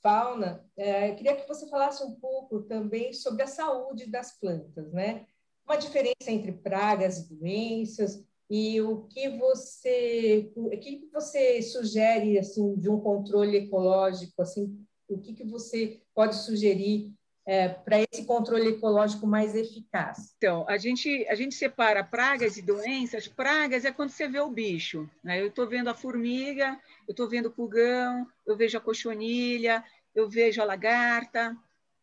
fauna. 0.00 0.64
É, 0.76 1.10
queria 1.16 1.34
que 1.34 1.48
você 1.48 1.68
falasse 1.68 2.04
um 2.04 2.14
pouco 2.14 2.62
também 2.62 3.12
sobre 3.12 3.42
a 3.42 3.48
saúde 3.48 4.08
das 4.08 4.38
plantas, 4.38 4.92
né? 4.92 5.26
Uma 5.64 5.74
diferença 5.74 6.30
entre 6.30 6.52
pragas 6.52 7.18
e 7.18 7.34
doenças 7.34 8.24
e 8.48 8.80
o 8.80 9.08
que 9.08 9.28
você, 9.30 10.52
o 10.54 10.70
que 10.70 11.10
você 11.12 11.60
sugere 11.62 12.38
assim 12.38 12.76
de 12.76 12.88
um 12.88 13.00
controle 13.00 13.56
ecológico, 13.56 14.40
assim, 14.40 14.86
o 15.08 15.18
que 15.18 15.34
que 15.34 15.44
você 15.44 16.00
pode 16.14 16.36
sugerir 16.36 17.12
é, 17.46 17.68
para 17.68 18.00
esse 18.00 18.24
controle 18.24 18.70
ecológico 18.70 19.26
mais 19.26 19.54
eficaz? 19.54 20.34
Então, 20.36 20.68
a 20.68 20.76
gente, 20.76 21.24
a 21.28 21.34
gente 21.36 21.54
separa 21.54 22.02
pragas 22.02 22.56
e 22.56 22.62
doenças. 22.62 23.28
Pragas 23.28 23.84
é 23.84 23.92
quando 23.92 24.10
você 24.10 24.26
vê 24.26 24.40
o 24.40 24.50
bicho. 24.50 25.08
Né? 25.22 25.40
Eu 25.40 25.46
estou 25.46 25.66
vendo 25.68 25.88
a 25.88 25.94
formiga, 25.94 26.78
eu 27.06 27.12
estou 27.12 27.28
vendo 27.28 27.46
o 27.46 27.52
pulgão, 27.52 28.26
eu 28.44 28.56
vejo 28.56 28.76
a 28.76 28.80
cochonilha, 28.80 29.84
eu 30.14 30.28
vejo 30.28 30.60
a 30.60 30.64
lagarta. 30.64 31.56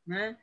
Né? 0.08 0.38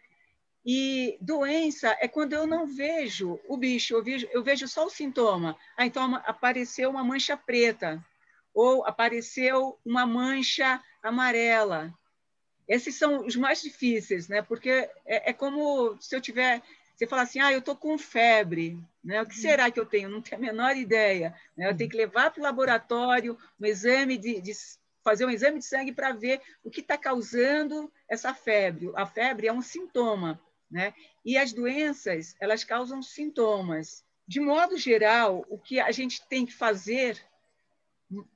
E 0.64 1.16
doença 1.20 1.96
é 2.00 2.06
quando 2.06 2.34
eu 2.34 2.46
não 2.46 2.66
vejo 2.66 3.40
o 3.48 3.56
bicho, 3.56 3.94
eu 3.94 4.04
vejo, 4.04 4.28
eu 4.30 4.42
vejo 4.42 4.68
só 4.68 4.84
o 4.84 4.90
sintoma. 4.90 5.56
Ah, 5.76 5.86
então 5.86 6.14
apareceu 6.26 6.90
uma 6.90 7.02
mancha 7.02 7.36
preta, 7.36 8.04
ou 8.52 8.84
apareceu 8.84 9.78
uma 9.84 10.04
mancha 10.04 10.82
amarela, 11.02 11.94
esses 12.70 12.94
são 12.94 13.26
os 13.26 13.34
mais 13.34 13.60
difíceis, 13.60 14.28
né? 14.28 14.42
Porque 14.42 14.70
é, 15.04 15.30
é 15.30 15.32
como 15.32 16.00
se 16.00 16.14
eu 16.14 16.20
tiver, 16.20 16.62
você 16.94 17.04
falar 17.04 17.22
assim, 17.22 17.40
ah, 17.40 17.52
eu 17.52 17.58
estou 17.58 17.74
com 17.74 17.98
febre, 17.98 18.78
né? 19.02 19.20
O 19.20 19.26
que 19.26 19.34
uhum. 19.34 19.42
será 19.42 19.68
que 19.72 19.80
eu 19.80 19.84
tenho? 19.84 20.08
Não 20.08 20.22
tenho 20.22 20.40
a 20.40 20.44
menor 20.46 20.76
ideia. 20.76 21.34
Né? 21.56 21.68
Eu 21.68 21.76
tenho 21.76 21.90
que 21.90 21.96
levar 21.96 22.30
para 22.30 22.38
o 22.38 22.44
laboratório 22.44 23.36
um 23.60 23.66
exame 23.66 24.16
de, 24.16 24.40
de 24.40 24.52
fazer 25.02 25.26
um 25.26 25.30
exame 25.30 25.58
de 25.58 25.64
sangue 25.64 25.92
para 25.92 26.12
ver 26.12 26.40
o 26.62 26.70
que 26.70 26.80
está 26.80 26.96
causando 26.96 27.92
essa 28.08 28.32
febre. 28.32 28.92
A 28.94 29.04
febre 29.04 29.48
é 29.48 29.52
um 29.52 29.62
sintoma, 29.62 30.40
né? 30.70 30.94
E 31.24 31.36
as 31.36 31.52
doenças, 31.52 32.36
elas 32.40 32.62
causam 32.62 33.02
sintomas. 33.02 34.04
De 34.28 34.38
modo 34.38 34.76
geral, 34.76 35.44
o 35.48 35.58
que 35.58 35.80
a 35.80 35.90
gente 35.90 36.24
tem 36.28 36.46
que 36.46 36.52
fazer 36.52 37.20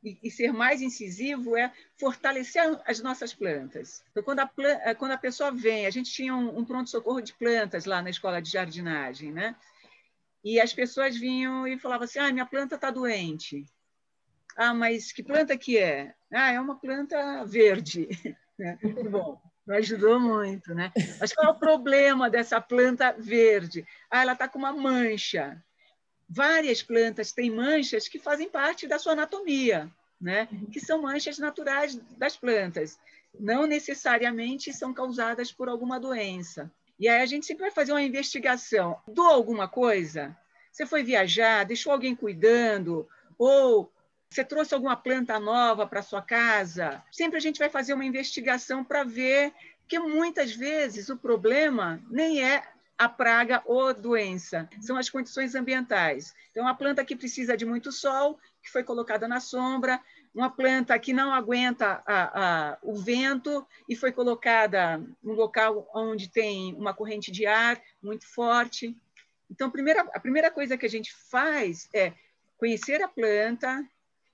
e, 0.03 0.31
ser 0.31 0.53
mais 0.53 0.81
incisivo 0.81 1.57
é 1.57 1.73
fortalecer 1.99 2.63
as 2.87 3.01
nossas 3.01 3.35
plantas. 3.35 4.05
Então, 4.11 4.23
quando 4.23 4.41
a, 4.41 4.51
eh, 4.59 4.95
quando 4.95 5.13
a 5.13 5.19
pessoa 5.19 5.51
vem, 5.51 5.87
a 5.87 5.91
gente 5.91 6.11
tinha 6.11 6.35
um, 6.35 6.59
um 6.59 6.65
pronto-socorro 6.65 7.21
de 7.21 7.35
plantas 7.35 7.85
lá 7.85 8.01
na 8.01 8.11
escola 8.11 8.41
de 8.41 8.51
jardinagem, 8.51 9.33
né? 9.33 9.57
e 10.45 10.61
as 10.61 10.75
pessoas 10.75 11.17
vinham 11.17 11.67
e 11.67 11.79
falavam 11.79 12.05
assim: 12.05 12.19
ah, 12.19 12.31
minha 12.31 12.45
planta 12.45 12.75
está 12.75 12.91
doente. 12.91 13.65
Ah, 14.57 14.75
mas 14.75 15.11
que 15.11 15.23
planta 15.23 15.57
que 15.57 15.79
é? 15.79 16.15
Ah, 16.33 16.53
é 16.53 16.61
uma 16.61 16.79
planta 16.79 17.45
verde. 17.47 18.09
Né? 18.57 18.79
Bom, 19.11 19.43
ajudou 19.71 20.21
muito, 20.21 20.73
né? 20.77 20.93
Mas 21.19 21.33
qual 21.33 21.49
é 21.49 21.51
o 21.51 21.59
problema 21.59 22.31
dessa 22.31 22.61
planta 22.61 23.11
verde? 23.19 23.85
Ah, 24.09 24.23
ela 24.23 24.35
está 24.35 24.47
com 24.47 24.61
uma 24.61 24.73
mancha. 24.73 25.61
Várias 26.29 26.83
plantas 26.83 27.33
têm 27.33 27.51
manchas 27.51 28.09
que 28.09 28.19
fazem 28.19 28.49
parte 28.49 28.87
da 28.87 28.99
sua 28.99 29.13
anatomia, 29.13 29.91
né? 30.21 30.49
Que 30.73 30.81
são 30.81 31.03
manchas 31.03 31.39
naturais 31.39 31.97
das 32.17 32.37
plantas. 32.37 32.99
Não 33.39 33.67
necessariamente 33.67 34.73
são 34.73 34.95
causadas 34.95 35.53
por 35.53 35.69
alguma 35.69 35.99
doença. 35.99 36.71
E 36.99 37.09
aí 37.09 37.21
a 37.21 37.27
gente 37.27 37.47
sempre 37.47 37.63
vai 37.63 37.71
fazer 37.71 37.93
uma 37.93 38.03
investigação. 38.03 38.97
Dou 39.07 39.27
alguma 39.27 39.69
coisa? 39.69 40.37
Você 40.71 40.87
foi 40.87 41.03
viajar, 41.03 41.65
deixou 41.65 41.93
alguém 41.93 42.15
cuidando? 42.15 43.09
Ou 43.39 43.93
você 44.29 44.45
trouxe 44.45 44.75
alguma 44.75 44.97
planta 44.97 45.39
nova 45.39 45.87
para 45.87 46.03
sua 46.03 46.23
casa? 46.23 47.03
Sempre 47.13 47.37
a 47.37 47.41
gente 47.41 47.59
vai 47.59 47.69
fazer 47.69 47.95
uma 47.95 48.05
investigação 48.05 48.83
para 48.83 49.05
ver 49.05 49.53
que 49.87 49.99
muitas 49.99 50.53
vezes 50.53 51.09
o 51.09 51.17
problema 51.17 52.03
nem 52.11 52.43
é 52.43 52.63
a 53.05 53.09
praga 53.09 53.63
ou 53.67 53.93
doença, 53.93 54.69
são 54.81 54.97
as 54.97 55.11
condições 55.11 55.55
ambientais. 55.55 56.35
Então, 56.51 56.67
a 56.67 56.75
planta 56.75 57.05
que 57.05 57.17
precisa 57.17 57.57
de 57.57 57.65
muito 57.65 57.93
sol, 57.93 58.39
que 58.63 58.71
foi 58.71 58.83
colocada 58.83 59.29
na 59.29 59.41
sombra, 59.41 60.01
uma 60.35 60.51
planta 60.51 60.99
que 60.99 61.13
não 61.13 61.33
aguenta 61.33 62.03
a, 62.07 62.73
a, 62.73 62.79
o 62.83 62.97
vento 62.97 63.67
e 63.89 63.95
foi 63.95 64.11
colocada 64.11 65.01
no 65.23 65.35
local 65.35 65.89
onde 65.95 66.29
tem 66.29 66.75
uma 66.75 66.93
corrente 66.93 67.31
de 67.31 67.47
ar 67.47 67.81
muito 68.03 68.27
forte. 68.27 68.97
Então, 69.51 69.69
a 69.69 69.71
primeira, 69.71 70.01
a 70.13 70.19
primeira 70.19 70.51
coisa 70.51 70.77
que 70.77 70.87
a 70.87 70.91
gente 70.91 71.15
faz 71.31 71.89
é 71.95 72.13
conhecer 72.57 73.03
a 73.03 73.09
planta, 73.09 73.87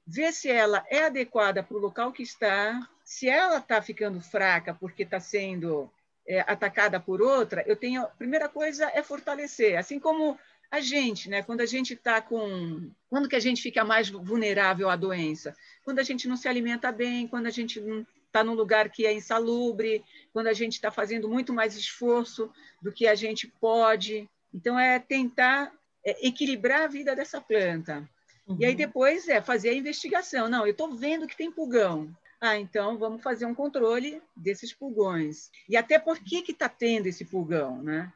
ver 0.06 0.32
se 0.32 0.48
ela 0.48 0.84
é 0.88 1.04
adequada 1.04 1.62
para 1.62 1.76
o 1.76 1.80
local 1.80 2.12
que 2.12 2.22
está, 2.22 2.88
se 3.04 3.28
ela 3.28 3.58
está 3.58 3.82
ficando 3.82 4.20
fraca 4.20 4.72
porque 4.72 5.02
está 5.02 5.20
sendo 5.20 5.90
é, 6.30 6.40
atacada 6.46 7.00
por 7.00 7.20
outra, 7.20 7.64
eu 7.66 7.74
tenho. 7.74 8.02
A 8.02 8.06
primeira 8.06 8.48
coisa 8.48 8.88
é 8.94 9.02
fortalecer, 9.02 9.76
assim 9.76 9.98
como 9.98 10.38
a 10.70 10.80
gente, 10.80 11.28
né? 11.28 11.42
Quando 11.42 11.60
a 11.60 11.66
gente 11.66 11.94
está 11.94 12.22
com. 12.22 12.88
Quando 13.08 13.28
que 13.28 13.34
a 13.34 13.40
gente 13.40 13.60
fica 13.60 13.84
mais 13.84 14.08
vulnerável 14.08 14.88
à 14.88 14.94
doença? 14.94 15.56
Quando 15.84 15.98
a 15.98 16.04
gente 16.04 16.28
não 16.28 16.36
se 16.36 16.46
alimenta 16.46 16.92
bem, 16.92 17.26
quando 17.26 17.48
a 17.48 17.50
gente 17.50 17.80
não 17.80 18.06
está 18.28 18.44
num 18.44 18.54
lugar 18.54 18.90
que 18.90 19.04
é 19.04 19.12
insalubre, 19.12 20.04
quando 20.32 20.46
a 20.46 20.52
gente 20.52 20.74
está 20.74 20.88
fazendo 20.88 21.28
muito 21.28 21.52
mais 21.52 21.74
esforço 21.76 22.48
do 22.80 22.92
que 22.92 23.08
a 23.08 23.16
gente 23.16 23.48
pode. 23.60 24.30
Então, 24.54 24.78
é 24.78 25.00
tentar 25.00 25.72
é, 26.06 26.28
equilibrar 26.28 26.82
a 26.82 26.86
vida 26.86 27.16
dessa 27.16 27.40
planta. 27.40 28.08
Uhum. 28.46 28.56
E 28.60 28.64
aí, 28.64 28.70
uhum. 28.70 28.76
depois, 28.76 29.28
é 29.28 29.42
fazer 29.42 29.70
a 29.70 29.74
investigação. 29.74 30.48
Não, 30.48 30.64
eu 30.64 30.70
estou 30.70 30.94
vendo 30.94 31.26
que 31.26 31.36
tem 31.36 31.50
pulgão. 31.50 32.08
Ah, 32.40 32.56
então 32.56 32.96
vamos 32.96 33.22
fazer 33.22 33.44
um 33.44 33.54
controle 33.54 34.22
desses 34.34 34.72
pulgões. 34.72 35.50
E 35.68 35.76
até 35.76 35.98
por 35.98 36.18
que 36.18 36.50
está 36.50 36.68
tendo 36.68 37.06
esse 37.06 37.24
pulgão, 37.24 37.82
né? 37.82 38.12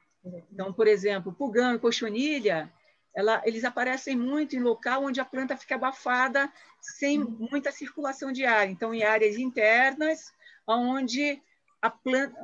Então, 0.50 0.72
por 0.72 0.86
exemplo, 0.86 1.34
pulgão 1.34 1.74
e 1.74 1.78
cochonilha, 1.78 2.72
ela, 3.14 3.42
eles 3.44 3.64
aparecem 3.64 4.16
muito 4.16 4.56
em 4.56 4.60
local 4.60 5.04
onde 5.04 5.20
a 5.20 5.24
planta 5.24 5.56
fica 5.56 5.74
abafada, 5.74 6.50
sem 6.80 7.18
muita 7.18 7.70
circulação 7.70 8.32
de 8.32 8.46
ar. 8.46 8.68
Então, 8.68 8.94
em 8.94 9.02
áreas 9.02 9.36
internas, 9.36 10.32
onde 10.66 11.40
a 11.82 11.90
planta 11.90 12.34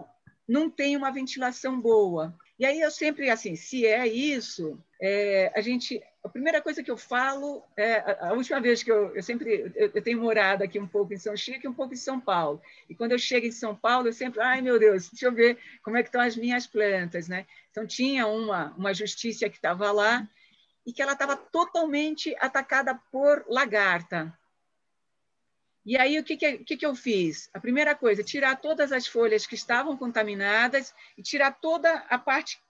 não 0.47 0.69
tem 0.69 0.97
uma 0.97 1.11
ventilação 1.11 1.81
boa. 1.81 2.37
E 2.59 2.67
aí 2.67 2.81
eu 2.81 2.91
sempre, 2.91 3.31
assim, 3.31 3.57
se 3.57 3.87
é 3.87 4.07
isso, 4.07 4.79
é, 5.01 5.51
a 5.55 5.61
gente 5.61 6.03
a 6.23 6.29
primeira 6.29 6.61
coisa 6.61 6.83
que 6.83 6.91
eu 6.91 6.99
falo 6.99 7.65
é 7.77 8.27
a 8.27 8.33
última 8.35 8.61
vez 8.61 8.83
que 8.83 8.93
eu, 8.93 9.15
eu 9.17 9.23
sempre 9.23 9.73
eu, 9.75 9.91
eu, 9.95 10.03
tenho 10.03 10.21
morado 10.21 10.63
aqui 10.63 10.79
um 10.79 10.87
pouco 10.87 11.15
em 11.15 11.17
São 11.17 11.35
Chico 11.35 11.65
e 11.65 11.69
um 11.69 11.75
pouco 11.75 11.95
em 11.95 11.97
São 11.97 12.21
Paulo. 12.21 12.61
E 12.89 12.95
quando 12.95 13.13
eu 13.13 13.19
chego 13.19 13.47
em 13.47 13.53
São 13.53 13.75
Paulo, 13.75 14.09
eu 14.09 14.13
sempre, 14.13 14.41
ai 14.41 14.61
meu 14.61 14.79
Deus, 14.79 15.09
deixa 15.09 15.27
eu 15.27 15.33
ver 15.33 15.59
como 15.83 15.97
é 15.97 16.03
que 16.03 16.09
estão 16.09 16.21
as 16.21 16.37
minhas 16.37 16.67
plantas, 16.67 17.27
né? 17.27 17.47
Então 17.71 17.87
tinha 17.87 18.27
uma 18.27 18.75
uma 18.77 18.93
justiça 18.93 19.49
que 19.49 19.57
estava 19.57 19.91
lá 19.93 20.29
e 20.87 20.93
que 20.93 21.01
ela 21.01 21.13
estava 21.13 21.37
totalmente 21.37 22.37
atacada 22.39 22.95
por 23.11 23.45
lagarta. 23.49 24.37
E 25.87 25.97
aí 25.97 26.19
o 26.19 26.25
que 26.25 26.37
que, 26.37 26.59
que 26.59 26.77
que 26.77 26.87
eu 26.87 26.95
fiz? 26.95 27.49
A 27.55 27.61
primeira 27.61 27.95
coisa, 27.95 28.23
tirar 28.23 28.57
todas 28.57 28.93
as 28.93 29.07
folhas 29.07 29.47
que 29.47 29.55
estavam 29.55 29.97
contaminadas 29.97 30.95
e 31.17 31.23
tirar 31.23 31.53
toda 31.53 31.95
a 32.11 32.19
parte 32.19 32.61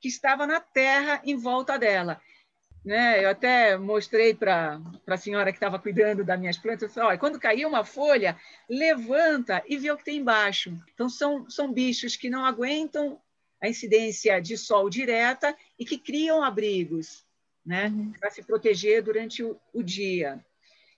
que 0.00 0.08
estava 0.08 0.46
na 0.46 0.60
terra 0.60 1.20
em 1.24 1.36
volta 1.36 1.76
dela. 1.76 2.20
Né? 2.84 3.24
Eu 3.24 3.30
até 3.30 3.76
mostrei 3.76 4.34
para 4.34 4.80
a 5.06 5.16
senhora 5.16 5.52
que 5.52 5.56
estava 5.56 5.78
cuidando 5.78 6.24
das 6.24 6.38
minhas 6.38 6.58
plantas, 6.58 6.88
disse, 6.88 7.00
olha, 7.00 7.18
quando 7.18 7.38
cair 7.38 7.64
uma 7.64 7.84
folha, 7.84 8.36
levanta 8.68 9.62
e 9.68 9.76
vê 9.76 9.90
o 9.90 9.96
que 9.96 10.04
tem 10.04 10.18
embaixo. 10.18 10.76
Então, 10.92 11.08
são, 11.08 11.48
são 11.48 11.72
bichos 11.72 12.16
que 12.16 12.28
não 12.28 12.44
aguentam 12.44 13.20
a 13.60 13.68
incidência 13.68 14.40
de 14.40 14.58
sol 14.58 14.90
direta 14.90 15.56
e 15.78 15.84
que 15.84 15.96
criam 15.96 16.42
abrigos 16.42 17.24
né? 17.64 17.86
Uhum. 17.86 18.12
para 18.18 18.30
se 18.30 18.42
proteger 18.42 19.02
durante 19.02 19.42
o, 19.44 19.56
o, 19.72 19.82
dia. 19.82 20.44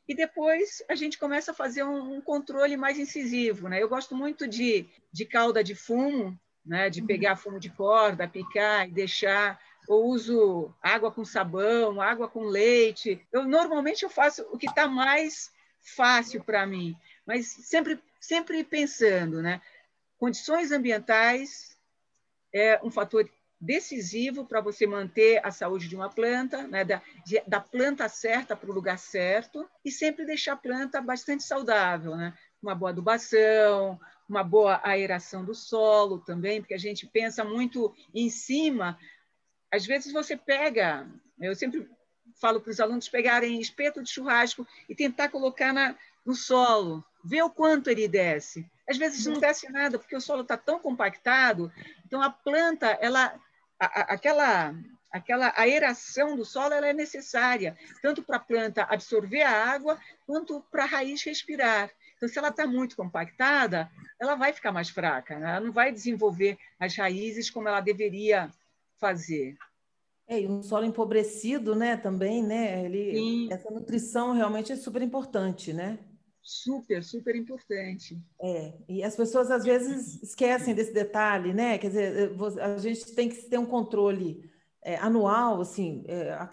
E 0.08 0.14
depois 0.14 0.82
a 0.88 0.94
gente 0.94 1.18
começa 1.18 1.50
a 1.50 1.54
fazer 1.54 1.84
um, 1.84 2.16
um, 2.16 2.20
controle 2.22 2.76
mais 2.76 2.98
incisivo. 2.98 3.68
Né? 3.68 3.82
Eu 3.82 3.88
gosto 3.88 4.14
muito 4.14 4.48
de, 4.48 4.86
de 5.12 5.26
cauda 5.26 5.62
de 5.62 5.74
fumo, 5.74 6.38
né? 6.64 6.88
de 6.88 7.02
uhum. 7.02 7.06
pegar 7.06 7.36
fumo 7.36 7.60
de 7.60 7.68
corda, 7.68 8.26
picar 8.26 8.88
e 8.88 8.92
deixar 8.92 9.60
eu 9.88 9.96
uso 9.96 10.74
água 10.82 11.10
com 11.10 11.24
sabão, 11.24 12.00
água 12.00 12.28
com 12.28 12.44
leite. 12.44 13.24
Eu 13.32 13.44
normalmente 13.44 14.02
eu 14.02 14.10
faço 14.10 14.42
o 14.50 14.58
que 14.58 14.66
está 14.66 14.86
mais 14.86 15.52
fácil 15.96 16.42
para 16.42 16.66
mim, 16.66 16.96
mas 17.26 17.46
sempre 17.46 17.98
sempre 18.20 18.64
pensando, 18.64 19.42
né? 19.42 19.60
Condições 20.16 20.72
ambientais 20.72 21.76
é 22.52 22.80
um 22.82 22.90
fator 22.90 23.28
decisivo 23.60 24.44
para 24.44 24.60
você 24.60 24.86
manter 24.86 25.40
a 25.44 25.50
saúde 25.50 25.88
de 25.88 25.96
uma 25.96 26.10
planta, 26.10 26.66
né? 26.68 26.84
da, 26.84 27.02
de, 27.24 27.42
da 27.46 27.60
planta 27.60 28.08
certa 28.08 28.54
para 28.54 28.70
o 28.70 28.74
lugar 28.74 28.98
certo, 28.98 29.68
e 29.84 29.90
sempre 29.90 30.26
deixar 30.26 30.52
a 30.52 30.56
planta 30.56 31.00
bastante 31.00 31.44
saudável, 31.44 32.14
né? 32.14 32.34
uma 32.62 32.74
boa 32.74 32.90
adubação, 32.90 33.98
uma 34.28 34.42
boa 34.42 34.80
aeração 34.84 35.44
do 35.44 35.54
solo 35.54 36.18
também, 36.18 36.60
porque 36.60 36.74
a 36.74 36.78
gente 36.78 37.06
pensa 37.06 37.44
muito 37.44 37.94
em 38.14 38.28
cima, 38.30 38.98
às 39.74 39.84
vezes 39.84 40.12
você 40.12 40.36
pega, 40.36 41.06
eu 41.40 41.54
sempre 41.54 41.88
falo 42.40 42.60
para 42.60 42.70
os 42.70 42.80
alunos 42.80 43.08
pegarem 43.08 43.60
espeto 43.60 44.02
de 44.02 44.10
churrasco 44.10 44.66
e 44.88 44.94
tentar 44.94 45.28
colocar 45.28 45.72
na, 45.72 45.96
no 46.24 46.34
solo, 46.34 47.04
ver 47.24 47.42
o 47.42 47.50
quanto 47.50 47.90
ele 47.90 48.06
desce. 48.06 48.64
Às 48.88 48.96
vezes 48.96 49.26
não 49.26 49.40
desce 49.40 49.70
nada, 49.70 49.98
porque 49.98 50.14
o 50.14 50.20
solo 50.20 50.42
está 50.42 50.56
tão 50.56 50.78
compactado, 50.78 51.72
então 52.06 52.22
a 52.22 52.30
planta, 52.30 52.86
ela, 53.00 53.34
a, 53.80 53.86
a, 53.86 54.02
aquela, 54.14 54.74
aquela 55.10 55.52
aeração 55.56 56.36
do 56.36 56.44
solo 56.44 56.74
ela 56.74 56.88
é 56.88 56.92
necessária, 56.92 57.76
tanto 58.00 58.22
para 58.22 58.36
a 58.36 58.40
planta 58.40 58.84
absorver 58.84 59.42
a 59.42 59.72
água, 59.72 59.98
quanto 60.26 60.60
para 60.70 60.84
a 60.84 60.86
raiz 60.86 61.22
respirar. 61.24 61.90
Então, 62.16 62.28
se 62.28 62.38
ela 62.38 62.48
está 62.48 62.66
muito 62.66 62.94
compactada, 62.94 63.90
ela 64.20 64.36
vai 64.36 64.52
ficar 64.52 64.70
mais 64.70 64.88
fraca, 64.88 65.38
né? 65.38 65.50
ela 65.50 65.60
não 65.60 65.72
vai 65.72 65.90
desenvolver 65.90 66.58
as 66.78 66.94
raízes 66.94 67.50
como 67.50 67.68
ela 67.68 67.80
deveria 67.80 68.50
fazer. 69.04 69.56
É, 70.26 70.40
e 70.40 70.48
um 70.48 70.62
solo 70.62 70.86
empobrecido, 70.86 71.74
né, 71.74 71.98
também, 71.98 72.42
né? 72.42 72.82
Ele, 72.84 73.52
essa 73.52 73.70
nutrição 73.70 74.32
realmente 74.32 74.72
é 74.72 74.76
super 74.76 75.02
importante, 75.02 75.72
né? 75.74 75.98
Super, 76.42 77.02
super 77.02 77.36
importante. 77.36 78.18
É, 78.40 78.74
e 78.88 79.02
as 79.02 79.14
pessoas 79.14 79.50
às 79.50 79.64
vezes 79.64 80.22
esquecem 80.22 80.74
desse 80.74 80.92
detalhe, 80.92 81.52
né? 81.52 81.76
Quer 81.76 81.88
dizer, 81.88 82.32
eh, 82.32 82.62
a 82.62 82.78
gente 82.78 83.14
tem 83.14 83.28
que 83.28 83.36
ter 83.42 83.58
um 83.58 83.66
controle 83.66 84.50
é, 84.82 84.96
anual, 84.96 85.60
assim, 85.60 86.04
é, 86.06 86.32
a, 86.32 86.46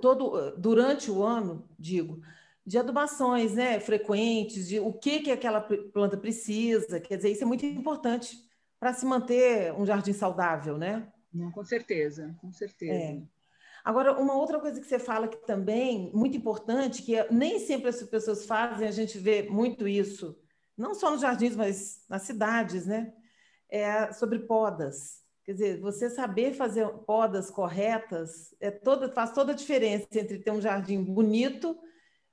todo 0.00 0.54
durante 0.58 1.10
o 1.10 1.22
ano, 1.22 1.66
digo, 1.78 2.20
de 2.64 2.78
adubações, 2.78 3.54
né, 3.54 3.78
frequentes, 3.78 4.68
de 4.68 4.80
o 4.80 4.92
que 4.92 5.20
que 5.20 5.30
aquela 5.30 5.60
planta 5.60 6.16
precisa. 6.16 6.98
Quer 7.00 7.16
dizer, 7.16 7.30
isso 7.30 7.44
é 7.44 7.46
muito 7.46 7.64
importante 7.64 8.36
para 8.80 8.92
se 8.92 9.06
manter 9.06 9.72
um 9.74 9.86
jardim 9.86 10.12
saudável, 10.12 10.76
né? 10.76 11.10
Não, 11.36 11.50
com 11.50 11.64
certeza, 11.64 12.34
com 12.40 12.50
certeza. 12.50 12.94
É. 12.94 13.22
Agora, 13.84 14.18
uma 14.18 14.34
outra 14.34 14.58
coisa 14.58 14.80
que 14.80 14.86
você 14.86 14.98
fala 14.98 15.28
que 15.28 15.36
também 15.46 16.10
muito 16.12 16.36
importante, 16.36 17.02
que 17.02 17.14
é, 17.14 17.30
nem 17.30 17.60
sempre 17.60 17.88
as 17.88 18.02
pessoas 18.02 18.44
fazem, 18.44 18.88
a 18.88 18.90
gente 18.90 19.18
vê 19.18 19.42
muito 19.42 19.86
isso, 19.86 20.36
não 20.76 20.94
só 20.94 21.10
nos 21.10 21.20
jardins, 21.20 21.54
mas 21.54 22.04
nas 22.08 22.22
cidades, 22.22 22.86
né? 22.86 23.12
É 23.68 24.12
sobre 24.12 24.40
podas. 24.40 25.22
Quer 25.44 25.52
dizer, 25.52 25.80
você 25.80 26.10
saber 26.10 26.54
fazer 26.54 26.88
podas 27.06 27.50
corretas 27.50 28.54
é 28.60 28.70
toda, 28.70 29.08
faz 29.08 29.32
toda 29.32 29.52
a 29.52 29.54
diferença 29.54 30.06
entre 30.14 30.40
ter 30.40 30.50
um 30.50 30.60
jardim 30.60 31.02
bonito 31.04 31.78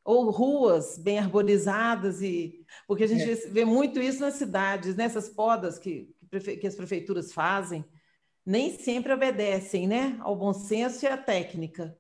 ou 0.04 0.32
ruas 0.32 0.98
bem 0.98 1.20
arborizadas 1.20 2.22
e 2.22 2.66
porque 2.88 3.04
a 3.04 3.08
gente 3.08 3.30
é. 3.30 3.36
vê 3.50 3.64
muito 3.64 4.02
isso 4.02 4.22
nas 4.22 4.34
cidades, 4.34 4.96
nessas 4.96 5.30
né? 5.30 5.34
podas 5.36 5.78
que, 5.78 6.10
que 6.60 6.68
as 6.68 6.76
prefeituras 6.76 7.32
fazem 7.32 7.86
nem 8.46 8.78
sempre 8.78 9.14
obedecem 9.14 9.88
né, 9.88 10.18
ao 10.20 10.36
bom 10.36 10.54
senso 10.54 11.06
e 11.06 11.08
à 11.08 11.18
técnica. 11.18 11.98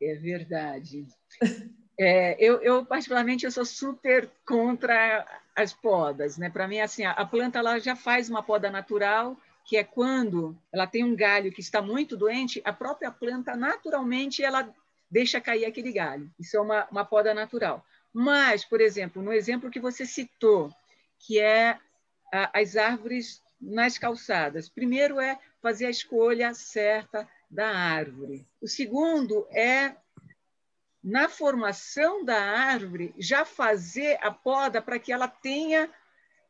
É 0.00 0.14
verdade. 0.14 1.06
É, 1.98 2.36
eu, 2.38 2.60
eu, 2.60 2.84
particularmente, 2.84 3.46
eu 3.46 3.50
sou 3.50 3.64
super 3.64 4.30
contra 4.46 5.26
as 5.54 5.72
podas. 5.72 6.36
Né? 6.36 6.50
Para 6.50 6.68
mim, 6.68 6.78
assim, 6.78 7.06
a, 7.06 7.24
planta 7.24 7.58
ela 7.58 7.78
já 7.78 7.96
faz 7.96 8.28
uma 8.28 8.42
poda 8.42 8.70
natural, 8.70 9.34
que 9.64 9.78
é 9.78 9.82
quando 9.82 10.54
ela 10.70 10.86
tem 10.86 11.02
um 11.02 11.16
galho 11.16 11.50
que 11.50 11.62
está 11.62 11.80
muito 11.80 12.14
doente, 12.14 12.60
a 12.66 12.72
própria 12.72 13.10
planta, 13.10 13.56
naturalmente, 13.56 14.44
ela 14.44 14.70
deixa 15.10 15.40
cair 15.40 15.64
aquele 15.64 15.90
galho. 15.90 16.30
Isso 16.38 16.58
é 16.58 16.60
uma, 16.60 16.86
uma 16.90 17.04
poda 17.04 17.32
natural. 17.32 17.82
Mas, 18.12 18.62
por 18.62 18.82
exemplo, 18.82 19.22
no 19.22 19.32
exemplo 19.32 19.70
que 19.70 19.80
você 19.80 20.04
citou, 20.04 20.70
que 21.18 21.40
é 21.40 21.78
a, 22.30 22.60
as 22.60 22.76
árvores 22.76 23.40
nas 23.60 23.96
calçadas. 23.96 24.68
Primeiro 24.68 25.18
é 25.18 25.38
fazer 25.66 25.86
a 25.86 25.90
escolha 25.90 26.54
certa 26.54 27.28
da 27.50 27.68
árvore. 27.68 28.46
O 28.62 28.68
segundo 28.68 29.48
é 29.50 29.96
na 31.02 31.28
formação 31.28 32.24
da 32.24 32.40
árvore, 32.40 33.12
já 33.18 33.44
fazer 33.44 34.16
a 34.22 34.30
poda 34.30 34.80
para 34.80 35.00
que 35.00 35.12
ela 35.12 35.26
tenha, 35.26 35.90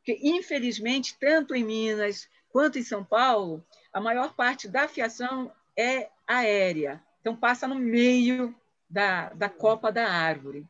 que 0.04 0.18
infelizmente, 0.22 1.16
tanto 1.18 1.54
em 1.54 1.64
Minas 1.64 2.28
quanto 2.50 2.78
em 2.78 2.82
São 2.82 3.02
Paulo, 3.02 3.64
a 3.90 4.02
maior 4.02 4.34
parte 4.34 4.68
da 4.68 4.86
fiação 4.86 5.50
é 5.74 6.10
aérea. 6.26 7.02
Então, 7.22 7.34
passa 7.34 7.66
no 7.66 7.74
meio 7.74 8.54
da, 8.86 9.30
da 9.30 9.48
copa 9.48 9.90
da 9.90 10.06
árvore. 10.06 10.66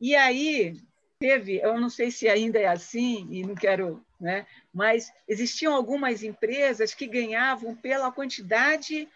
E 0.00 0.14
aí, 0.14 0.76
teve, 1.18 1.58
eu 1.60 1.80
não 1.80 1.90
sei 1.90 2.12
se 2.12 2.28
ainda 2.28 2.60
é 2.60 2.66
assim, 2.66 3.26
e 3.32 3.44
não 3.44 3.56
quero, 3.56 4.00
né, 4.24 4.46
mas 4.72 5.12
existiam 5.28 5.74
algumas 5.74 6.22
empresas 6.22 6.94
que 6.94 7.06
ganhavam 7.06 7.76
pela 7.76 8.10
quantidade 8.10 9.06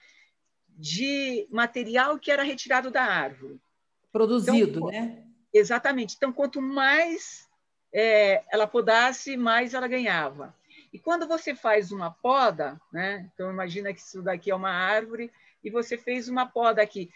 de 0.69 1.49
material 1.51 2.19
que 2.19 2.31
era 2.31 2.43
retirado 2.43 2.91
da 2.91 3.03
árvore. 3.03 3.59
Produzido, 4.13 4.81
então, 4.81 4.87
né? 4.89 5.25
Exatamente. 5.51 6.15
Então, 6.15 6.31
quanto 6.31 6.61
mais 6.61 7.49
é, 7.91 8.45
ela 8.51 8.67
podasse, 8.67 9.35
mais 9.35 9.73
ela 9.73 9.89
ganhava. 9.89 10.55
E 10.93 10.99
quando 10.99 11.27
você 11.27 11.55
faz 11.55 11.91
uma 11.91 12.11
poda, 12.11 12.79
né? 12.93 13.31
Então, 13.33 13.51
imagina 13.51 13.95
que 13.95 14.01
isso 14.01 14.21
daqui 14.21 14.51
é 14.51 14.55
uma 14.55 14.71
árvore 14.71 15.33
e 15.65 15.71
você 15.71 15.97
fez 15.97 16.29
uma 16.29 16.45
poda 16.45 16.83
aqui. 16.83 17.11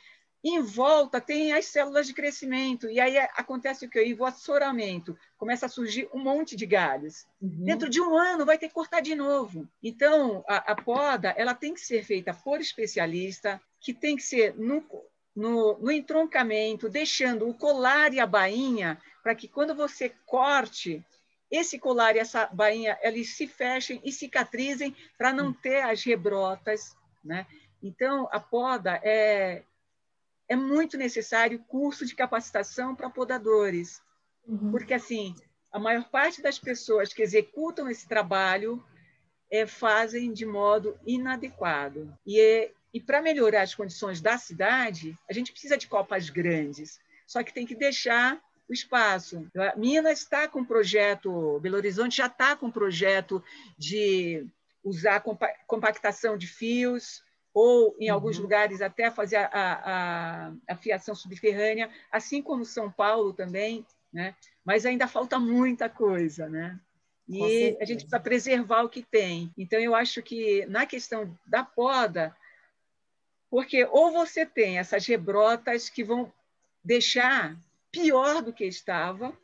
Em 0.45 0.61
volta 0.61 1.21
tem 1.21 1.53
as 1.53 1.67
células 1.67 2.07
de 2.07 2.15
crescimento, 2.15 2.91
e 2.91 2.99
aí 2.99 3.17
acontece 3.17 3.87
o 3.87 3.89
que? 3.89 4.13
O 4.15 4.25
assoramento. 4.25 5.17
Começa 5.39 5.67
a 5.67 5.69
surgir 5.69 6.09
um 6.13 6.19
monte 6.19 6.57
de 6.57 6.67
galhos. 6.67 7.27
Uhum. 7.41 7.65
Dentro 7.65 7.89
de 7.89 8.01
um 8.01 8.17
ano 8.17 8.45
vai 8.45 8.59
ter 8.59 8.67
que 8.67 8.75
cortar 8.75 9.01
de 9.01 9.15
novo. 9.15 9.69
Então, 9.81 10.45
a, 10.49 10.73
a 10.73 10.75
poda 10.75 11.33
ela 11.37 11.55
tem 11.55 11.73
que 11.73 11.81
ser 11.81 12.05
feita 12.05 12.35
por 12.35 12.61
especialista, 12.61 13.61
que 13.81 13.95
tem 13.95 14.17
que 14.17 14.23
ser 14.25 14.57
no, 14.59 14.85
no, 15.35 15.79
no 15.79 15.93
entroncamento, 15.93 16.89
deixando 16.89 17.49
o 17.49 17.55
colar 17.55 18.13
e 18.13 18.19
a 18.19 18.27
bainha, 18.27 19.01
para 19.23 19.37
que 19.37 19.47
quando 19.47 19.77
você 19.77 20.13
corte, 20.27 21.05
esse 21.49 21.79
colar 21.79 22.17
e 22.17 22.19
essa 22.19 22.47
bainha 22.47 22.99
eles 23.03 23.37
se 23.37 23.47
fechem 23.47 24.01
e 24.03 24.11
cicatrizem 24.11 24.97
para 25.17 25.33
não 25.33 25.53
ter 25.53 25.83
as 25.83 26.03
rebrotas. 26.03 26.97
Né? 27.25 27.47
Então, 27.81 28.29
a 28.33 28.41
poda 28.41 29.01
é, 29.05 29.63
é 30.53 30.57
muito 30.57 30.99
necessário 30.99 31.59
curso 31.67 32.05
de 32.05 32.15
capacitação 32.15 32.95
para 32.95 33.09
podadores, 33.09 34.03
uhum. 34.47 34.71
porque 34.71 34.93
assim 34.93 35.35
a 35.73 35.79
maior 35.79 36.09
parte 36.11 36.43
das 36.43 36.59
pessoas 36.59 37.15
que 37.15 37.23
executam 37.23 37.89
esse 37.89 38.07
trabalho 38.07 38.85
é, 39.51 39.67
fazem 39.67 40.31
de 40.31 40.45
modo 40.45 40.99
inadequado. 41.07 42.15
E 42.27 42.39
é, 42.39 42.73
e 42.93 43.01
para 43.01 43.23
melhorar 43.23 43.63
as 43.63 43.75
condições 43.75 44.21
da 44.21 44.37
cidade, 44.37 45.19
a 45.29 45.33
gente 45.33 45.51
precisa 45.51 45.79
de 45.79 45.89
copas 45.89 46.29
grandes, 46.29 47.01
só 47.27 47.43
que 47.43 47.55
tem 47.55 47.67
que 47.67 47.75
deixar 47.75 48.39
o 48.69 48.73
espaço. 48.75 49.51
Minas 49.77 50.21
está 50.21 50.47
com 50.47 50.61
um 50.61 50.65
projeto, 50.65 51.59
Belo 51.61 51.77
Horizonte 51.77 52.19
já 52.19 52.27
está 52.27 52.55
com 52.55 52.67
um 52.67 52.71
projeto 52.71 53.43
de 53.79 54.47
usar 54.85 55.25
compactação 55.67 56.37
de 56.37 56.47
fios, 56.47 57.23
ou 57.55 57.95
em 57.99 58.09
alguns 58.09 58.37
uhum. 58.37 58.43
lugares 58.43 58.81
até 58.81 59.11
fazer 59.11 59.37
a, 59.37 59.51
a, 59.53 60.53
a, 60.69 60.77
fiação 60.77 61.15
subterrânea, 61.15 61.91
assim 62.11 62.41
como 62.41 62.65
São 62.65 62.91
Paulo 62.91 63.33
também, 63.33 63.85
né? 64.13 64.35
mas 64.65 64.87
ainda 64.87 65.07
falta 65.07 65.39
muita 65.39 65.89
coisa. 65.89 66.49
Né? 66.49 66.79
E 67.29 67.77
a 67.81 67.85
gente 67.85 68.01
precisa 68.01 68.21
preservar 68.21 68.83
o 68.83 68.89
que 68.89 69.03
tem. 69.03 69.53
Então, 69.57 69.79
eu 69.79 69.95
acho 69.95 70.23
que 70.23 70.67
na 70.67 70.87
questão 70.87 71.39
da 71.47 71.65
poda, 71.65 72.35
porque 73.51 73.85
ou 73.85 74.11
você 74.11 74.47
tem 74.47 74.79
essas 74.79 75.07
rebrotas 75.07 75.89
que 75.89 76.03
vão 76.03 76.33
deixar 76.83 77.57
pior 77.91 78.43
do 78.43 78.53
que 78.53 78.65
estava, 78.65 79.37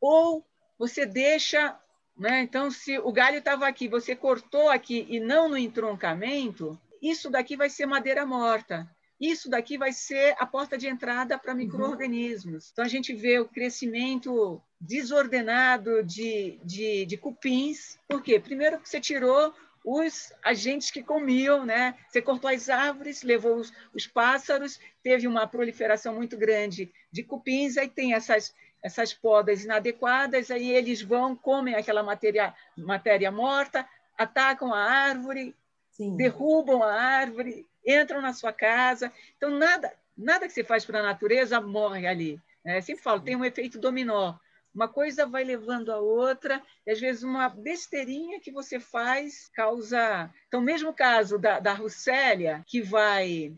ou 0.00 0.44
você 0.78 1.06
deixa. 1.06 1.78
Né? 2.16 2.42
Então, 2.42 2.70
se 2.70 2.98
o 2.98 3.12
galho 3.12 3.38
estava 3.38 3.66
aqui, 3.66 3.88
você 3.88 4.14
cortou 4.14 4.68
aqui 4.68 5.06
e 5.08 5.18
não 5.18 5.48
no 5.48 5.58
entroncamento, 5.58 6.78
isso 7.02 7.28
daqui 7.28 7.56
vai 7.56 7.68
ser 7.68 7.86
madeira 7.86 8.24
morta. 8.24 8.88
Isso 9.20 9.48
daqui 9.48 9.78
vai 9.78 9.92
ser 9.92 10.34
a 10.38 10.46
porta 10.46 10.76
de 10.76 10.86
entrada 10.86 11.38
para 11.38 11.52
uhum. 11.52 11.58
micro-organismos. 11.58 12.66
Uhum. 12.66 12.70
Então, 12.72 12.84
a 12.84 12.88
gente 12.88 13.14
vê 13.14 13.38
o 13.38 13.48
crescimento 13.48 14.60
desordenado 14.80 16.02
de, 16.02 16.58
de, 16.64 17.06
de 17.06 17.16
cupins. 17.16 17.98
Por 18.08 18.22
quê? 18.22 18.38
Primeiro, 18.38 18.80
você 18.82 19.00
tirou 19.00 19.54
os 19.84 20.32
agentes 20.42 20.90
que 20.90 21.02
comiam, 21.02 21.66
né? 21.66 21.94
Você 22.08 22.22
cortou 22.22 22.48
as 22.48 22.70
árvores, 22.70 23.22
levou 23.22 23.56
os, 23.56 23.72
os 23.94 24.06
pássaros, 24.06 24.80
teve 25.02 25.26
uma 25.26 25.46
proliferação 25.46 26.14
muito 26.14 26.38
grande 26.38 26.90
de 27.12 27.22
cupins, 27.22 27.76
aí 27.76 27.88
tem 27.88 28.14
essas 28.14 28.54
essas 28.84 29.14
podas 29.14 29.64
inadequadas, 29.64 30.50
aí 30.50 30.70
eles 30.70 31.00
vão, 31.00 31.34
comem 31.34 31.74
aquela 31.74 32.02
matéria, 32.02 32.54
matéria 32.76 33.32
morta, 33.32 33.88
atacam 34.16 34.74
a 34.74 34.78
árvore, 34.78 35.56
Sim. 35.90 36.14
derrubam 36.18 36.82
a 36.82 36.92
árvore, 36.92 37.66
entram 37.84 38.20
na 38.20 38.34
sua 38.34 38.52
casa. 38.52 39.10
Então, 39.38 39.48
nada, 39.48 39.90
nada 40.14 40.46
que 40.46 40.52
você 40.52 40.62
faz 40.62 40.84
para 40.84 41.00
a 41.00 41.02
natureza 41.02 41.62
morre 41.62 42.06
ali. 42.06 42.38
Né? 42.62 42.76
Eu 42.76 42.82
sempre 42.82 43.02
falo, 43.02 43.22
tem 43.22 43.34
um 43.34 43.44
efeito 43.44 43.80
dominó. 43.80 44.34
Uma 44.74 44.86
coisa 44.86 45.24
vai 45.24 45.44
levando 45.44 45.90
a 45.90 45.98
outra, 45.98 46.60
e 46.86 46.90
às 46.90 47.00
vezes 47.00 47.22
uma 47.22 47.48
besteirinha 47.48 48.38
que 48.38 48.52
você 48.52 48.78
faz 48.78 49.48
causa. 49.54 50.30
Então, 50.46 50.60
mesmo 50.60 50.92
caso 50.92 51.38
da, 51.38 51.58
da 51.58 51.72
Russélia, 51.72 52.62
que 52.66 52.82
vai. 52.82 53.54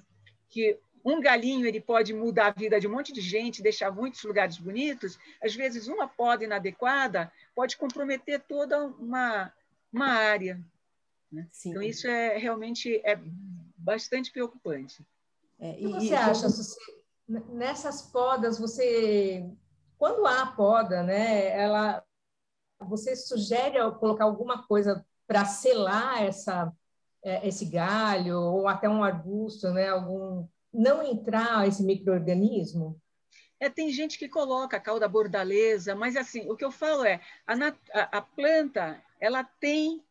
que 0.48 0.78
um 1.06 1.20
galinho 1.20 1.66
ele 1.66 1.80
pode 1.80 2.12
mudar 2.12 2.48
a 2.48 2.50
vida 2.50 2.80
de 2.80 2.88
um 2.88 2.90
monte 2.90 3.12
de 3.12 3.20
gente, 3.20 3.62
deixar 3.62 3.92
muitos 3.92 4.24
lugares 4.24 4.58
bonitos. 4.58 5.16
Às 5.40 5.54
vezes, 5.54 5.86
uma 5.86 6.08
poda 6.08 6.42
inadequada 6.42 7.32
pode 7.54 7.76
comprometer 7.76 8.42
toda 8.48 8.84
uma, 8.84 9.52
uma 9.92 10.08
área. 10.08 10.60
Né? 11.30 11.46
Então, 11.64 11.80
isso 11.80 12.08
é 12.08 12.36
realmente 12.36 13.00
é 13.04 13.16
bastante 13.76 14.32
preocupante. 14.32 15.00
É, 15.60 15.80
e, 15.80 15.86
o 15.86 15.92
que 15.96 16.08
você 16.08 16.14
acha, 16.14 16.48
Suci? 16.48 16.76
Nessas 17.28 18.02
podas, 18.02 18.58
você 18.58 19.48
quando 19.98 20.26
há 20.26 20.46
poda, 20.46 21.02
né, 21.02 21.48
ela, 21.58 22.04
você 22.80 23.16
sugere 23.16 23.78
colocar 23.92 24.24
alguma 24.24 24.66
coisa 24.66 25.04
para 25.26 25.44
selar 25.44 26.22
essa, 26.22 26.72
é, 27.22 27.46
esse 27.46 27.64
galho 27.64 28.38
ou 28.38 28.68
até 28.68 28.88
um 28.88 29.02
arbusto, 29.02 29.70
né, 29.70 29.88
algum 29.88 30.46
não 30.76 31.02
entrar 31.02 31.66
esse 31.66 31.82
microorganismo? 31.82 33.00
É, 33.58 33.70
tem 33.70 33.90
gente 33.90 34.18
que 34.18 34.28
coloca 34.28 34.76
a 34.76 34.80
cauda 34.80 35.08
bordaleza, 35.08 35.94
mas 35.94 36.16
assim, 36.16 36.48
o 36.50 36.56
que 36.56 36.64
eu 36.64 36.70
falo 36.70 37.04
é, 37.04 37.20
a, 37.46 38.18
a, 38.18 38.20
planta, 38.20 39.02
ela 39.18 39.42
tem 39.42 40.04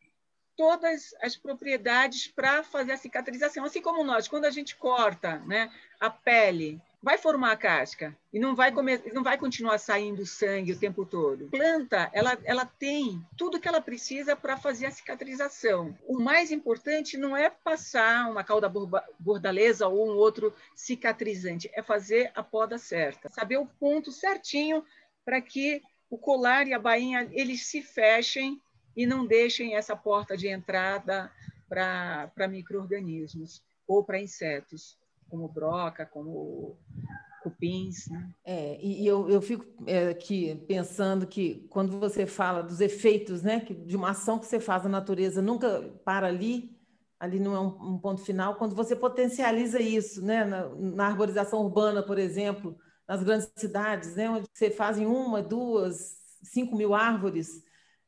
todas 0.56 1.14
as 1.22 1.36
propriedades 1.36 2.26
para 2.26 2.64
fazer 2.64 2.92
a 2.92 2.96
cicatrização, 2.96 3.64
assim 3.64 3.80
como 3.80 4.02
nós, 4.02 4.26
quando 4.26 4.46
a 4.46 4.50
gente 4.50 4.74
corta, 4.74 5.38
né, 5.40 5.70
a 6.00 6.10
pele, 6.10 6.80
vai 7.02 7.18
formar 7.18 7.52
a 7.52 7.56
casca 7.56 8.16
e 8.32 8.38
não 8.38 8.54
vai 8.54 8.72
comer, 8.72 9.02
não 9.12 9.22
vai 9.22 9.38
continuar 9.38 9.78
saindo 9.78 10.26
sangue 10.26 10.72
o 10.72 10.78
tempo 10.78 11.04
todo. 11.04 11.48
Planta, 11.48 12.10
ela, 12.12 12.38
ela 12.44 12.66
tem 12.66 13.24
tudo 13.36 13.60
que 13.60 13.68
ela 13.68 13.80
precisa 13.80 14.34
para 14.34 14.56
fazer 14.56 14.86
a 14.86 14.90
cicatrização. 14.90 15.96
O 16.06 16.18
mais 16.18 16.50
importante 16.50 17.16
não 17.16 17.36
é 17.36 17.50
passar 17.50 18.30
uma 18.30 18.42
cauda 18.42 18.68
bordaleza 19.18 19.86
ou 19.86 20.10
um 20.10 20.16
outro 20.16 20.54
cicatrizante, 20.74 21.70
é 21.74 21.82
fazer 21.82 22.32
a 22.34 22.42
poda 22.42 22.78
certa, 22.78 23.28
saber 23.28 23.58
o 23.58 23.66
ponto 23.66 24.10
certinho 24.10 24.84
para 25.24 25.40
que 25.40 25.82
o 26.08 26.18
colar 26.18 26.66
e 26.66 26.74
a 26.74 26.78
bainha 26.78 27.28
eles 27.32 27.66
se 27.66 27.82
fechem 27.82 28.60
e 28.96 29.06
não 29.06 29.26
deixem 29.26 29.76
essa 29.76 29.94
porta 29.94 30.36
de 30.36 30.48
entrada 30.48 31.30
para 31.68 32.48
micro-organismos 32.48 33.62
ou 33.86 34.02
para 34.02 34.20
insetos 34.20 34.96
como 35.28 35.48
broca, 35.48 36.06
como 36.06 36.76
cupins. 37.42 38.08
Né? 38.08 38.30
É, 38.44 38.78
e 38.84 39.06
eu, 39.06 39.28
eu 39.28 39.40
fico 39.40 39.64
é, 39.86 40.08
aqui 40.08 40.56
pensando 40.66 41.26
que 41.26 41.66
quando 41.70 41.98
você 41.98 42.26
fala 42.26 42.62
dos 42.62 42.80
efeitos 42.80 43.42
né, 43.42 43.60
de 43.60 43.96
uma 43.96 44.10
ação 44.10 44.38
que 44.38 44.46
você 44.46 44.58
faz 44.58 44.82
na 44.82 44.88
natureza, 44.88 45.40
nunca 45.40 45.82
para 46.04 46.26
ali, 46.26 46.76
ali 47.20 47.38
não 47.38 47.54
é 47.54 47.60
um, 47.60 47.94
um 47.94 47.98
ponto 47.98 48.22
final, 48.22 48.56
quando 48.56 48.74
você 48.74 48.96
potencializa 48.96 49.80
isso, 49.80 50.24
né? 50.24 50.44
Na, 50.44 50.68
na, 50.74 51.06
arborização 51.06 51.60
urbana, 51.60 52.02
por 52.02 52.18
exemplo, 52.18 52.76
nas 53.08 53.22
grandes 53.22 53.50
cidades, 53.56 54.16
né? 54.16 54.28
onde 54.28 54.46
você 54.52 54.70
faz 54.70 54.98
em 54.98 55.06
uma, 55.06 55.42
duas, 55.42 56.16
cinco 56.42 56.76
mil 56.76 56.94
árvores, 56.94 57.62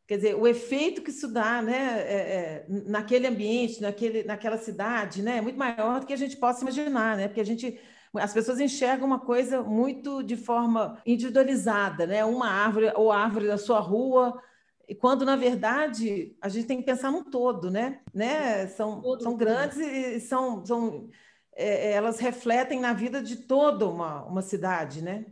quer 0.09 0.17
dizer, 0.17 0.35
o 0.35 0.47
efeito 0.47 1.03
que 1.03 1.11
isso 1.11 1.29
dá 1.29 1.61
né? 1.61 2.01
É, 2.01 2.15
é, 2.15 2.67
naquele 2.69 3.27
ambiente, 3.27 3.81
naquele, 3.81 4.25
naquela 4.25 4.57
cidade, 4.57 5.23
né? 5.23 5.37
é 5.37 5.41
muito 5.41 5.59
maior 5.59 6.01
do 6.01 6.07
que 6.07 6.15
a 6.15 6.17
gente 6.17 6.37
possa 6.37 6.63
imaginar, 6.63 7.17
né? 7.17 7.29
porque 7.29 7.43
a 7.43 7.45
gente 7.45 7.79
as 8.15 8.33
pessoas 8.33 8.59
enxergam 8.59 9.07
uma 9.07 9.21
coisa 9.21 9.63
muito 9.63 10.23
de 10.23 10.35
forma 10.35 10.99
individualizada, 11.05 12.07
né? 12.07 12.25
Uma 12.25 12.49
árvore 12.49 12.91
ou 12.97 13.13
árvore 13.13 13.47
da 13.47 13.59
sua 13.59 13.81
rua, 13.81 14.43
e 14.89 14.95
quando 14.95 15.27
na 15.27 15.37
verdade 15.37 16.35
a 16.41 16.49
gente 16.49 16.67
tem 16.67 16.79
que 16.79 16.87
pensar 16.87 17.13
no 17.13 17.23
todo, 17.23 17.71
né? 17.71 18.01
né? 18.15 18.67
São, 18.69 19.03
são 19.21 19.37
grandes 19.37 19.77
e 19.77 20.19
são, 20.21 20.65
são 20.65 21.11
é, 21.55 21.91
é, 21.91 21.93
elas 21.93 22.19
refletem 22.19 22.81
na 22.81 22.95
vida 22.95 23.23
de 23.23 23.37
toda 23.37 23.87
uma, 23.87 24.25
uma 24.25 24.41
cidade, 24.41 25.03
né? 25.03 25.27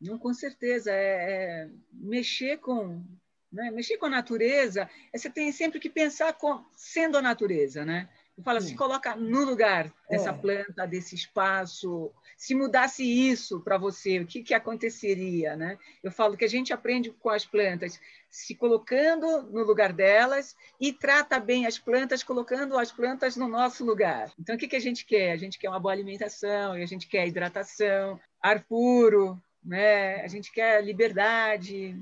Não, 0.00 0.16
com 0.16 0.32
certeza 0.32 0.92
é, 0.92 1.64
é 1.64 1.70
mexer 1.92 2.58
com 2.58 3.04
né? 3.52 3.70
mexer 3.70 3.96
com 3.96 4.06
a 4.06 4.10
natureza. 4.10 4.88
É, 5.12 5.18
você 5.18 5.30
tem 5.30 5.52
sempre 5.52 5.80
que 5.80 5.90
pensar 5.90 6.32
com, 6.34 6.64
sendo 6.76 7.16
a 7.18 7.22
natureza, 7.22 7.84
né? 7.84 8.08
fala, 8.42 8.60
se 8.60 8.74
coloca 8.74 9.14
no 9.16 9.44
lugar 9.44 9.92
dessa 10.08 10.30
é. 10.30 10.32
planta, 10.32 10.86
desse 10.86 11.14
espaço. 11.14 12.12
Se 12.36 12.54
mudasse 12.54 13.04
isso 13.04 13.60
para 13.60 13.76
você, 13.76 14.20
o 14.20 14.26
que, 14.26 14.42
que 14.42 14.54
aconteceria? 14.54 15.56
Né? 15.56 15.78
Eu 16.02 16.10
falo 16.10 16.36
que 16.36 16.44
a 16.44 16.48
gente 16.48 16.72
aprende 16.72 17.10
com 17.10 17.28
as 17.28 17.44
plantas, 17.44 18.00
se 18.30 18.54
colocando 18.54 19.42
no 19.42 19.62
lugar 19.62 19.92
delas 19.92 20.56
e 20.80 20.92
trata 20.92 21.38
bem 21.38 21.66
as 21.66 21.78
plantas, 21.78 22.22
colocando 22.22 22.78
as 22.78 22.90
plantas 22.90 23.36
no 23.36 23.48
nosso 23.48 23.84
lugar. 23.84 24.32
Então, 24.38 24.54
o 24.54 24.58
que, 24.58 24.68
que 24.68 24.76
a 24.76 24.80
gente 24.80 25.04
quer? 25.04 25.32
A 25.32 25.36
gente 25.36 25.58
quer 25.58 25.68
uma 25.68 25.80
boa 25.80 25.92
alimentação, 25.92 26.78
e 26.78 26.82
a 26.82 26.86
gente 26.86 27.08
quer 27.08 27.26
hidratação, 27.26 28.18
ar 28.42 28.64
puro, 28.64 29.40
né? 29.62 30.22
a 30.22 30.28
gente 30.28 30.50
quer 30.50 30.82
liberdade, 30.82 31.96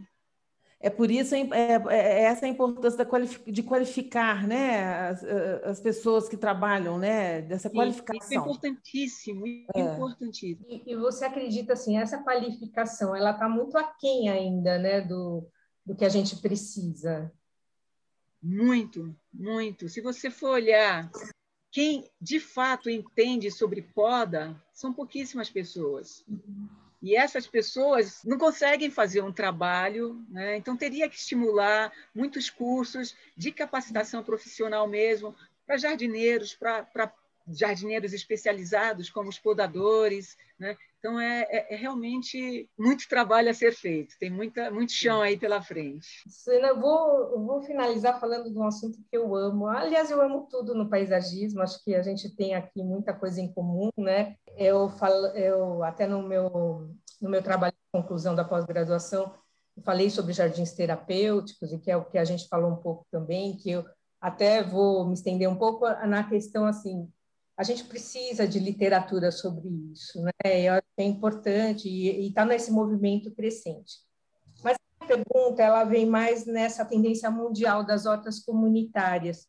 é 0.81 0.89
por 0.89 1.11
isso 1.11 1.35
é, 1.35 1.41
é, 1.41 1.83
é 1.91 2.23
essa 2.25 2.47
a 2.47 2.49
importância 2.49 3.05
de 3.47 3.63
qualificar 3.65 4.47
né, 4.47 5.09
as, 5.09 5.25
as, 5.25 5.81
pessoas 5.81 6.29
que 6.29 6.37
trabalham, 6.37 6.99
né, 6.99 7.43
dessa 7.43 7.69
Sim, 7.69 7.75
qualificação. 7.75 8.23
Isso 8.23 8.33
é 8.33 8.37
importantíssimo, 8.37 9.47
é. 9.75 9.81
importantíssimo. 9.81 10.67
E, 10.69 10.83
e, 10.87 10.97
você 10.97 11.25
acredita 11.25 11.73
assim, 11.73 11.99
essa 11.99 12.23
qualificação, 12.23 13.15
ela 13.15 13.33
está 13.33 13.49
muito 13.49 13.77
aquém 13.77 14.29
ainda, 14.29 14.79
né, 14.79 15.01
do, 15.01 15.45
do 15.85 15.97
que 15.97 16.05
a 16.05 16.09
gente 16.09 16.37
precisa? 16.37 17.33
Muito, 18.41 19.13
muito. 19.35 19.89
Se 19.89 20.01
você 20.01 20.31
for 20.31 20.51
olhar 20.51 21.11
quem 21.73 22.09
de 22.21 22.39
fato 22.39 22.89
entende 22.89 23.51
sobre 23.51 23.83
poda, 23.83 24.57
são 24.73 24.93
pouquíssimas 24.93 25.51
pessoas. 25.51 26.25
Uhum. 26.29 26.69
E 27.01 27.15
essas 27.15 27.47
pessoas 27.47 28.25
não 28.25 28.37
conseguem 28.37 28.91
fazer 28.91 29.23
um 29.23 29.33
trabalho, 29.33 30.25
né? 30.29 30.57
então 30.57 30.77
teria 30.77 31.09
que 31.09 31.17
estimular 31.17 31.93
muitos 32.13 32.51
cursos 32.51 33.17
de 33.37 33.53
capacitação 33.53 34.23
profissional 34.23 34.87
mesmo 34.89 35.35
para 35.65 35.77
jardineiros, 35.77 36.55
para 36.55 37.13
jardineiros 37.51 38.13
especializados 38.13 39.11
como 39.11 39.29
os 39.29 39.39
podadores, 39.39 40.37
né? 40.59 40.77
Então 40.99 41.21
é, 41.21 41.43
é, 41.43 41.75
é, 41.75 41.77
realmente 41.77 42.69
muito 42.77 43.09
trabalho 43.09 43.51
a 43.51 43.55
ser 43.55 43.73
feito. 43.73 44.17
Tem 44.19 44.31
muita, 44.31 44.71
muito 44.71 44.93
chão 44.93 45.23
aí 45.23 45.39
pela 45.39 45.63
frente. 45.63 46.07
Susana, 46.29 46.69
eu 46.69 46.81
vou, 46.81 47.33
eu 47.33 47.47
vou 47.47 47.63
finalizar 47.63 48.19
falando 48.19 48.51
de 48.51 48.59
um 48.59 48.65
assunto 48.67 48.99
que 48.99 49.17
eu 49.17 49.35
amo. 49.37 49.69
Aliás, 49.69 50.11
eu 50.11 50.21
amo 50.21 50.49
tudo 50.51 50.75
no 50.75 50.91
paisagismo. 50.91 51.63
Acho 51.63 51.83
que 51.85 51.95
a 51.95 52.03
gente 52.03 52.35
tem 52.35 52.55
aqui 52.55 52.83
muita 52.83 53.13
coisa 53.13 53.41
em 53.41 53.53
comum, 53.53 53.91
né? 53.97 54.35
Eu 54.57 54.89
falo, 54.89 55.27
eu 55.29 55.85
até 55.85 56.07
no 56.07 56.23
meu 56.23 56.91
no 57.21 57.29
meu 57.29 57.43
trabalho 57.43 57.73
de 57.73 58.01
conclusão 58.01 58.35
da 58.35 58.45
pós-graduação 58.45 59.35
falei 59.85 60.11
sobre 60.11 60.33
jardins 60.33 60.73
terapêuticos 60.73 61.73
e 61.73 61.79
que 61.79 61.91
é 61.91 61.97
o 61.97 62.05
que 62.05 62.19
a 62.19 62.25
gente 62.25 62.49
falou 62.49 62.73
um 62.73 62.77
pouco 62.77 63.07
também, 63.11 63.57
que 63.57 63.71
eu 63.71 63.85
até 64.21 64.63
vou 64.63 65.07
me 65.07 65.15
estender 65.15 65.49
um 65.49 65.57
pouco 65.57 65.89
na 66.07 66.25
questão 66.25 66.65
assim 66.65 67.09
a 67.59 67.65
gente 67.65 67.83
precisa 67.83 68.47
de 68.47 68.61
literatura 68.61 69.33
sobre 69.33 69.69
isso, 69.93 70.23
né? 70.23 70.31
Eu 70.45 70.75
acho 70.75 70.87
que 70.97 71.03
é 71.03 71.05
importante 71.05 71.89
e 71.89 72.29
está 72.29 72.45
nesse 72.45 72.71
movimento 72.71 73.33
crescente. 73.33 73.97
Mas 74.63 74.77
a 75.01 75.07
pergunta 75.07 75.61
ela 75.61 75.83
vem 75.83 76.07
mais 76.07 76.47
nessa 76.47 76.85
tendência 76.85 77.29
mundial 77.33 77.85
das 77.85 78.07
hortas 78.07 78.39
comunitárias 78.39 79.49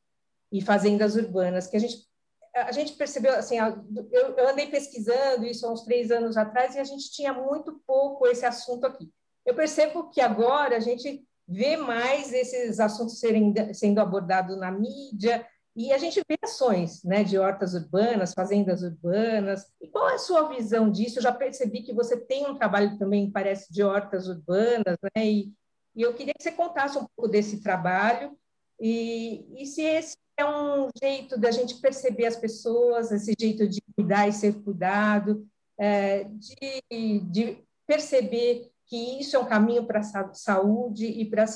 e 0.51 0.59
fazendas 0.59 1.15
urbanas, 1.15 1.67
que 1.67 1.77
a 1.77 1.79
gente 1.79 2.09
a 2.55 2.71
gente 2.71 2.93
percebeu 2.93 3.35
assim, 3.35 3.57
eu, 3.59 4.49
andei 4.49 4.65
pesquisando 4.65 5.45
isso 5.45 5.65
há 5.67 5.71
uns 5.71 5.83
três 5.83 6.09
anos 6.09 6.35
atrás 6.35 6.73
e 6.73 6.79
a 6.79 6.83
gente 6.83 7.11
tinha 7.11 7.31
muito 7.31 7.79
pouco 7.85 8.27
esse 8.27 8.43
assunto 8.43 8.87
aqui. 8.87 9.07
Eu 9.45 9.53
percebo 9.53 10.09
que 10.09 10.19
agora 10.19 10.75
a 10.75 10.79
gente 10.79 11.23
vê 11.47 11.77
mais 11.77 12.33
esses 12.33 12.79
assuntos 12.79 13.19
serem, 13.19 13.53
sendo 13.73 13.99
abordados 14.01 14.57
na 14.57 14.71
mídia, 14.71 15.45
e 15.79 15.93
a 15.93 15.97
gente 15.97 16.21
vê 16.27 16.37
ações 16.43 17.05
né, 17.05 17.23
de 17.23 17.37
hortas 17.37 17.73
urbanas, 17.73 18.33
fazendas 18.33 18.83
urbanas. 18.83 19.65
E 19.81 19.87
qual 19.87 20.09
é 20.09 20.15
a 20.15 20.17
sua 20.17 20.49
visão 20.49 20.91
disso? 20.91 21.19
Eu 21.19 21.23
já 21.23 21.31
percebi 21.31 21.83
que 21.83 21.93
você 21.93 22.17
tem 22.17 22.45
um 22.45 22.55
trabalho 22.55 22.97
também, 22.97 23.31
parece, 23.31 23.71
de 23.71 23.81
hortas 23.81 24.27
urbanas, 24.27 24.97
né? 25.15 25.25
E, 25.25 25.53
e 25.95 26.01
eu 26.01 26.13
queria 26.13 26.33
que 26.37 26.43
você 26.43 26.51
contasse 26.51 26.97
um 26.97 27.05
pouco 27.15 27.31
desse 27.31 27.63
trabalho 27.63 28.37
e, 28.77 29.45
e 29.57 29.65
se 29.65 29.81
esse 29.81 30.17
é 30.35 30.45
um 30.45 30.89
jeito 31.01 31.39
da 31.39 31.49
gente 31.49 31.79
perceber 31.79 32.25
as 32.25 32.35
pessoas, 32.35 33.09
esse 33.13 33.33
jeito 33.39 33.65
de 33.65 33.81
cuidar 33.95 34.27
e 34.27 34.33
ser 34.33 34.61
cuidado, 34.61 35.47
é, 35.77 36.25
de, 36.25 37.21
de 37.21 37.63
perceber 37.87 38.69
que 38.85 39.21
isso 39.21 39.37
é 39.37 39.39
um 39.39 39.45
caminho 39.45 39.85
para 39.85 40.01
a 40.01 40.33
saúde 40.33 41.05
e 41.05 41.23
para 41.23 41.43
a 41.43 41.47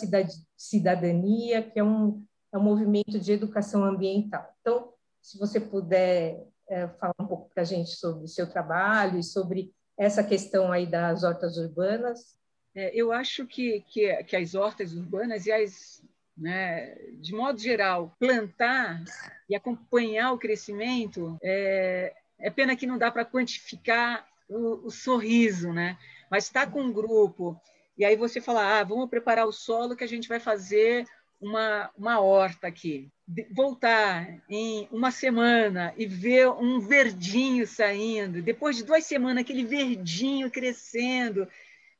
cidadania, 0.55 1.61
que 1.61 1.77
é 1.77 1.83
um, 1.83 2.23
é 2.53 2.57
um 2.57 2.61
movimento 2.61 3.19
de 3.19 3.31
educação 3.31 3.83
ambiental. 3.83 4.55
Então, 4.61 4.93
se 5.21 5.37
você 5.39 5.59
puder 5.59 6.47
é, 6.69 6.87
falar 6.87 7.15
um 7.19 7.25
pouco 7.25 7.49
para 7.53 7.63
a 7.63 7.65
gente 7.65 7.91
sobre 7.91 8.25
o 8.25 8.27
seu 8.27 8.49
trabalho 8.49 9.19
e 9.19 9.23
sobre 9.23 9.73
essa 9.97 10.23
questão 10.23 10.71
aí 10.71 10.85
das 10.85 11.23
hortas 11.23 11.57
urbanas. 11.57 12.37
É, 12.75 12.91
eu 12.95 13.11
acho 13.11 13.45
que, 13.45 13.81
que, 13.87 14.23
que, 14.23 14.35
as 14.35 14.55
hortas 14.55 14.93
urbanas 14.93 15.45
e 15.45 15.51
as, 15.51 16.03
né, 16.35 16.95
de 17.19 17.33
modo 17.33 17.59
geral, 17.59 18.15
plantar 18.19 19.03
e 19.47 19.55
acompanhar 19.55 20.31
o 20.31 20.39
crescimento, 20.39 21.37
é, 21.43 22.13
é 22.39 22.49
pena 22.49 22.75
que 22.75 22.87
não 22.87 22.97
dá 22.97 23.11
para 23.11 23.25
quantificar 23.25 24.27
o, 24.49 24.87
o, 24.87 24.89
sorriso, 24.89 25.71
né? 25.71 25.97
Mas 26.29 26.45
está 26.45 26.65
com 26.65 26.81
um 26.81 26.91
grupo 26.91 27.59
e 27.95 28.03
aí 28.03 28.15
você 28.15 28.41
fala, 28.41 28.79
ah, 28.79 28.83
vamos 28.83 29.09
preparar 29.09 29.45
o 29.45 29.51
solo 29.51 29.95
que 29.95 30.03
a 30.03 30.07
gente 30.07 30.27
vai 30.27 30.39
fazer 30.39 31.05
uma, 31.43 31.91
uma 31.97 32.21
horta 32.21 32.67
aqui, 32.67 33.11
voltar 33.51 34.41
em 34.49 34.87
uma 34.89 35.11
semana 35.11 35.93
e 35.97 36.05
ver 36.05 36.49
um 36.49 36.79
verdinho 36.79 37.67
saindo, 37.67 38.41
depois 38.41 38.77
de 38.77 38.83
duas 38.83 39.05
semanas, 39.05 39.43
aquele 39.43 39.65
verdinho 39.65 40.49
crescendo, 40.49 41.45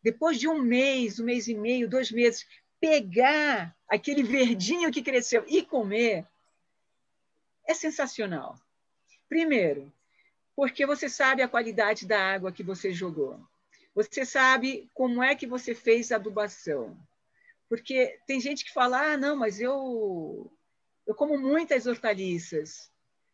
depois 0.01 0.39
de 0.39 0.47
um 0.47 0.61
mês, 0.61 1.19
um 1.19 1.25
mês 1.25 1.47
e 1.49 1.53
meio, 1.53 1.89
dois 1.89 2.09
meses, 2.09 2.47
pegar 2.79 3.75
aquele 3.87 4.23
verdinho 4.23 4.91
que 4.91 5.01
cresceu 5.01 5.43
e 5.47 5.61
comer, 5.61 6.25
é 7.67 7.73
sensacional. 7.73 8.55
Primeiro, 9.27 9.91
porque 10.55 10.85
você 10.85 11.09
sabe 11.09 11.41
a 11.41 11.49
qualidade 11.49 12.07
da 12.07 12.33
água 12.33 12.51
que 12.51 12.63
você 12.63 12.93
jogou. 12.93 13.39
Você 13.93 14.25
sabe 14.25 14.89
como 14.93 15.21
é 15.21 15.35
que 15.35 15.45
você 15.45 15.75
fez 15.75 16.11
a 16.11 16.15
adubação. 16.15 16.97
Porque 17.73 18.19
tem 18.27 18.39
gente 18.39 18.63
que 18.63 18.71
fala, 18.71 19.13
ah, 19.13 19.17
não, 19.17 19.35
mas 19.35 19.59
eu, 19.59 20.53
eu 21.07 21.15
como 21.15 21.35
muitas 21.39 21.87
hortaliças. 21.87 22.91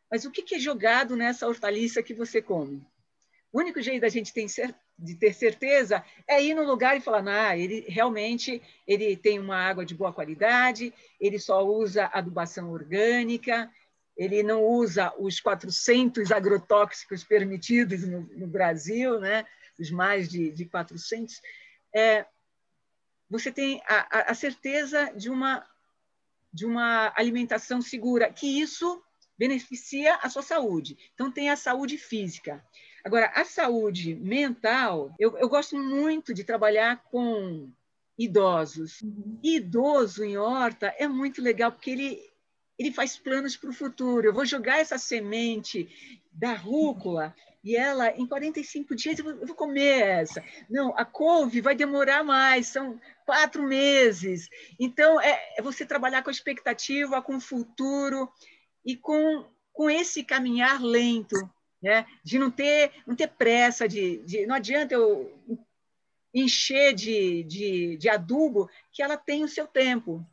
Mas 0.09 0.23
o 0.23 0.31
que 0.31 0.55
é 0.55 0.59
jogado 0.59 1.13
nessa 1.17 1.45
hortaliça 1.45 2.01
que 2.01 2.13
você 2.13 2.41
come? 2.41 2.81
O 3.51 3.59
único 3.59 3.81
jeito 3.81 3.99
da 3.99 4.07
gente 4.07 4.31
de 4.97 5.15
ter 5.15 5.33
certeza 5.33 6.05
é 6.25 6.41
ir 6.41 6.53
no 6.53 6.63
lugar 6.63 6.95
e 6.95 7.01
falar, 7.01 7.27
ah, 7.27 7.57
ele 7.57 7.83
realmente 7.89 8.61
ele 8.87 9.17
tem 9.17 9.39
uma 9.39 9.57
água 9.57 9.83
de 9.83 9.93
boa 9.93 10.13
qualidade, 10.13 10.93
ele 11.19 11.37
só 11.37 11.61
usa 11.61 12.09
adubação 12.13 12.71
orgânica, 12.71 13.69
ele 14.15 14.41
não 14.41 14.63
usa 14.63 15.13
os 15.19 15.41
400 15.41 16.31
agrotóxicos 16.31 17.25
permitidos 17.25 18.07
no, 18.07 18.21
no 18.21 18.47
Brasil, 18.47 19.19
né? 19.19 19.45
os 19.77 19.91
mais 19.91 20.29
de, 20.29 20.49
de 20.49 20.63
400. 20.63 21.41
É, 21.93 22.25
você 23.29 23.51
tem 23.51 23.81
a, 23.87 24.31
a 24.31 24.33
certeza 24.33 25.13
de 25.15 25.29
uma, 25.29 25.65
de 26.51 26.65
uma 26.65 27.13
alimentação 27.15 27.81
segura, 27.81 28.31
que 28.31 28.59
isso 28.59 29.01
beneficia 29.37 30.15
a 30.15 30.29
sua 30.29 30.41
saúde. 30.41 30.97
Então, 31.13 31.31
tem 31.31 31.49
a 31.49 31.55
saúde 31.55 31.97
física. 31.97 32.63
Agora, 33.03 33.31
a 33.33 33.45
saúde 33.45 34.15
mental, 34.15 35.13
eu, 35.17 35.37
eu 35.37 35.47
gosto 35.47 35.77
muito 35.77 36.33
de 36.33 36.43
trabalhar 36.43 37.03
com 37.03 37.71
idosos. 38.17 39.01
Uhum. 39.01 39.39
Idoso 39.41 40.25
em 40.25 40.37
horta 40.37 40.93
é 40.97 41.07
muito 41.07 41.41
legal, 41.41 41.71
porque 41.71 41.91
ele, 41.91 42.19
ele 42.77 42.91
faz 42.91 43.17
planos 43.17 43.55
para 43.55 43.69
o 43.69 43.73
futuro. 43.73 44.27
Eu 44.27 44.33
vou 44.33 44.45
jogar 44.45 44.79
essa 44.79 44.97
semente 44.97 45.87
da 46.33 46.53
rúcula 46.53 47.33
e 47.63 47.75
ela, 47.75 48.11
em 48.11 48.25
45 48.25 48.95
dias, 48.95 49.19
eu 49.19 49.25
vou, 49.25 49.33
eu 49.33 49.47
vou 49.47 49.55
comer 49.55 50.01
essa. 50.01 50.43
Não, 50.69 50.93
a 50.97 51.03
couve 51.03 51.59
vai 51.59 51.75
demorar 51.75 52.23
mais, 52.23 52.67
são 52.67 52.99
quatro 53.25 53.63
meses. 53.63 54.47
Então, 54.79 55.19
é, 55.19 55.55
é 55.57 55.61
você 55.61 55.85
trabalhar 55.85 56.23
com 56.23 56.29
a 56.29 56.33
expectativa, 56.33 57.21
com 57.21 57.35
o 57.35 57.41
futuro 57.41 58.31
e 58.85 58.95
com, 58.95 59.45
com 59.73 59.89
esse 59.89 60.23
caminhar 60.23 60.81
lento, 60.81 61.35
né? 61.81 62.05
de 62.23 62.39
não 62.39 62.49
ter, 62.49 62.91
não 63.05 63.15
ter 63.15 63.27
pressa, 63.27 63.87
de, 63.87 64.17
de 64.19 64.45
não 64.45 64.55
adianta 64.55 64.93
eu 64.93 65.37
encher 66.33 66.93
de, 66.93 67.43
de, 67.43 67.97
de 67.97 68.09
adubo 68.09 68.69
que 68.91 69.03
ela 69.03 69.17
tem 69.17 69.43
o 69.43 69.49
seu 69.49 69.67
tempo. 69.67 70.25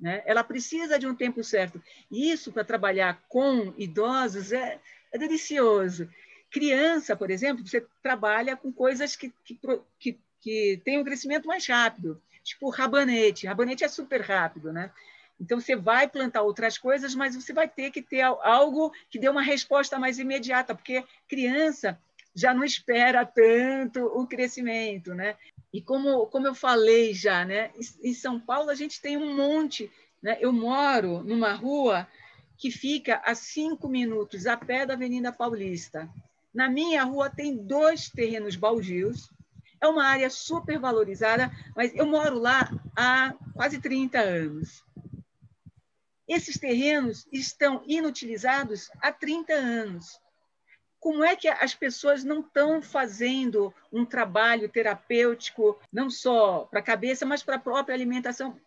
Né? 0.00 0.22
Ela 0.24 0.42
precisa 0.42 0.98
de 0.98 1.06
um 1.06 1.14
tempo 1.14 1.44
certo. 1.44 1.82
E 2.10 2.30
isso, 2.30 2.50
para 2.50 2.64
trabalhar 2.64 3.22
com 3.28 3.74
idosos, 3.76 4.52
é, 4.52 4.80
é 5.12 5.18
delicioso. 5.18 6.08
Criança, 6.56 7.14
por 7.14 7.30
exemplo, 7.30 7.66
você 7.66 7.86
trabalha 8.02 8.56
com 8.56 8.72
coisas 8.72 9.14
que, 9.14 9.30
que, 9.44 9.60
que, 9.98 10.18
que 10.40 10.80
têm 10.82 10.98
um 10.98 11.04
crescimento 11.04 11.46
mais 11.46 11.66
rápido, 11.66 12.18
tipo 12.42 12.70
rabanete. 12.70 13.46
Rabanete 13.46 13.84
é 13.84 13.88
super 13.88 14.22
rápido, 14.22 14.72
né? 14.72 14.90
Então, 15.38 15.60
você 15.60 15.76
vai 15.76 16.08
plantar 16.08 16.40
outras 16.40 16.78
coisas, 16.78 17.14
mas 17.14 17.36
você 17.36 17.52
vai 17.52 17.68
ter 17.68 17.90
que 17.90 18.00
ter 18.00 18.22
algo 18.22 18.90
que 19.10 19.18
dê 19.18 19.28
uma 19.28 19.42
resposta 19.42 19.98
mais 19.98 20.18
imediata, 20.18 20.74
porque 20.74 21.04
criança 21.28 22.00
já 22.34 22.54
não 22.54 22.64
espera 22.64 23.26
tanto 23.26 24.06
o 24.06 24.26
crescimento, 24.26 25.12
né? 25.12 25.36
E 25.74 25.82
como, 25.82 26.24
como 26.28 26.46
eu 26.46 26.54
falei 26.54 27.12
já, 27.12 27.44
né? 27.44 27.70
Em 28.02 28.14
São 28.14 28.40
Paulo 28.40 28.70
a 28.70 28.74
gente 28.74 28.98
tem 28.98 29.18
um 29.18 29.36
monte, 29.36 29.92
né? 30.22 30.38
Eu 30.40 30.54
moro 30.54 31.22
numa 31.22 31.52
rua 31.52 32.08
que 32.56 32.70
fica 32.70 33.20
a 33.26 33.34
cinco 33.34 33.90
minutos 33.90 34.46
a 34.46 34.56
pé 34.56 34.86
da 34.86 34.94
Avenida 34.94 35.30
Paulista. 35.30 36.08
Na 36.56 36.70
minha 36.70 37.04
rua 37.04 37.28
tem 37.28 37.54
dois 37.54 38.08
terrenos 38.08 38.56
baldios. 38.56 39.30
É 39.78 39.86
uma 39.86 40.06
área 40.06 40.30
super 40.30 40.78
valorizada, 40.78 41.50
mas 41.76 41.94
eu 41.94 42.06
moro 42.06 42.38
lá 42.38 42.70
há 42.96 43.34
quase 43.52 43.78
30 43.78 44.18
anos. 44.18 44.82
Esses 46.26 46.58
terrenos 46.58 47.28
estão 47.30 47.84
inutilizados 47.86 48.88
há 49.02 49.12
30 49.12 49.52
anos. 49.52 50.18
Como 50.98 51.22
é 51.22 51.36
que 51.36 51.46
as 51.46 51.74
pessoas 51.74 52.24
não 52.24 52.40
estão 52.40 52.80
fazendo 52.80 53.72
um 53.92 54.06
trabalho 54.06 54.66
terapêutico, 54.66 55.78
não 55.92 56.08
só 56.08 56.60
para 56.70 56.80
a 56.80 56.82
cabeça, 56.82 57.26
mas 57.26 57.42
para 57.42 57.56
a 57.56 57.60
própria 57.60 57.94
alimentação? 57.94 58.58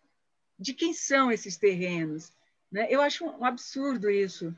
De 0.60 0.76
quem 0.76 0.94
são 0.94 1.32
esses 1.32 1.58
terrenos? 1.58 2.32
Né? 2.72 2.86
Eu 2.88 3.02
acho 3.02 3.26
um 3.26 3.44
absurdo 3.44 4.12
isso. 4.12 4.56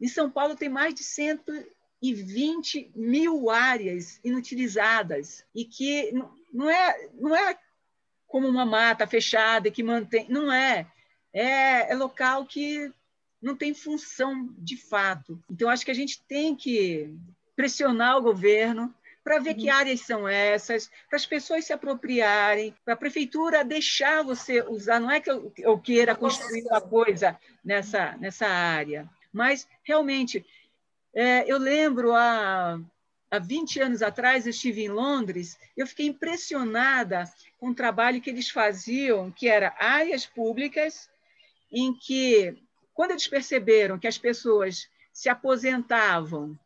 Em 0.00 0.08
São 0.08 0.30
Paulo 0.30 0.56
tem 0.56 0.70
mais 0.70 0.94
de 0.94 1.04
120 2.02 2.92
mil 2.94 3.50
áreas 3.50 4.20
inutilizadas 4.24 5.44
e 5.54 5.64
que 5.64 6.12
não 6.52 6.68
é, 6.70 7.08
não 7.14 7.36
é 7.36 7.58
como 8.26 8.48
uma 8.48 8.64
mata 8.64 9.06
fechada 9.06 9.70
que 9.70 9.82
mantém, 9.82 10.26
não 10.28 10.52
é. 10.52 10.86
É, 11.32 11.92
é 11.92 11.94
local 11.94 12.46
que 12.46 12.92
não 13.40 13.56
tem 13.56 13.72
função 13.74 14.54
de 14.58 14.76
fato. 14.76 15.42
Então, 15.50 15.68
acho 15.68 15.84
que 15.84 15.90
a 15.90 15.94
gente 15.94 16.22
tem 16.22 16.54
que 16.54 17.14
pressionar 17.56 18.16
o 18.16 18.22
governo 18.22 18.94
para 19.22 19.38
ver 19.38 19.50
uhum. 19.50 19.56
que 19.56 19.68
áreas 19.68 20.00
são 20.00 20.26
essas, 20.26 20.90
para 21.08 21.16
as 21.16 21.26
pessoas 21.26 21.64
se 21.64 21.72
apropriarem, 21.72 22.74
para 22.84 22.94
a 22.94 22.96
prefeitura 22.96 23.64
deixar 23.64 24.22
você 24.22 24.62
usar. 24.62 24.98
Não 24.98 25.10
é 25.10 25.20
que 25.20 25.30
eu, 25.30 25.52
eu 25.58 25.78
queira 25.78 26.14
construir 26.14 26.62
uma 26.66 26.80
coisa 26.80 27.38
nessa, 27.64 28.16
nessa 28.18 28.46
área, 28.46 29.08
mas 29.32 29.68
realmente, 29.82 30.44
é, 31.14 31.44
eu 31.50 31.58
lembro 31.58 32.14
há, 32.14 32.80
há 33.30 33.38
20 33.38 33.80
anos 33.80 34.02
atrás, 34.02 34.46
eu 34.46 34.50
estive 34.50 34.82
em 34.82 34.88
Londres, 34.88 35.58
eu 35.76 35.86
fiquei 35.86 36.06
impressionada 36.06 37.24
com 37.58 37.70
o 37.70 37.74
trabalho 37.74 38.20
que 38.20 38.30
eles 38.30 38.50
faziam, 38.50 39.30
que 39.30 39.48
era 39.48 39.74
áreas 39.78 40.26
públicas 40.26 41.10
em 41.72 41.92
que, 41.94 42.56
quando 42.94 43.12
eles 43.12 43.26
perceberam 43.26 43.98
que 43.98 44.08
as 44.08 44.18
pessoas 44.18 44.88
se 45.12 45.28
aposentavam 45.28 46.58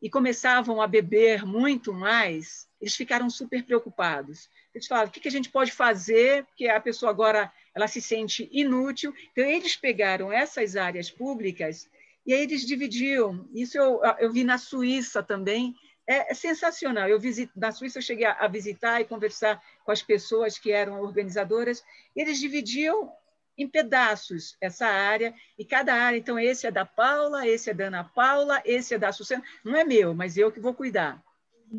e 0.00 0.08
começavam 0.08 0.80
a 0.80 0.86
beber 0.86 1.44
muito 1.44 1.92
mais, 1.92 2.66
eles 2.80 2.96
ficaram 2.96 3.28
super 3.28 3.62
preocupados. 3.64 4.48
Eles 4.74 4.86
falaram: 4.86 5.08
o 5.08 5.12
que 5.12 5.28
a 5.28 5.30
gente 5.30 5.50
pode 5.50 5.72
fazer? 5.72 6.44
Porque 6.44 6.68
a 6.68 6.80
pessoa 6.80 7.10
agora 7.10 7.52
ela 7.74 7.86
se 7.86 8.00
sente 8.00 8.48
inútil. 8.50 9.14
Então, 9.32 9.44
eles 9.44 9.76
pegaram 9.76 10.32
essas 10.32 10.76
áreas 10.76 11.10
públicas 11.10 11.88
e 12.26 12.34
aí 12.34 12.42
eles 12.42 12.66
dividiam. 12.66 13.48
Isso 13.54 13.78
eu, 13.78 14.00
eu 14.18 14.32
vi 14.32 14.44
na 14.44 14.58
Suíça 14.58 15.22
também. 15.22 15.74
É, 16.06 16.32
é 16.32 16.34
sensacional. 16.34 17.08
Eu 17.08 17.20
visito, 17.20 17.52
na 17.56 17.72
Suíça 17.72 17.98
eu 17.98 18.02
cheguei 18.02 18.26
a, 18.26 18.32
a 18.32 18.48
visitar 18.48 19.00
e 19.00 19.04
conversar 19.04 19.62
com 19.84 19.92
as 19.92 20.02
pessoas 20.02 20.58
que 20.58 20.70
eram 20.70 21.00
organizadoras. 21.00 21.82
eles 22.14 22.38
dividiam 22.38 23.12
em 23.56 23.68
pedaços 23.68 24.56
essa 24.60 24.86
área, 24.86 25.34
e 25.58 25.66
cada 25.66 25.92
área, 25.92 26.16
então, 26.16 26.38
esse 26.38 26.66
é 26.66 26.70
da 26.70 26.86
Paula, 26.86 27.46
esse 27.46 27.68
é 27.68 27.74
da 27.74 27.86
Ana 27.88 28.04
Paula, 28.04 28.62
esse 28.64 28.94
é 28.94 28.98
da 28.98 29.12
Sucena, 29.12 29.42
não 29.62 29.76
é 29.76 29.84
meu, 29.84 30.14
mas 30.14 30.38
eu 30.38 30.50
que 30.50 30.58
vou 30.58 30.72
cuidar. 30.72 31.22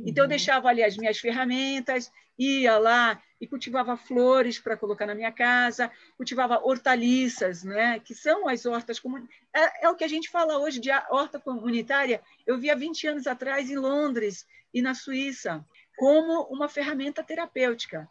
Então, 0.05 0.23
eu 0.23 0.25
uhum. 0.25 0.29
deixava 0.29 0.69
ali 0.69 0.83
as 0.83 0.95
minhas 0.95 1.17
ferramentas, 1.17 2.11
ia 2.41 2.77
lá 2.77 3.21
e 3.39 3.47
cultivava 3.47 3.97
flores 3.97 4.59
para 4.59 4.77
colocar 4.77 5.05
na 5.05 5.15
minha 5.15 5.31
casa, 5.31 5.91
cultivava 6.17 6.59
hortaliças, 6.63 7.63
né? 7.63 7.99
que 7.99 8.13
são 8.13 8.47
as 8.47 8.65
hortas 8.65 8.99
comunitárias. 8.99 9.41
É, 9.53 9.85
é, 9.85 9.89
o 9.89 9.95
que 9.95 10.03
a 10.03 10.07
gente 10.07 10.29
fala 10.29 10.57
hoje 10.59 10.79
de 10.79 10.89
horta 11.09 11.39
comunitária. 11.39 12.21
Eu 12.45 12.57
vi 12.59 12.69
há 12.69 12.75
20 12.75 13.07
anos 13.07 13.27
atrás 13.27 13.69
em 13.69 13.77
Londres 13.77 14.45
e 14.73 14.81
na 14.81 14.93
Suíça, 14.93 15.65
como 15.97 16.43
uma 16.43 16.69
ferramenta 16.69 17.23
terapêutica. 17.23 18.09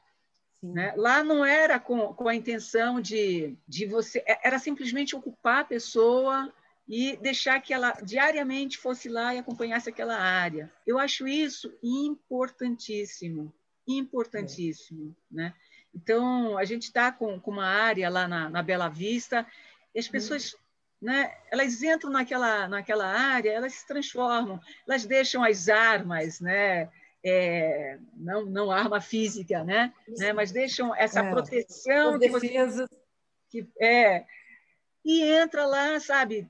Né? 0.63 0.93
Lá 0.97 1.25
não 1.25 1.45
era 1.45 1.81
com, 1.81 2.13
com 2.13 2.29
a 2.29 2.35
intenção 2.35 3.01
de, 3.01 3.57
de 3.67 3.87
você, 3.87 4.23
é, 4.27 4.47
era 4.47 4.59
simplesmente 4.59 5.17
ocupar 5.17 5.61
a 5.61 5.65
pessoa 5.65 6.53
e 6.89 7.17
deixar 7.19 7.61
que 7.61 7.73
ela 7.73 7.93
diariamente 8.03 8.77
fosse 8.77 9.09
lá 9.09 9.33
e 9.33 9.39
acompanhasse 9.39 9.89
aquela 9.89 10.17
área. 10.19 10.71
Eu 10.85 10.99
acho 10.99 11.27
isso 11.27 11.73
importantíssimo, 11.83 13.55
importantíssimo. 13.99 15.15
É. 15.33 15.35
Né? 15.35 15.55
Então, 15.95 16.57
a 16.57 16.65
gente 16.65 16.85
está 16.85 17.11
com, 17.11 17.39
com 17.41 17.51
uma 17.51 17.67
área 17.67 18.09
lá 18.09 18.29
na, 18.29 18.49
na 18.49 18.63
Bela 18.63 18.89
Vista 18.89 19.47
e 19.95 19.99
as 19.99 20.09
pessoas. 20.09 20.55
Hum. 20.55 20.59
Né, 21.03 21.35
elas 21.51 21.83
entram 21.83 22.11
naquela, 22.11 22.69
naquela 22.69 23.07
área, 23.07 23.51
elas 23.51 23.73
se 23.73 23.87
transformam, 23.87 24.61
elas 24.87 25.07
deixam 25.07 25.43
as 25.43 25.71
armas, 25.71 26.41
né, 26.41 26.91
é, 27.25 27.99
não, 28.15 28.45
não 28.45 28.71
arma 28.71 29.01
física, 29.01 29.65
né? 29.65 29.95
né? 30.19 30.35
mas 30.35 30.53
deixam 30.53 30.95
essa 30.95 31.21
é, 31.21 31.31
proteção 31.31 32.19
que 32.19 32.29
defesa. 32.29 32.87
Você, 32.87 32.97
que, 33.49 33.69
é, 33.81 34.27
e 35.05 35.23
entra 35.23 35.67
lá, 35.67 35.99
sabe? 36.01 36.47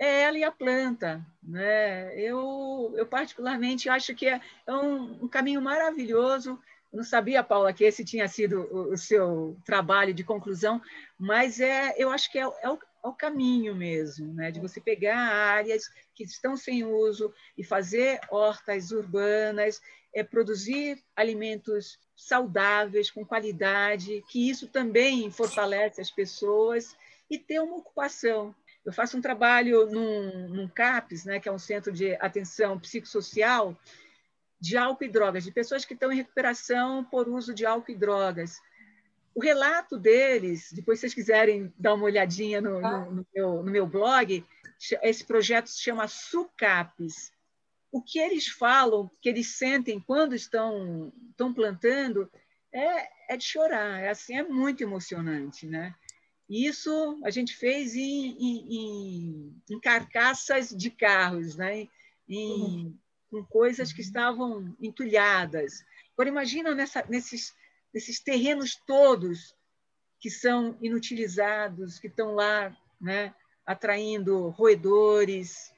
É 0.00 0.22
ela 0.22 0.38
e 0.38 0.44
a 0.44 0.50
planta. 0.50 1.24
Né? 1.42 2.18
Eu, 2.18 2.94
eu 2.96 3.06
particularmente 3.06 3.88
acho 3.88 4.14
que 4.14 4.26
é, 4.26 4.40
é 4.66 4.72
um, 4.72 5.24
um 5.24 5.28
caminho 5.28 5.60
maravilhoso. 5.60 6.58
Eu 6.90 6.96
não 6.96 7.04
sabia, 7.04 7.44
Paula, 7.44 7.72
que 7.72 7.84
esse 7.84 8.02
tinha 8.04 8.26
sido 8.26 8.62
o, 8.72 8.94
o 8.94 8.96
seu 8.96 9.56
trabalho 9.64 10.14
de 10.14 10.24
conclusão, 10.24 10.80
mas 11.18 11.60
é, 11.60 11.94
eu 11.98 12.10
acho 12.10 12.32
que 12.32 12.38
é, 12.38 12.42
é 12.42 12.70
o, 12.70 12.78
ao 13.02 13.14
caminho 13.14 13.74
mesmo, 13.74 14.32
né? 14.32 14.50
de 14.50 14.58
você 14.58 14.80
pegar 14.80 15.18
áreas 15.18 15.84
que 16.14 16.24
estão 16.24 16.56
sem 16.56 16.84
uso 16.84 17.32
e 17.56 17.62
fazer 17.62 18.20
hortas 18.30 18.92
urbanas, 18.92 19.80
é, 20.14 20.24
produzir 20.24 21.02
alimentos 21.14 21.98
saudáveis, 22.16 23.10
com 23.10 23.24
qualidade, 23.24 24.24
que 24.28 24.48
isso 24.48 24.66
também 24.66 25.30
fortalece 25.30 26.00
as 26.00 26.10
pessoas 26.10 26.96
e 27.30 27.38
ter 27.38 27.60
uma 27.60 27.76
ocupação. 27.76 28.54
Eu 28.84 28.92
faço 28.92 29.16
um 29.16 29.20
trabalho 29.20 29.86
num, 29.86 30.48
num 30.48 30.68
CAPS, 30.68 31.24
né, 31.24 31.38
que 31.38 31.48
é 31.48 31.52
um 31.52 31.58
centro 31.58 31.92
de 31.92 32.14
atenção 32.14 32.78
psicossocial, 32.78 33.76
de 34.60 34.76
álcool 34.76 35.04
e 35.04 35.08
drogas, 35.08 35.44
de 35.44 35.52
pessoas 35.52 35.84
que 35.84 35.94
estão 35.94 36.12
em 36.12 36.16
recuperação 36.16 37.04
por 37.04 37.28
uso 37.28 37.54
de 37.54 37.64
álcool 37.64 37.92
e 37.92 37.96
drogas. 37.96 38.60
O 39.34 39.40
relato 39.40 39.96
deles, 39.98 40.72
depois 40.72 40.98
se 40.98 41.02
vocês 41.02 41.14
quiserem 41.14 41.72
dar 41.78 41.94
uma 41.94 42.04
olhadinha 42.04 42.60
no, 42.60 42.80
no, 42.80 43.10
no, 43.10 43.26
meu, 43.34 43.62
no 43.62 43.70
meu 43.70 43.86
blog, 43.86 44.44
esse 45.02 45.24
projeto 45.24 45.68
se 45.68 45.80
chama 45.80 46.08
SUCAPES. 46.08 47.32
O 47.92 48.02
que 48.02 48.18
eles 48.18 48.48
falam, 48.48 49.10
que 49.20 49.28
eles 49.28 49.56
sentem 49.56 50.00
quando 50.00 50.34
estão, 50.34 51.12
estão 51.30 51.52
plantando, 51.52 52.30
é, 52.72 53.34
é 53.34 53.36
de 53.36 53.44
chorar. 53.44 54.00
É 54.00 54.10
assim, 54.10 54.36
é 54.36 54.42
muito 54.42 54.82
emocionante, 54.82 55.66
né? 55.66 55.94
E 56.50 56.66
isso 56.66 57.18
a 57.24 57.30
gente 57.30 57.56
fez 57.56 57.94
em, 57.94 58.36
em, 58.38 59.62
em 59.70 59.80
carcaças 59.80 60.68
de 60.68 60.90
carros, 60.90 61.56
né? 61.56 61.88
Em, 62.28 62.98
com 63.30 63.44
coisas 63.44 63.92
que 63.92 64.02
estavam 64.02 64.76
entulhadas. 64.80 65.84
Agora 66.12 66.28
imagina 66.28 66.74
nessa, 66.74 67.04
nesses 67.08 67.54
nesses 67.92 68.20
terrenos 68.20 68.76
todos, 68.86 69.54
que 70.18 70.30
são 70.30 70.76
inutilizados, 70.80 71.98
que 71.98 72.06
estão 72.06 72.34
lá, 72.34 72.76
né, 73.00 73.34
atraindo 73.64 74.48
roedores. 74.48 75.72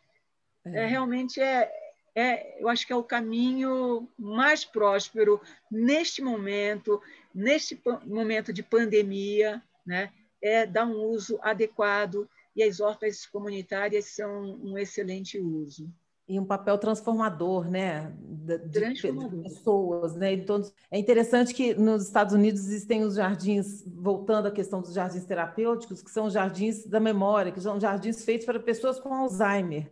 É. 0.65 0.85
É, 0.85 0.87
realmente 0.87 1.41
é, 1.41 1.73
é, 2.15 2.63
eu 2.63 2.69
acho 2.69 2.87
que 2.87 2.93
é 2.93 2.97
o 2.97 3.05
caminho 3.05 4.09
mais 4.19 4.65
próspero 4.65 5.41
neste 5.71 6.21
momento, 6.23 7.01
neste 7.35 7.81
momento 8.05 8.53
de 8.53 8.63
pandemia, 8.63 9.63
né, 9.87 10.13
é 10.43 10.67
dar 10.67 10.87
um 10.87 11.05
uso 11.05 11.39
adequado 11.41 12.29
e 12.55 12.63
as 12.63 12.81
hortas 12.81 13.25
comunitárias 13.25 14.07
são 14.07 14.59
um 14.63 14.77
excelente 14.77 15.39
uso 15.39 15.91
e 16.29 16.39
um 16.39 16.45
papel 16.45 16.79
transformador, 16.79 17.69
né, 17.69 18.13
de, 18.19 18.59
transformador. 18.59 19.43
de 19.43 19.43
pessoas, 19.43 20.15
né? 20.15 20.33
Então, 20.33 20.63
é 20.91 20.99
interessante 20.99 21.53
que 21.53 21.75
nos 21.75 22.07
Estados 22.07 22.33
Unidos 22.33 22.63
existem 22.63 23.03
os 23.03 23.17
jardins, 23.17 23.85
voltando 23.87 24.47
à 24.47 24.51
questão 24.51 24.81
dos 24.81 24.95
jardins 24.95 25.25
terapêuticos, 25.25 26.01
que 26.01 26.11
são 26.11 26.31
jardins 26.31 26.87
da 26.87 27.01
memória, 27.01 27.53
que 27.53 27.61
são 27.61 27.79
jardins 27.79 28.25
feitos 28.25 28.47
para 28.47 28.61
pessoas 28.61 29.01
com 29.01 29.13
Alzheimer. 29.13 29.91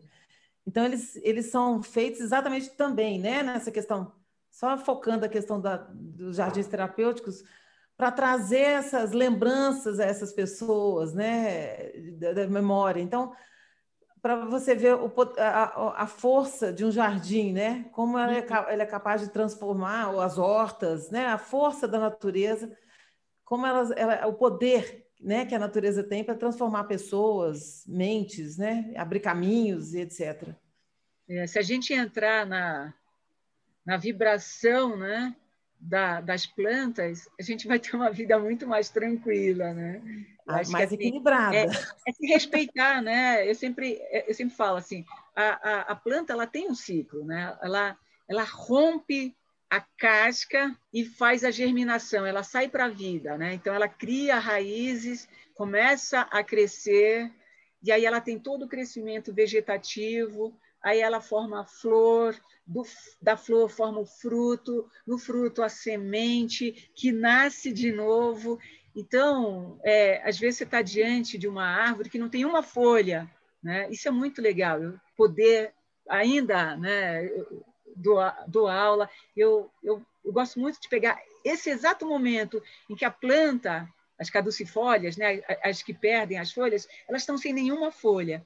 Então, 0.67 0.85
eles, 0.85 1.17
eles 1.17 1.47
são 1.47 1.83
feitos 1.83 2.21
exatamente 2.21 2.71
também, 2.71 3.19
né, 3.19 3.43
nessa 3.43 3.71
questão, 3.71 4.13
só 4.51 4.79
focando 4.79 5.27
a 5.27 5.29
questão 5.29 5.61
da, 5.61 5.77
dos 5.77 6.37
jardins 6.37 6.69
terapêuticos, 6.69 7.43
para 8.01 8.11
trazer 8.11 8.63
essas 8.63 9.13
lembranças 9.13 10.01
a 10.01 10.07
essas 10.07 10.33
pessoas, 10.33 11.13
né, 11.13 11.93
da, 12.13 12.33
da 12.33 12.47
memória. 12.47 12.99
Então, 12.99 13.35
para 14.23 14.47
você 14.47 14.75
ver 14.75 14.95
o, 14.95 15.13
a, 15.37 16.05
a, 16.05 16.07
força 16.07 16.73
de 16.73 16.83
um 16.83 16.91
jardim, 16.91 17.53
né? 17.53 17.85
Como 17.93 18.17
ela 18.17 18.33
é, 18.33 18.41
uhum. 18.41 18.71
ele 18.71 18.83
é 18.83 18.87
capaz 18.87 19.21
de 19.21 19.29
transformar 19.29 20.19
as 20.19 20.39
hortas, 20.39 21.11
né? 21.11 21.27
A 21.27 21.37
força 21.37 21.87
da 21.87 21.99
natureza, 21.99 22.75
como 23.45 23.67
ela, 23.67 23.93
ela, 23.95 24.27
o 24.29 24.33
poder, 24.33 25.07
né? 25.21 25.45
Que 25.45 25.55
a 25.55 25.59
natureza 25.59 26.03
tem 26.03 26.25
para 26.25 26.35
transformar 26.35 26.85
pessoas, 26.85 27.85
mentes, 27.87 28.57
né? 28.57 28.95
Abrir 28.97 29.21
caminhos 29.21 29.93
e 29.93 30.01
etc. 30.01 30.55
É, 31.29 31.47
se 31.47 31.59
a 31.59 31.63
gente 31.63 31.93
entrar 31.93 32.47
na, 32.47 32.95
na 33.85 33.99
vibração, 33.99 34.97
né? 34.97 35.37
Da, 35.83 36.21
das 36.21 36.45
plantas, 36.45 37.27
a 37.41 37.43
gente 37.43 37.67
vai 37.67 37.79
ter 37.79 37.97
uma 37.97 38.11
vida 38.11 38.39
muito 38.39 38.67
mais 38.67 38.91
tranquila, 38.91 39.73
né? 39.73 40.03
mais 40.51 40.69
que, 40.69 40.83
assim, 40.83 40.95
equilibrada. 40.95 41.57
É, 41.57 41.65
é, 41.65 42.13
se 42.13 42.27
respeitar, 42.27 43.01
né? 43.01 43.49
Eu 43.49 43.55
sempre, 43.55 44.01
eu 44.27 44.35
sempre 44.35 44.55
falo 44.55 44.77
assim, 44.77 45.05
a, 45.35 45.43
a, 45.43 45.81
a, 45.93 45.97
planta 45.97 46.33
ela 46.33 46.47
tem 46.47 46.69
um 46.69 46.75
ciclo, 46.75 47.25
né? 47.25 47.57
Ela, 47.63 47.97
ela 48.29 48.45
rompe 48.45 49.35
a 49.69 49.81
casca 49.97 50.77
e 50.93 51.05
faz 51.05 51.45
a 51.45 51.51
germinação, 51.51 52.27
ela 52.27 52.43
sai 52.43 52.69
para 52.69 52.87
a 52.87 52.89
vida, 52.89 53.39
né? 53.39 53.55
Então 53.55 53.73
ela 53.73 53.89
cria 53.89 54.39
raízes, 54.39 55.29
começa 55.55 56.23
a 56.23 56.43
crescer 56.43 57.31
e 57.83 57.93
aí 57.93 58.05
ela 58.05 58.21
tem 58.21 58.39
todo 58.39 58.65
o 58.65 58.69
crescimento 58.69 59.33
vegetativo, 59.33 60.55
aí 60.83 61.01
ela 61.01 61.21
forma 61.21 61.61
a 61.61 61.65
flor, 61.65 62.39
do, 62.67 62.83
da 63.21 63.37
flor 63.37 63.69
forma 63.69 64.01
o 64.01 64.07
fruto, 64.07 64.89
no 65.07 65.19
fruto 65.19 65.63
a 65.63 65.69
semente 65.69 66.91
que 66.95 67.13
nasce 67.13 67.73
de 67.73 67.93
novo 67.93 68.59
então, 68.95 69.79
é, 69.85 70.21
às 70.29 70.39
vezes 70.39 70.59
você 70.59 70.65
está 70.65 70.83
diante 70.83 71.39
de 71.39 71.47
uma 71.47 71.65
árvore 71.65 72.11
que 72.11 72.19
não 72.19 72.29
tem 72.29 72.45
uma 72.45 72.63
folha, 72.63 73.31
né? 73.63 73.89
Isso 73.91 74.09
é 74.09 74.11
muito 74.11 74.43
legal, 74.43 74.83
eu 74.83 74.99
poder 75.17 75.73
ainda, 76.09 76.77
né, 76.77 77.29
do, 77.95 78.17
do 78.49 78.67
aula, 78.67 79.09
eu, 79.37 79.71
eu, 79.83 80.05
eu 80.25 80.33
gosto 80.33 80.59
muito 80.59 80.81
de 80.81 80.89
pegar 80.89 81.21
esse 81.45 81.71
exato 81.71 82.05
momento 82.05 82.61
em 82.89 82.97
que 82.97 83.05
a 83.05 83.11
planta, 83.11 83.89
as 84.19 84.29
caducifólias, 84.29 85.17
né, 85.17 85.41
as 85.63 85.83
que 85.83 85.95
perdem 85.95 86.39
as 86.39 86.53
folhas, 86.53 86.89
elas 87.09 87.23
estão 87.23 87.39
sem 87.39 87.53
nenhuma 87.53 87.93
folha. 87.93 88.45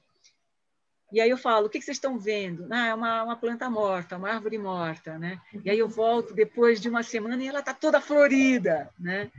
E 1.11 1.21
aí 1.21 1.29
eu 1.29 1.37
falo, 1.37 1.67
o 1.67 1.69
que 1.69 1.81
vocês 1.81 1.97
estão 1.97 2.17
vendo? 2.17 2.67
Ah, 2.71 2.87
é 2.87 2.93
uma, 2.93 3.23
uma 3.23 3.35
planta 3.35 3.69
morta, 3.69 4.17
uma 4.17 4.29
árvore 4.29 4.57
morta, 4.57 5.17
né? 5.17 5.39
E 5.63 5.69
aí 5.69 5.79
eu 5.79 5.87
volto 5.87 6.33
depois 6.33 6.81
de 6.81 6.89
uma 6.89 7.03
semana 7.03 7.43
e 7.43 7.47
ela 7.47 7.59
está 7.59 7.73
toda 7.73 8.01
florida, 8.01 8.89
né? 8.99 9.31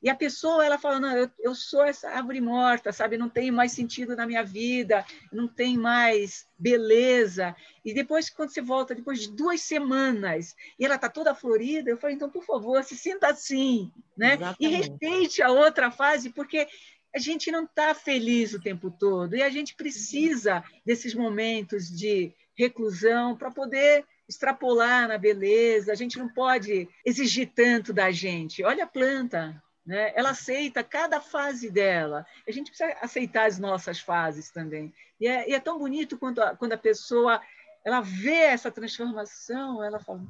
E 0.00 0.08
a 0.08 0.14
pessoa, 0.14 0.64
ela 0.64 0.78
fala, 0.78 1.00
não, 1.00 1.16
eu, 1.16 1.30
eu 1.40 1.54
sou 1.56 1.82
essa 1.82 2.08
árvore 2.10 2.40
morta, 2.40 2.92
sabe? 2.92 3.18
Não 3.18 3.28
tem 3.28 3.50
mais 3.50 3.72
sentido 3.72 4.14
na 4.14 4.26
minha 4.26 4.44
vida, 4.44 5.04
não 5.32 5.48
tem 5.48 5.76
mais 5.76 6.46
beleza. 6.56 7.54
E 7.84 7.92
depois, 7.92 8.30
quando 8.30 8.50
você 8.50 8.62
volta, 8.62 8.94
depois 8.94 9.20
de 9.20 9.32
duas 9.32 9.60
semanas, 9.60 10.54
e 10.78 10.84
ela 10.84 10.94
está 10.94 11.08
toda 11.08 11.34
florida, 11.34 11.90
eu 11.90 11.96
falei, 11.96 12.14
então, 12.14 12.30
por 12.30 12.44
favor, 12.44 12.82
se 12.84 12.96
sinta 12.96 13.26
assim, 13.26 13.90
né? 14.16 14.34
Exatamente. 14.34 14.56
E 14.60 14.68
respeite 14.68 15.42
a 15.42 15.50
outra 15.50 15.90
fase, 15.90 16.30
porque 16.30 16.68
a 17.14 17.18
gente 17.18 17.50
não 17.50 17.64
está 17.64 17.94
feliz 17.94 18.52
o 18.52 18.60
tempo 18.60 18.90
todo, 18.90 19.34
e 19.34 19.42
a 19.42 19.48
gente 19.48 19.74
precisa 19.74 20.62
desses 20.84 21.14
momentos 21.14 21.88
de 21.88 22.32
reclusão 22.56 23.36
para 23.36 23.50
poder 23.50 24.04
extrapolar 24.28 25.08
na 25.08 25.16
beleza. 25.16 25.92
A 25.92 25.94
gente 25.94 26.18
não 26.18 26.28
pode 26.28 26.88
exigir 27.04 27.50
tanto 27.54 27.92
da 27.92 28.10
gente. 28.10 28.62
Olha 28.62 28.84
a 28.84 28.88
planta, 28.88 29.62
né? 29.86 30.12
Ela 30.14 30.30
aceita 30.30 30.84
cada 30.84 31.20
fase 31.20 31.70
dela. 31.70 32.26
A 32.46 32.52
gente 32.52 32.70
precisa 32.70 32.94
aceitar 33.00 33.46
as 33.46 33.58
nossas 33.58 34.00
fases 34.00 34.50
também. 34.50 34.92
E 35.18 35.26
é, 35.26 35.48
e 35.48 35.54
é 35.54 35.60
tão 35.60 35.78
bonito 35.78 36.18
quando 36.18 36.42
a, 36.42 36.54
quando 36.54 36.74
a 36.74 36.78
pessoa 36.78 37.40
ela 37.84 38.00
vê 38.02 38.34
essa 38.34 38.70
transformação, 38.70 39.82
ela 39.82 39.98
fala. 39.98 40.20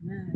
Né? 0.00 0.32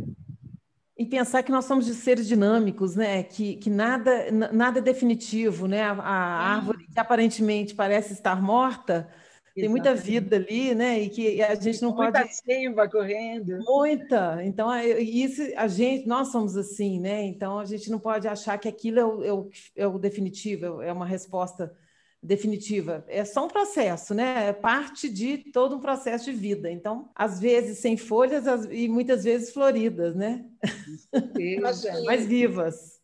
E 0.97 1.05
pensar 1.05 1.43
que 1.43 1.51
nós 1.51 1.65
somos 1.65 1.85
de 1.85 1.93
seres 1.93 2.27
dinâmicos, 2.27 2.95
né? 2.95 3.21
Que, 3.23 3.55
que 3.57 3.69
nada, 3.69 4.31
nada 4.51 4.79
é 4.79 4.81
definitivo, 4.81 5.67
né? 5.67 5.83
A, 5.83 5.91
a 5.91 6.55
árvore 6.55 6.87
que 6.87 6.99
aparentemente 6.99 7.75
parece 7.75 8.13
estar 8.13 8.41
morta, 8.41 9.07
tem 9.53 9.69
muita 9.69 9.95
vida 9.95 10.35
ali, 10.35 10.75
né? 10.75 10.99
E 10.99 11.09
que 11.09 11.41
a 11.41 11.55
gente 11.55 11.81
não 11.81 11.89
muita 11.89 12.11
pode. 12.11 12.25
Muita 12.25 12.33
seiva 12.33 12.89
correndo. 12.89 13.57
Muita. 13.65 14.43
Então, 14.43 14.69
isso, 14.99 15.41
a 15.55 15.67
gente, 15.67 16.07
nós 16.07 16.31
somos 16.31 16.55
assim, 16.55 16.99
né? 16.99 17.23
Então, 17.23 17.59
a 17.59 17.65
gente 17.65 17.89
não 17.89 17.99
pode 17.99 18.27
achar 18.27 18.57
que 18.59 18.67
aquilo 18.67 18.99
é 18.99 19.05
o, 19.05 19.23
é 19.23 19.33
o, 19.33 19.49
é 19.75 19.87
o 19.87 19.97
definitivo, 19.97 20.81
é 20.81 20.93
uma 20.93 21.05
resposta 21.05 21.75
definitiva. 22.21 23.05
É 23.07 23.23
só 23.23 23.45
um 23.45 23.47
processo, 23.47 24.13
né? 24.13 24.49
É 24.49 24.53
parte 24.53 25.09
de 25.09 25.51
todo 25.51 25.75
um 25.75 25.79
processo 25.79 26.25
de 26.25 26.33
vida. 26.33 26.69
Então, 26.69 27.09
às 27.15 27.39
vezes 27.39 27.79
sem 27.79 27.97
folhas 27.97 28.45
e 28.69 28.87
muitas 28.87 29.23
vezes 29.23 29.51
floridas, 29.51 30.15
né? 30.15 30.45
Mais 32.05 32.25
vivas. 32.25 32.97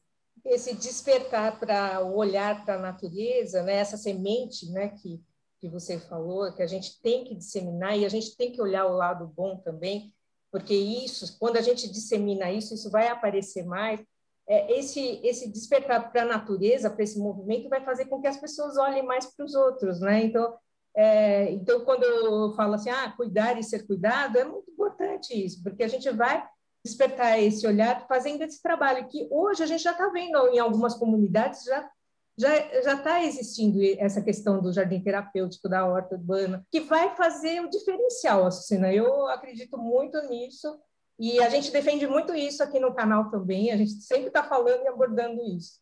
Esse 0.46 0.76
despertar 0.76 1.60
para 1.60 2.04
o 2.04 2.18
olhar 2.18 2.66
para 2.66 2.76
a 2.76 2.80
natureza, 2.80 3.64
né? 3.64 3.76
Essa 3.76 3.98
semente, 3.98 4.70
né? 4.72 4.90
Que 4.90 5.22
que 5.64 5.70
você 5.70 5.98
falou, 5.98 6.52
que 6.52 6.62
a 6.62 6.68
gente 6.68 7.00
tem 7.02 7.24
que 7.24 7.34
disseminar 7.34 7.98
e 7.98 8.04
a 8.06 8.10
gente 8.10 8.36
tem 8.36 8.52
que 8.52 8.62
olhar 8.62 8.86
o 8.86 8.98
lado 8.98 9.26
bom 9.26 9.56
também, 9.56 10.14
porque 10.52 10.74
isso, 10.74 11.40
quando 11.40 11.56
a 11.56 11.62
gente 11.62 11.90
dissemina 11.90 12.52
isso, 12.52 12.74
isso 12.74 12.92
vai 12.92 13.08
aparecer 13.08 13.64
mais. 13.64 14.02
É, 14.48 14.78
esse, 14.78 15.22
esse 15.24 15.50
despertar 15.50 16.12
para 16.12 16.24
a 16.24 16.26
natureza, 16.26 16.90
para 16.90 17.04
esse 17.04 17.18
movimento, 17.18 17.70
vai 17.70 17.84
fazer 17.84 18.06
com 18.06 18.20
que 18.22 18.28
as 18.28 18.38
pessoas 18.38 18.78
olhem 18.78 19.04
mais 19.04 19.26
para 19.26 19.46
os 19.46 19.56
outros, 19.56 20.02
né? 20.02 20.24
Então, 20.24 20.54
é, 20.96 21.52
então, 21.52 21.84
quando 21.86 22.04
eu 22.04 22.54
falo 22.54 22.76
assim, 22.76 22.90
ah, 22.90 23.14
cuidar 23.16 23.58
e 23.58 23.64
ser 23.64 23.88
cuidado, 23.88 24.38
é 24.38 24.44
muito 24.44 24.70
importante 24.70 25.34
isso, 25.34 25.64
porque 25.64 25.84
a 25.84 25.88
gente 25.88 26.10
vai 26.12 26.46
despertar 26.86 27.42
esse 27.42 27.66
olhar 27.66 28.06
fazendo 28.08 28.42
esse 28.42 28.62
trabalho 28.62 29.08
que 29.08 29.28
hoje 29.32 29.64
a 29.64 29.66
gente 29.66 29.82
já 29.82 29.92
está 29.92 30.10
vendo 30.10 30.50
em 30.50 30.60
algumas 30.60 30.94
comunidades 30.94 31.64
já 31.64 31.90
já 32.38 32.96
está 32.96 33.24
existindo 33.24 33.80
essa 34.00 34.22
questão 34.22 34.60
do 34.60 34.74
jardim 34.74 35.00
terapêutico, 35.00 35.70
da 35.70 35.86
horta 35.86 36.16
urbana, 36.16 36.66
que 36.72 36.80
vai 36.80 37.16
fazer 37.16 37.62
o 37.62 37.70
diferencial, 37.70 38.46
Açucena. 38.46 38.92
Eu 38.92 39.28
acredito 39.28 39.78
muito 39.78 40.20
nisso 40.28 40.76
e 41.20 41.40
a 41.40 41.50
gente 41.50 41.72
defende 41.72 42.08
muito 42.08 42.34
isso 42.34 42.64
aqui 42.64 42.80
no 42.80 42.94
canal 42.94 43.30
também. 43.30 43.72
A 43.72 43.78
gente 43.78 43.92
sempre 44.02 44.28
está 44.28 44.44
falando 44.44 44.84
e 44.84 44.88
abordando 44.88 45.42
isso. 45.56 45.82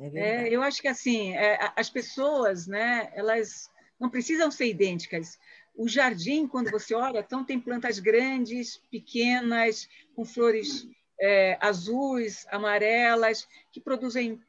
É, 0.00 0.46
é 0.46 0.48
eu 0.48 0.62
acho 0.62 0.80
que 0.80 0.88
assim 0.88 1.34
é, 1.34 1.58
as 1.76 1.90
pessoas, 1.90 2.66
né? 2.66 3.12
Elas 3.14 3.70
não 4.00 4.08
precisam 4.08 4.50
ser 4.50 4.66
idênticas. 4.66 5.38
O 5.76 5.88
jardim, 5.88 6.46
quando 6.46 6.70
você 6.70 6.94
olha, 6.94 7.18
então 7.20 7.44
tem 7.44 7.60
plantas 7.60 7.98
grandes, 7.98 8.76
pequenas, 8.90 9.88
com 10.14 10.24
flores 10.24 10.86
é, 11.20 11.58
azuis, 11.60 12.46
amarelas, 12.50 13.46
que 13.72 13.80
produzem 13.80 14.40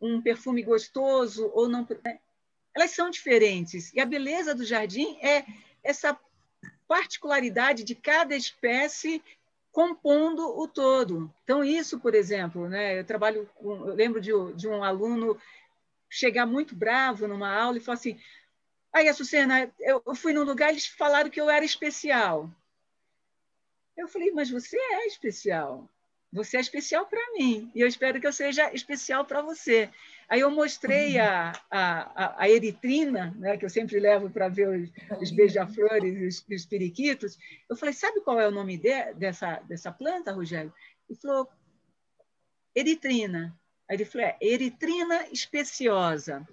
um 0.00 0.22
perfume 0.22 0.62
gostoso 0.62 1.50
ou 1.54 1.68
não. 1.68 1.86
Né? 2.04 2.18
Elas 2.74 2.92
são 2.92 3.10
diferentes. 3.10 3.92
E 3.92 4.00
a 4.00 4.06
beleza 4.06 4.54
do 4.54 4.64
jardim 4.64 5.18
é 5.20 5.44
essa 5.82 6.18
particularidade 6.86 7.84
de 7.84 7.94
cada 7.94 8.34
espécie 8.34 9.22
compondo 9.70 10.42
o 10.58 10.66
todo. 10.66 11.32
Então, 11.44 11.64
isso, 11.64 12.00
por 12.00 12.14
exemplo, 12.14 12.68
né, 12.68 13.00
eu 13.00 13.04
trabalho 13.04 13.48
com, 13.54 13.88
eu 13.88 13.94
lembro 13.94 14.20
de, 14.20 14.32
de 14.54 14.68
um 14.68 14.82
aluno 14.82 15.38
chegar 16.10 16.46
muito 16.46 16.74
bravo 16.74 17.28
numa 17.28 17.52
aula 17.52 17.78
e 17.78 17.80
falar 17.80 17.98
assim: 17.98 18.18
aí, 18.92 19.08
Açucena, 19.08 19.72
eu 19.78 20.02
fui 20.14 20.32
num 20.32 20.44
lugar, 20.44 20.70
eles 20.70 20.86
falaram 20.86 21.30
que 21.30 21.40
eu 21.40 21.50
era 21.50 21.64
especial. 21.64 22.50
Eu 23.96 24.08
falei, 24.08 24.30
mas 24.30 24.48
você 24.48 24.76
é 24.76 25.06
especial. 25.06 25.88
você 26.32 26.56
é 26.56 26.60
especial 26.60 27.06
para 27.06 27.32
mim 27.32 27.70
e 27.74 27.80
eu 27.80 27.88
espero 27.88 28.20
que 28.20 28.26
eu 28.26 28.32
seja 28.32 28.72
especial 28.72 29.24
para 29.24 29.42
você. 29.42 29.90
Aí 30.28 30.40
eu 30.40 30.50
mostrei 30.50 31.18
a, 31.18 31.52
a, 31.70 32.42
a 32.42 32.50
eritrina, 32.50 33.34
né, 33.38 33.56
que 33.56 33.64
eu 33.64 33.70
sempre 33.70 33.98
levo 33.98 34.28
para 34.28 34.48
ver 34.48 34.68
os, 34.68 34.90
os 35.22 35.30
beija-flores 35.30 36.14
e 36.14 36.26
os, 36.26 36.44
os, 36.50 36.66
periquitos. 36.66 37.38
Eu 37.68 37.74
falei, 37.74 37.94
sabe 37.94 38.20
qual 38.20 38.38
é 38.38 38.46
o 38.46 38.50
nome 38.50 38.76
de, 38.76 39.14
dessa, 39.14 39.56
dessa 39.60 39.90
planta, 39.90 40.32
Rogério? 40.32 40.72
Ele 41.08 41.18
falou, 41.18 41.48
eritrina. 42.76 43.58
Aí 43.88 43.96
ele 43.96 44.04
falou, 44.04 44.26
é, 44.26 44.36
eritrina 44.42 45.26
especiosa. 45.32 46.46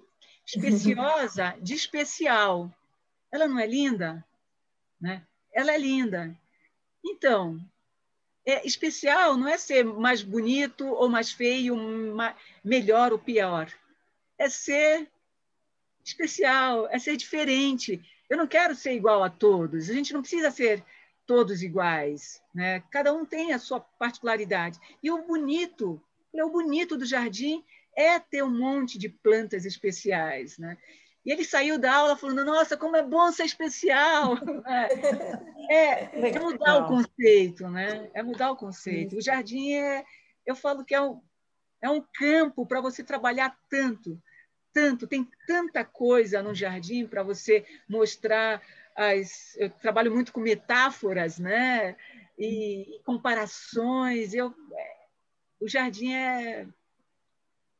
Especiosa 0.45 1.57
de 1.61 1.73
especial. 1.73 2.73
Ela 3.29 3.45
não 3.45 3.59
é 3.59 3.67
linda? 3.67 4.23
Né? 5.01 5.21
Ela 5.51 5.73
é 5.73 5.77
linda. 5.77 6.33
Então, 7.03 7.59
é, 8.45 8.65
especial 8.65 9.35
não 9.35 9.47
é 9.47 9.57
ser 9.57 9.83
mais 9.83 10.21
bonito 10.21 10.85
ou 10.85 11.09
mais 11.09 11.31
feio, 11.31 11.75
melhor 12.63 13.11
ou 13.11 13.19
pior. 13.19 13.71
É 14.37 14.47
ser 14.47 15.09
especial, 16.03 16.87
é 16.91 16.99
ser 16.99 17.17
diferente. 17.17 18.01
Eu 18.29 18.37
não 18.37 18.47
quero 18.47 18.75
ser 18.75 18.93
igual 18.93 19.23
a 19.23 19.29
todos. 19.29 19.89
A 19.89 19.93
gente 19.93 20.13
não 20.13 20.21
precisa 20.21 20.51
ser 20.51 20.83
todos 21.25 21.63
iguais, 21.63 22.41
né? 22.53 22.83
Cada 22.91 23.11
um 23.11 23.25
tem 23.25 23.51
a 23.51 23.59
sua 23.59 23.79
particularidade. 23.79 24.79
E 25.01 25.09
o 25.09 25.25
bonito, 25.25 25.99
o 26.31 26.49
bonito 26.49 26.97
do 26.97 27.05
jardim 27.05 27.63
é 27.95 28.19
ter 28.19 28.43
um 28.43 28.49
monte 28.49 28.99
de 28.99 29.09
plantas 29.09 29.65
especiais, 29.65 30.57
né? 30.59 30.77
E 31.25 31.31
ele 31.31 31.43
saiu 31.43 31.79
da 31.79 31.93
aula 31.93 32.15
falando: 32.15 32.45
Nossa, 32.45 32.77
como 32.77 32.95
é 32.95 33.01
bom 33.01 33.31
ser 33.31 33.45
especial! 33.45 34.35
É, 35.67 36.03
é, 36.03 36.29
é 36.29 36.39
mudar 36.39 36.77
o 36.77 36.87
conceito, 36.87 37.67
né? 37.67 38.07
É 38.13 38.21
mudar 38.21 38.51
o 38.51 38.55
conceito. 38.55 39.17
O 39.17 39.21
jardim 39.21 39.73
é, 39.73 40.05
eu 40.45 40.55
falo 40.55 40.85
que 40.85 40.93
é 40.93 41.01
um, 41.01 41.19
é 41.81 41.89
um 41.89 42.05
campo 42.13 42.67
para 42.67 42.79
você 42.79 43.03
trabalhar 43.03 43.57
tanto, 43.67 44.21
tanto, 44.71 45.07
tem 45.07 45.27
tanta 45.47 45.83
coisa 45.83 46.43
no 46.43 46.53
jardim 46.53 47.07
para 47.07 47.23
você 47.23 47.65
mostrar 47.89 48.61
as. 48.95 49.55
Eu 49.57 49.71
trabalho 49.71 50.13
muito 50.13 50.31
com 50.31 50.39
metáforas, 50.39 51.39
né? 51.39 51.95
E, 52.37 52.97
e 52.97 53.03
comparações. 53.03 54.35
Eu, 54.35 54.53
é, 54.71 54.95
o 55.59 55.67
jardim 55.67 56.13
é, 56.13 56.67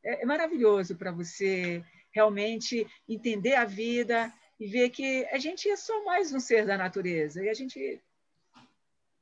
é, 0.04 0.22
é 0.22 0.26
maravilhoso 0.26 0.96
para 0.96 1.12
você 1.12 1.84
realmente 2.16 2.86
entender 3.06 3.54
a 3.54 3.66
vida 3.66 4.32
e 4.58 4.66
ver 4.66 4.88
que 4.88 5.26
a 5.26 5.38
gente 5.38 5.68
é 5.68 5.76
só 5.76 6.02
mais 6.02 6.32
um 6.32 6.40
ser 6.40 6.66
da 6.66 6.78
natureza 6.78 7.44
e 7.44 7.48
a 7.50 7.54
gente 7.54 8.00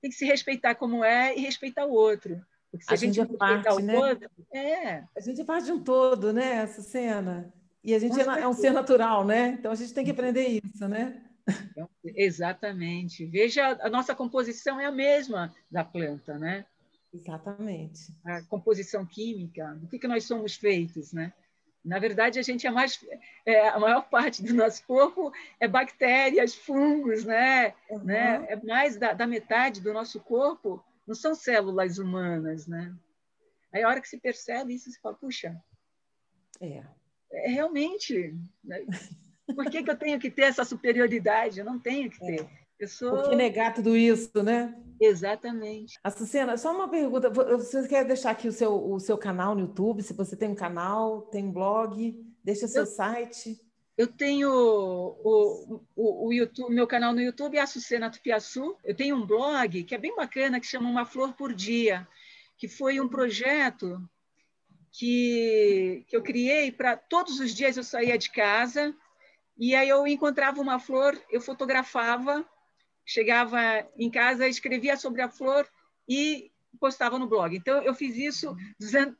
tem 0.01 0.11
que 0.11 0.17
se 0.17 0.25
respeitar 0.25 0.77
como 0.77 1.03
é 1.03 1.37
e 1.37 1.41
respeitar 1.41 1.87
o 1.87 1.93
outro. 1.93 2.41
Porque 2.71 2.85
se 2.85 2.91
a, 2.91 2.95
a 2.95 2.97
gente, 2.97 3.17
gente 3.17 3.35
é 3.35 3.37
parte, 3.37 3.69
o 3.69 3.81
né? 3.81 3.99
outro, 3.99 4.31
é. 4.53 5.03
A 5.17 5.21
gente 5.21 5.41
é 5.41 5.45
parte 5.45 5.67
de 5.67 5.73
um 5.73 5.83
todo, 5.83 6.33
né, 6.33 6.63
essa 6.63 6.83
cena. 6.83 7.53
E 7.83 7.93
a 7.95 7.99
gente 7.99 8.19
é, 8.21 8.25
é, 8.25 8.47
um 8.47 8.53
ser 8.53 8.71
natural, 8.73 9.27
né? 9.27 9.57
Então 9.59 9.73
a 9.73 9.75
gente 9.75 9.93
tem 9.93 10.05
que 10.05 10.13
aprender 10.13 10.61
isso, 10.65 10.89
né? 10.89 11.21
Exatamente. 12.05 13.27
Veja, 13.27 13.77
a 13.83 13.91
nossa 13.91 14.15
composição 14.15 14.81
é 14.81 14.87
a 14.87 14.93
mesma 14.93 15.53
da 15.71 15.85
planta, 15.85 16.39
né? 16.39 16.65
Exatamente. 17.13 18.13
A 18.25 18.41
composição 18.43 19.05
química, 19.05 19.75
do 19.75 19.89
que, 19.89 19.99
que 19.99 20.09
nós 20.09 20.25
somos 20.25 20.55
feitos, 20.55 21.13
né? 21.13 21.33
Na 21.85 21.99
verdade, 21.99 22.39
a 22.39 22.43
gente 22.43 22.67
é 22.67 22.71
mais. 22.71 23.05
É, 23.45 23.69
a 23.69 23.79
maior 23.79 24.09
parte 24.09 24.43
do 24.43 24.55
nosso 24.55 24.83
corpo 24.87 25.31
é 25.61 25.69
bactérias, 25.69 26.55
fungos, 26.55 27.25
né? 27.25 27.75
Uhum. 27.91 28.05
né? 28.05 28.47
É 28.49 28.57
mais 28.57 28.97
da, 28.97 29.13
da, 29.13 29.27
metade 29.27 29.83
do 29.83 29.93
nosso 29.93 30.19
corpo 30.21 30.83
não 31.07 31.15
são 31.15 31.35
células 31.35 31.99
humanas, 31.99 32.67
né? 32.67 32.95
Aí, 33.71 33.83
a 33.83 33.89
hora 33.89 34.01
que 34.01 34.09
se 34.09 34.19
percebe 34.19 34.75
isso, 34.75 34.91
você 34.91 34.99
fala: 34.99 35.15
puxa. 35.15 35.63
É. 36.61 36.83
é 37.33 37.49
realmente. 37.49 38.35
Né? 38.63 38.87
Por 39.55 39.71
que, 39.71 39.83
que 39.83 39.91
eu 39.91 39.99
tenho 39.99 40.19
que 40.19 40.31
ter 40.31 40.43
essa 40.43 40.65
superioridade? 40.65 41.61
Eu 41.61 41.67
não 41.67 41.79
tenho 41.79 42.11
que 42.11 42.19
ter. 42.19 42.41
É. 42.41 42.64
Sou... 42.89 43.11
Por 43.11 43.31
que 43.31 43.37
negar 43.37 43.73
tudo 43.73 43.97
isso, 43.97 44.43
né? 44.43 44.75
Exatamente. 45.01 45.99
Açucena, 46.03 46.57
só 46.57 46.75
uma 46.75 46.89
pergunta. 46.89 47.31
Você 47.31 47.87
quer 47.89 48.05
deixar 48.05 48.31
aqui 48.31 48.49
o 48.49 48.53
seu, 48.53 48.93
o 48.93 48.99
seu 48.99 49.17
canal 49.17 49.55
no 49.55 49.63
YouTube? 49.63 50.03
Se 50.03 50.13
você 50.13 50.37
tem 50.37 50.49
um 50.49 50.55
canal, 50.55 51.23
tem 51.23 51.45
um 51.45 51.53
blog, 51.53 52.15
deixa 52.43 52.67
seu 52.67 52.83
eu, 52.83 52.87
site. 52.87 53.61
Eu 53.97 54.09
tenho 54.09 54.51
o, 54.51 55.83
o, 55.95 56.27
o 56.27 56.33
YouTube, 56.33 56.75
meu 56.75 56.87
canal 56.87 57.13
no 57.13 57.21
YouTube 57.21 57.57
é 57.57 57.61
Açucena 57.61 58.11
Tupiaçu. 58.11 58.77
Eu 58.85 58.95
tenho 58.95 59.17
um 59.17 59.27
blog 59.27 59.85
que 59.85 59.95
é 59.95 59.99
bem 59.99 60.15
bacana, 60.17 60.59
que 60.59 60.67
chama 60.67 60.89
Uma 60.89 61.07
Flor 61.07 61.35
por 61.35 61.55
Dia, 61.55 62.07
que 62.57 62.67
foi 62.67 63.01
um 63.01 63.09
projeto 63.09 64.01
que, 64.91 66.05
que 66.09 66.17
eu 66.17 66.23
criei 66.23 66.71
para 66.71 66.97
todos 66.97 67.41
os 67.41 67.55
dias 67.55 67.77
eu 67.77 67.83
saía 67.83 68.17
de 68.17 68.31
casa 68.31 68.95
e 69.57 69.75
aí 69.75 69.89
eu 69.89 70.07
encontrava 70.07 70.61
uma 70.61 70.79
flor, 70.79 71.21
eu 71.31 71.41
fotografava 71.41 72.45
chegava 73.05 73.59
em 73.97 74.11
casa, 74.11 74.49
escrevia 74.49 74.97
sobre 74.97 75.23
a 75.23 75.29
flor 75.29 75.67
e 76.09 76.51
postava 76.81 77.19
no 77.19 77.29
blog. 77.29 77.57
Então, 77.57 77.83
eu 77.83 77.95
fiz 77.95 78.17
isso 78.17 78.57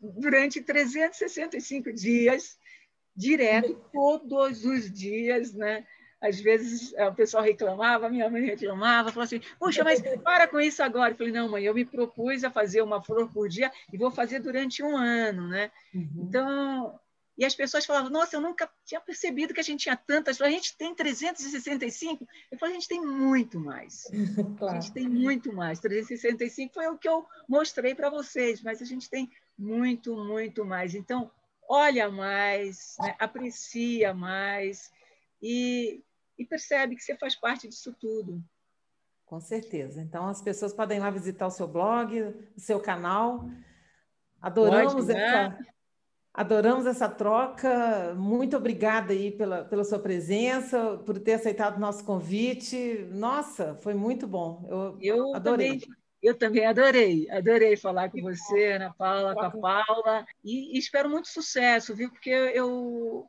durante 0.01 0.61
365 0.61 1.93
dias, 1.93 2.59
direto, 3.17 3.81
todos 3.93 4.65
os 4.65 4.91
dias, 4.91 5.55
né? 5.55 5.87
Às 6.21 6.41
vezes 6.41 6.95
o 6.95 7.15
pessoal 7.15 7.43
reclamava, 7.43 8.09
minha 8.09 8.31
mãe 8.31 8.43
reclamava, 8.43 9.13
falava 9.13 9.25
assim: 9.25 9.43
Puxa, 9.59 9.85
mas 9.85 10.01
para 10.23 10.49
com 10.49 10.59
isso 10.59 10.83
agora. 10.83 11.13
Eu 11.13 11.17
falei: 11.17 11.33
Não, 11.33 11.51
mãe, 11.51 11.65
eu 11.65 11.75
me 11.75 11.85
propus 11.85 12.43
a 12.45 12.51
fazer 12.51 12.81
uma 12.81 13.03
flor 13.03 13.31
por 13.31 13.47
dia 13.47 13.71
e 13.93 13.99
vou 13.99 14.11
fazer 14.11 14.41
durante 14.41 14.83
um 14.83 14.97
ano, 14.97 15.47
né? 15.49 15.71
Uhum. 15.95 16.25
Então, 16.27 16.99
e 17.37 17.45
as 17.45 17.55
pessoas 17.55 17.85
falavam, 17.85 18.11
nossa, 18.11 18.37
eu 18.37 18.41
nunca 18.41 18.71
tinha 18.85 19.01
percebido 19.01 19.53
que 19.53 19.61
a 19.61 19.65
gente 19.65 19.83
tinha 19.83 19.97
tantas. 19.97 20.41
A 20.41 20.49
gente 20.49 20.77
tem 20.77 20.95
365. 20.95 22.27
Eu 22.51 22.59
falei, 22.59 22.77
a 22.77 22.79
gente 22.79 22.89
tem 22.89 23.01
muito 23.01 23.59
mais. 23.59 24.05
Claro. 24.57 24.77
A 24.77 24.81
gente 24.81 24.93
tem 24.93 25.09
muito 25.09 25.53
mais. 25.53 25.81
365 25.81 26.75
foi 26.75 26.87
o 26.87 26.97
que 26.97 27.09
eu 27.09 27.27
mostrei 27.49 27.95
para 27.95 28.09
vocês, 28.09 28.63
mas 28.63 28.81
a 28.81 28.85
gente 28.85 29.11
tem 29.11 29.31
muito, 29.59 30.15
muito 30.17 30.65
mais. 30.65 30.95
Então, 30.95 31.31
olha 31.69 32.09
mais, 32.09 32.95
né? 33.01 33.17
aprecia 33.19 34.15
mais 34.15 34.93
e, 35.43 36.03
e 36.39 36.45
percebe 36.45 36.95
que 36.95 37.03
você 37.03 37.17
faz 37.17 37.35
parte 37.35 37.69
disso 37.69 37.93
tudo. 37.99 38.43
Com 39.27 39.41
certeza. 39.41 40.01
Então, 40.01 40.29
as 40.29 40.41
pessoas 40.41 40.73
podem 40.73 40.99
ir 40.99 41.01
lá 41.01 41.11
visitar 41.11 41.47
o 41.47 41.51
seu 41.51 41.67
blog, 41.67 42.21
o 42.57 42.61
seu 42.61 42.79
canal. 42.79 43.49
Adoramos 44.41 45.07
Pode, 45.07 45.15
né? 45.15 45.59
Adoramos 46.35 46.85
essa 46.85 47.09
troca. 47.09 48.13
Muito 48.17 48.57
obrigada 48.57 49.13
aí 49.13 49.31
pela, 49.31 49.65
pela 49.65 49.85
sua 49.85 50.01
presença, 50.01 50.99
por 51.07 51.17
ter 51.21 51.35
aceitado 51.35 51.77
o 51.77 51.81
nosso 51.81 52.05
convite. 52.05 53.07
Nossa, 53.13 53.77
foi 53.77 53.95
muito 53.95 54.27
bom. 54.27 54.67
Eu, 54.69 54.99
eu 55.01 55.35
adorei. 55.37 55.79
Também, 55.79 55.97
eu 56.21 56.37
também 56.37 56.67
adorei. 56.67 57.31
Adorei 57.31 57.77
falar 57.77 58.11
com 58.11 58.21
você, 58.21 58.73
Ana 58.73 58.93
Paula, 58.93 59.33
com 59.33 59.43
a 59.43 59.51
Paula. 59.85 60.27
E, 60.43 60.75
e 60.75 60.79
espero 60.79 61.09
muito 61.09 61.29
sucesso, 61.29 61.95
viu? 61.95 62.11
Porque 62.11 62.31
eu, 62.31 63.25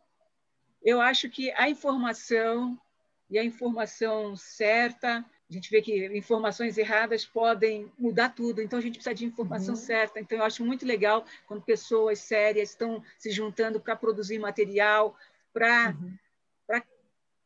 eu 0.81 0.99
acho 0.99 1.29
que 1.29 1.51
a 1.51 1.69
informação 1.69 2.75
e 3.29 3.37
a 3.37 3.43
informação 3.43 4.35
certa 4.35 5.23
gente 5.55 5.69
vê 5.69 5.81
que 5.81 6.05
informações 6.17 6.77
erradas 6.77 7.25
podem 7.25 7.91
mudar 7.97 8.29
tudo, 8.29 8.61
então 8.61 8.77
a 8.77 8.81
gente 8.81 8.95
precisa 8.95 9.15
de 9.15 9.25
informação 9.25 9.73
uhum. 9.73 9.79
certa. 9.79 10.19
Então, 10.19 10.37
eu 10.37 10.43
acho 10.43 10.63
muito 10.65 10.85
legal 10.85 11.25
quando 11.47 11.63
pessoas 11.63 12.19
sérias 12.19 12.69
estão 12.69 13.01
se 13.17 13.31
juntando 13.31 13.79
para 13.79 13.95
produzir 13.95 14.37
material, 14.37 15.15
para 15.53 15.95
uhum. 15.99 16.81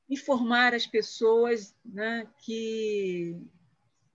informar 0.10 0.74
as 0.74 0.88
pessoas 0.88 1.76
né, 1.86 2.28
que 2.40 3.36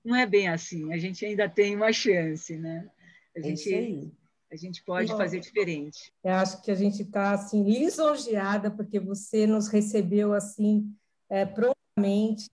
não 0.04 0.14
é 0.14 0.26
bem 0.26 0.48
assim, 0.48 0.92
a 0.92 0.98
gente 0.98 1.24
ainda 1.24 1.48
tem 1.48 1.74
uma 1.74 1.92
chance. 1.92 2.56
Né? 2.56 2.90
A, 3.34 3.40
é 3.40 3.42
gente, 3.42 4.12
a 4.52 4.56
gente 4.56 4.84
pode 4.84 5.10
Bom, 5.10 5.16
fazer 5.16 5.40
diferente. 5.40 6.12
Eu 6.22 6.32
acho 6.32 6.60
que 6.62 6.70
a 6.70 6.74
gente 6.74 7.02
está 7.02 7.32
assim, 7.32 7.62
lisonjeada, 7.62 8.70
porque 8.70 9.00
você 9.00 9.46
nos 9.46 9.68
recebeu 9.68 10.32
assim 10.34 10.94
é, 11.30 11.46
prontamente 11.46 12.50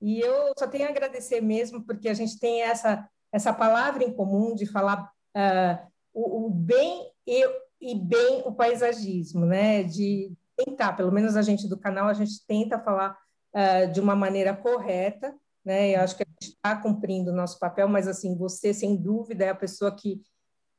e 0.00 0.20
eu 0.20 0.52
só 0.58 0.66
tenho 0.66 0.86
a 0.86 0.90
agradecer 0.90 1.40
mesmo, 1.40 1.84
porque 1.84 2.08
a 2.08 2.14
gente 2.14 2.38
tem 2.38 2.62
essa, 2.62 3.08
essa 3.32 3.52
palavra 3.52 4.04
em 4.04 4.12
comum 4.12 4.54
de 4.54 4.66
falar 4.66 5.10
uh, 5.36 5.86
o, 6.12 6.46
o, 6.46 6.50
bem 6.50 7.10
e, 7.26 7.44
e 7.80 7.94
bem 7.94 8.42
o 8.44 8.52
paisagismo, 8.52 9.46
né? 9.46 9.82
De 9.82 10.32
tentar, 10.56 10.92
pelo 10.94 11.12
menos 11.12 11.36
a 11.36 11.42
gente 11.42 11.68
do 11.68 11.78
canal, 11.78 12.08
a 12.08 12.14
gente 12.14 12.44
tenta 12.46 12.78
falar 12.78 13.16
uh, 13.54 13.90
de 13.90 14.00
uma 14.00 14.14
maneira 14.14 14.54
correta, 14.54 15.34
né? 15.64 15.96
Eu 15.96 16.00
acho 16.00 16.16
que 16.16 16.22
a 16.22 16.26
gente 16.26 16.54
está 16.54 16.76
cumprindo 16.76 17.30
o 17.30 17.34
nosso 17.34 17.58
papel, 17.58 17.88
mas 17.88 18.06
assim, 18.06 18.36
você, 18.36 18.72
sem 18.72 18.96
dúvida, 18.96 19.44
é 19.44 19.48
a 19.48 19.54
pessoa 19.54 19.94
que 19.94 20.20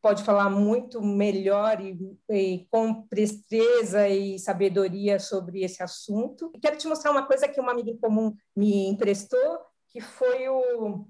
pode 0.01 0.23
falar 0.23 0.49
muito 0.49 1.01
melhor 1.01 1.81
e, 1.81 1.97
e, 2.29 2.67
com 2.69 3.01
presteza 3.07 4.07
e 4.07 4.39
sabedoria 4.39 5.19
sobre 5.19 5.63
esse 5.63 5.81
assunto. 5.83 6.51
E 6.55 6.59
quero 6.59 6.77
te 6.77 6.87
mostrar 6.87 7.11
uma 7.11 7.25
coisa 7.25 7.47
que 7.47 7.59
uma 7.59 7.71
amiga 7.71 7.89
em 7.89 7.97
comum 7.97 8.33
me 8.55 8.87
emprestou, 8.87 9.59
que 9.89 9.99
foi 9.99 10.47
o, 10.47 11.05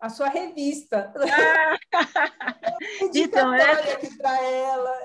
a 0.00 0.08
sua 0.08 0.28
revista. 0.28 1.12
Ah! 1.14 1.78
então, 3.14 3.52
essa, 3.52 3.92
aqui 3.92 4.16
para 4.16 4.46
ela. 4.46 4.98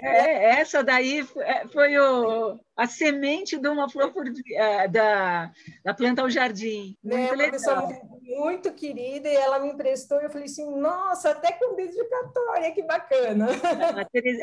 É, 0.00 0.44
essa 0.60 0.84
daí 0.84 1.26
é, 1.38 1.66
foi 1.68 1.98
o, 1.98 2.58
a 2.76 2.86
semente 2.86 3.58
de 3.58 3.68
uma 3.68 3.88
flor 3.88 4.12
é, 4.54 4.86
da, 4.88 5.50
da 5.84 5.94
planta 5.94 6.22
ao 6.22 6.30
jardim. 6.30 6.96
Muito 7.02 7.18
é, 7.18 7.26
uma 7.26 7.36
legal. 7.36 8.15
Muito 8.26 8.72
querida 8.72 9.28
e 9.28 9.36
ela 9.36 9.58
me 9.58 9.68
emprestou 9.68 10.20
e 10.20 10.24
eu 10.24 10.30
falei 10.30 10.46
assim, 10.46 10.68
nossa, 10.78 11.30
até 11.30 11.52
com 11.52 11.76
dedicatória, 11.76 12.72
que 12.72 12.82
bacana. 12.82 13.46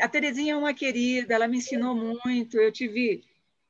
A, 0.00 0.08
Terezinha 0.08 0.54
é 0.54 0.56
uma 0.56 0.72
querida, 0.72 1.34
ela 1.34 1.46
me 1.46 1.58
ensinou 1.58 1.94
muito, 1.94 2.58
eu 2.58 2.72
tive, 2.72 3.22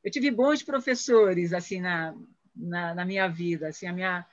eu 0.03 0.11
tive 0.11 0.31
bons 0.31 0.63
professores 0.63 1.53
assim 1.53 1.81
na, 1.81 2.15
na, 2.55 2.95
na 2.95 3.05
minha 3.05 3.29
vida, 3.29 3.69
assim, 3.69 3.87
a 3.87 3.93
minha 3.93 4.27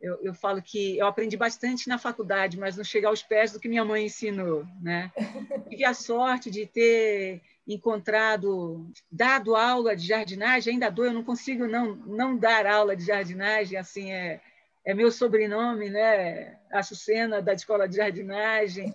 eu, 0.00 0.18
eu, 0.22 0.32
falo 0.34 0.62
que 0.62 0.96
eu 0.96 1.06
aprendi 1.06 1.36
bastante 1.36 1.86
na 1.86 1.98
faculdade, 1.98 2.58
mas 2.58 2.74
não 2.76 2.82
chega 2.82 3.08
aos 3.08 3.22
pés 3.22 3.52
do 3.52 3.60
que 3.60 3.68
minha 3.68 3.84
mãe 3.84 4.06
ensinou, 4.06 4.66
né? 4.80 5.12
Tive 5.68 5.84
a 5.84 5.92
sorte 5.92 6.50
de 6.50 6.66
ter 6.66 7.42
encontrado, 7.66 8.90
dado 9.12 9.54
aula 9.54 9.94
de 9.94 10.06
jardinagem, 10.06 10.72
ainda 10.72 10.90
dou, 10.90 11.04
eu 11.04 11.12
não 11.12 11.22
consigo 11.22 11.66
não, 11.66 11.94
não 11.96 12.36
dar 12.36 12.66
aula 12.66 12.96
de 12.96 13.04
jardinagem, 13.04 13.78
assim, 13.78 14.10
é, 14.10 14.40
é 14.84 14.94
meu 14.94 15.10
sobrenome, 15.10 15.90
né? 15.90 16.58
Açucena, 16.70 17.42
da 17.42 17.52
Escola 17.52 17.88
de 17.88 17.96
Jardinagem, 17.96 18.94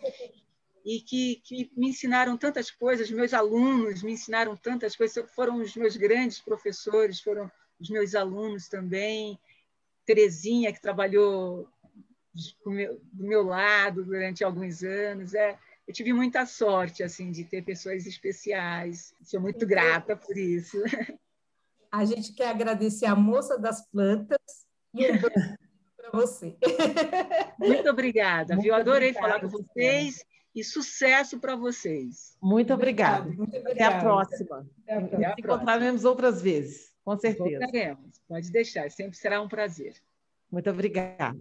e 0.86 1.00
que, 1.02 1.42
que 1.44 1.72
me 1.76 1.90
ensinaram 1.90 2.38
tantas 2.38 2.70
coisas, 2.70 3.10
meus 3.10 3.34
alunos 3.34 4.04
me 4.04 4.14
ensinaram 4.14 4.56
tantas 4.56 4.96
coisas, 4.96 5.32
foram 5.34 5.58
os 5.62 5.76
meus 5.76 5.98
grandes 5.98 6.40
professores, 6.40 7.20
foram 7.20 7.52
os 7.80 7.90
meus 7.90 8.14
alunos 8.14 8.68
também, 8.68 9.40
Terezinha, 10.06 10.72
que 10.72 10.82
trabalhou 10.82 11.68
do 12.64 12.72
meu, 12.72 13.02
do 13.12 13.24
meu 13.26 13.44
lado 13.44 14.06
durante 14.06 14.44
alguns 14.44 14.84
anos. 14.84 15.34
É, 15.34 15.58
eu 15.88 15.94
tive 15.94 16.14
muita 16.14 16.46
sorte 16.46 17.02
assim 17.02 17.32
de 17.32 17.44
ter 17.44 17.64
pessoas 17.64 18.06
especiais. 18.06 19.14
Sou 19.24 19.42
muito 19.42 19.66
grata 19.66 20.16
por 20.16 20.38
isso. 20.38 20.78
A 21.92 22.06
gente 22.06 22.34
quer 22.34 22.50
agradecer 22.50 23.06
a 23.06 23.16
moça 23.16 23.58
das 23.58 23.88
plantas 23.90 24.38
e 24.94 25.12
um 25.12 25.16
para 26.10 26.20
você. 26.20 26.56
Muito 27.60 27.90
obrigada, 27.90 28.54
muito 28.54 28.64
viu? 28.64 28.76
Adorei 28.76 29.10
obrigada, 29.10 29.40
falar 29.40 29.42
com 29.42 29.50
vocês 29.50 30.26
e 30.54 30.64
sucesso 30.64 31.40
para 31.40 31.56
vocês. 31.56 32.38
Muito 32.42 32.74
obrigada. 32.74 33.26
Muito 33.26 33.58
obrigada. 33.58 33.72
Até 33.72 33.84
a 33.84 34.00
próxima. 34.00 34.68
Até 34.84 34.96
a 34.96 35.02
próxima. 35.02 35.36
Encontraremos 35.38 36.06
outras 36.06 36.42
vezes. 36.42 36.94
Com 37.04 37.18
certeza. 37.18 37.60
Voltaremos, 37.60 38.20
pode 38.28 38.52
deixar, 38.52 38.90
sempre 38.90 39.16
será 39.16 39.42
um 39.42 39.48
prazer. 39.48 39.96
Muito 40.52 40.70
obrigada. 40.70 41.38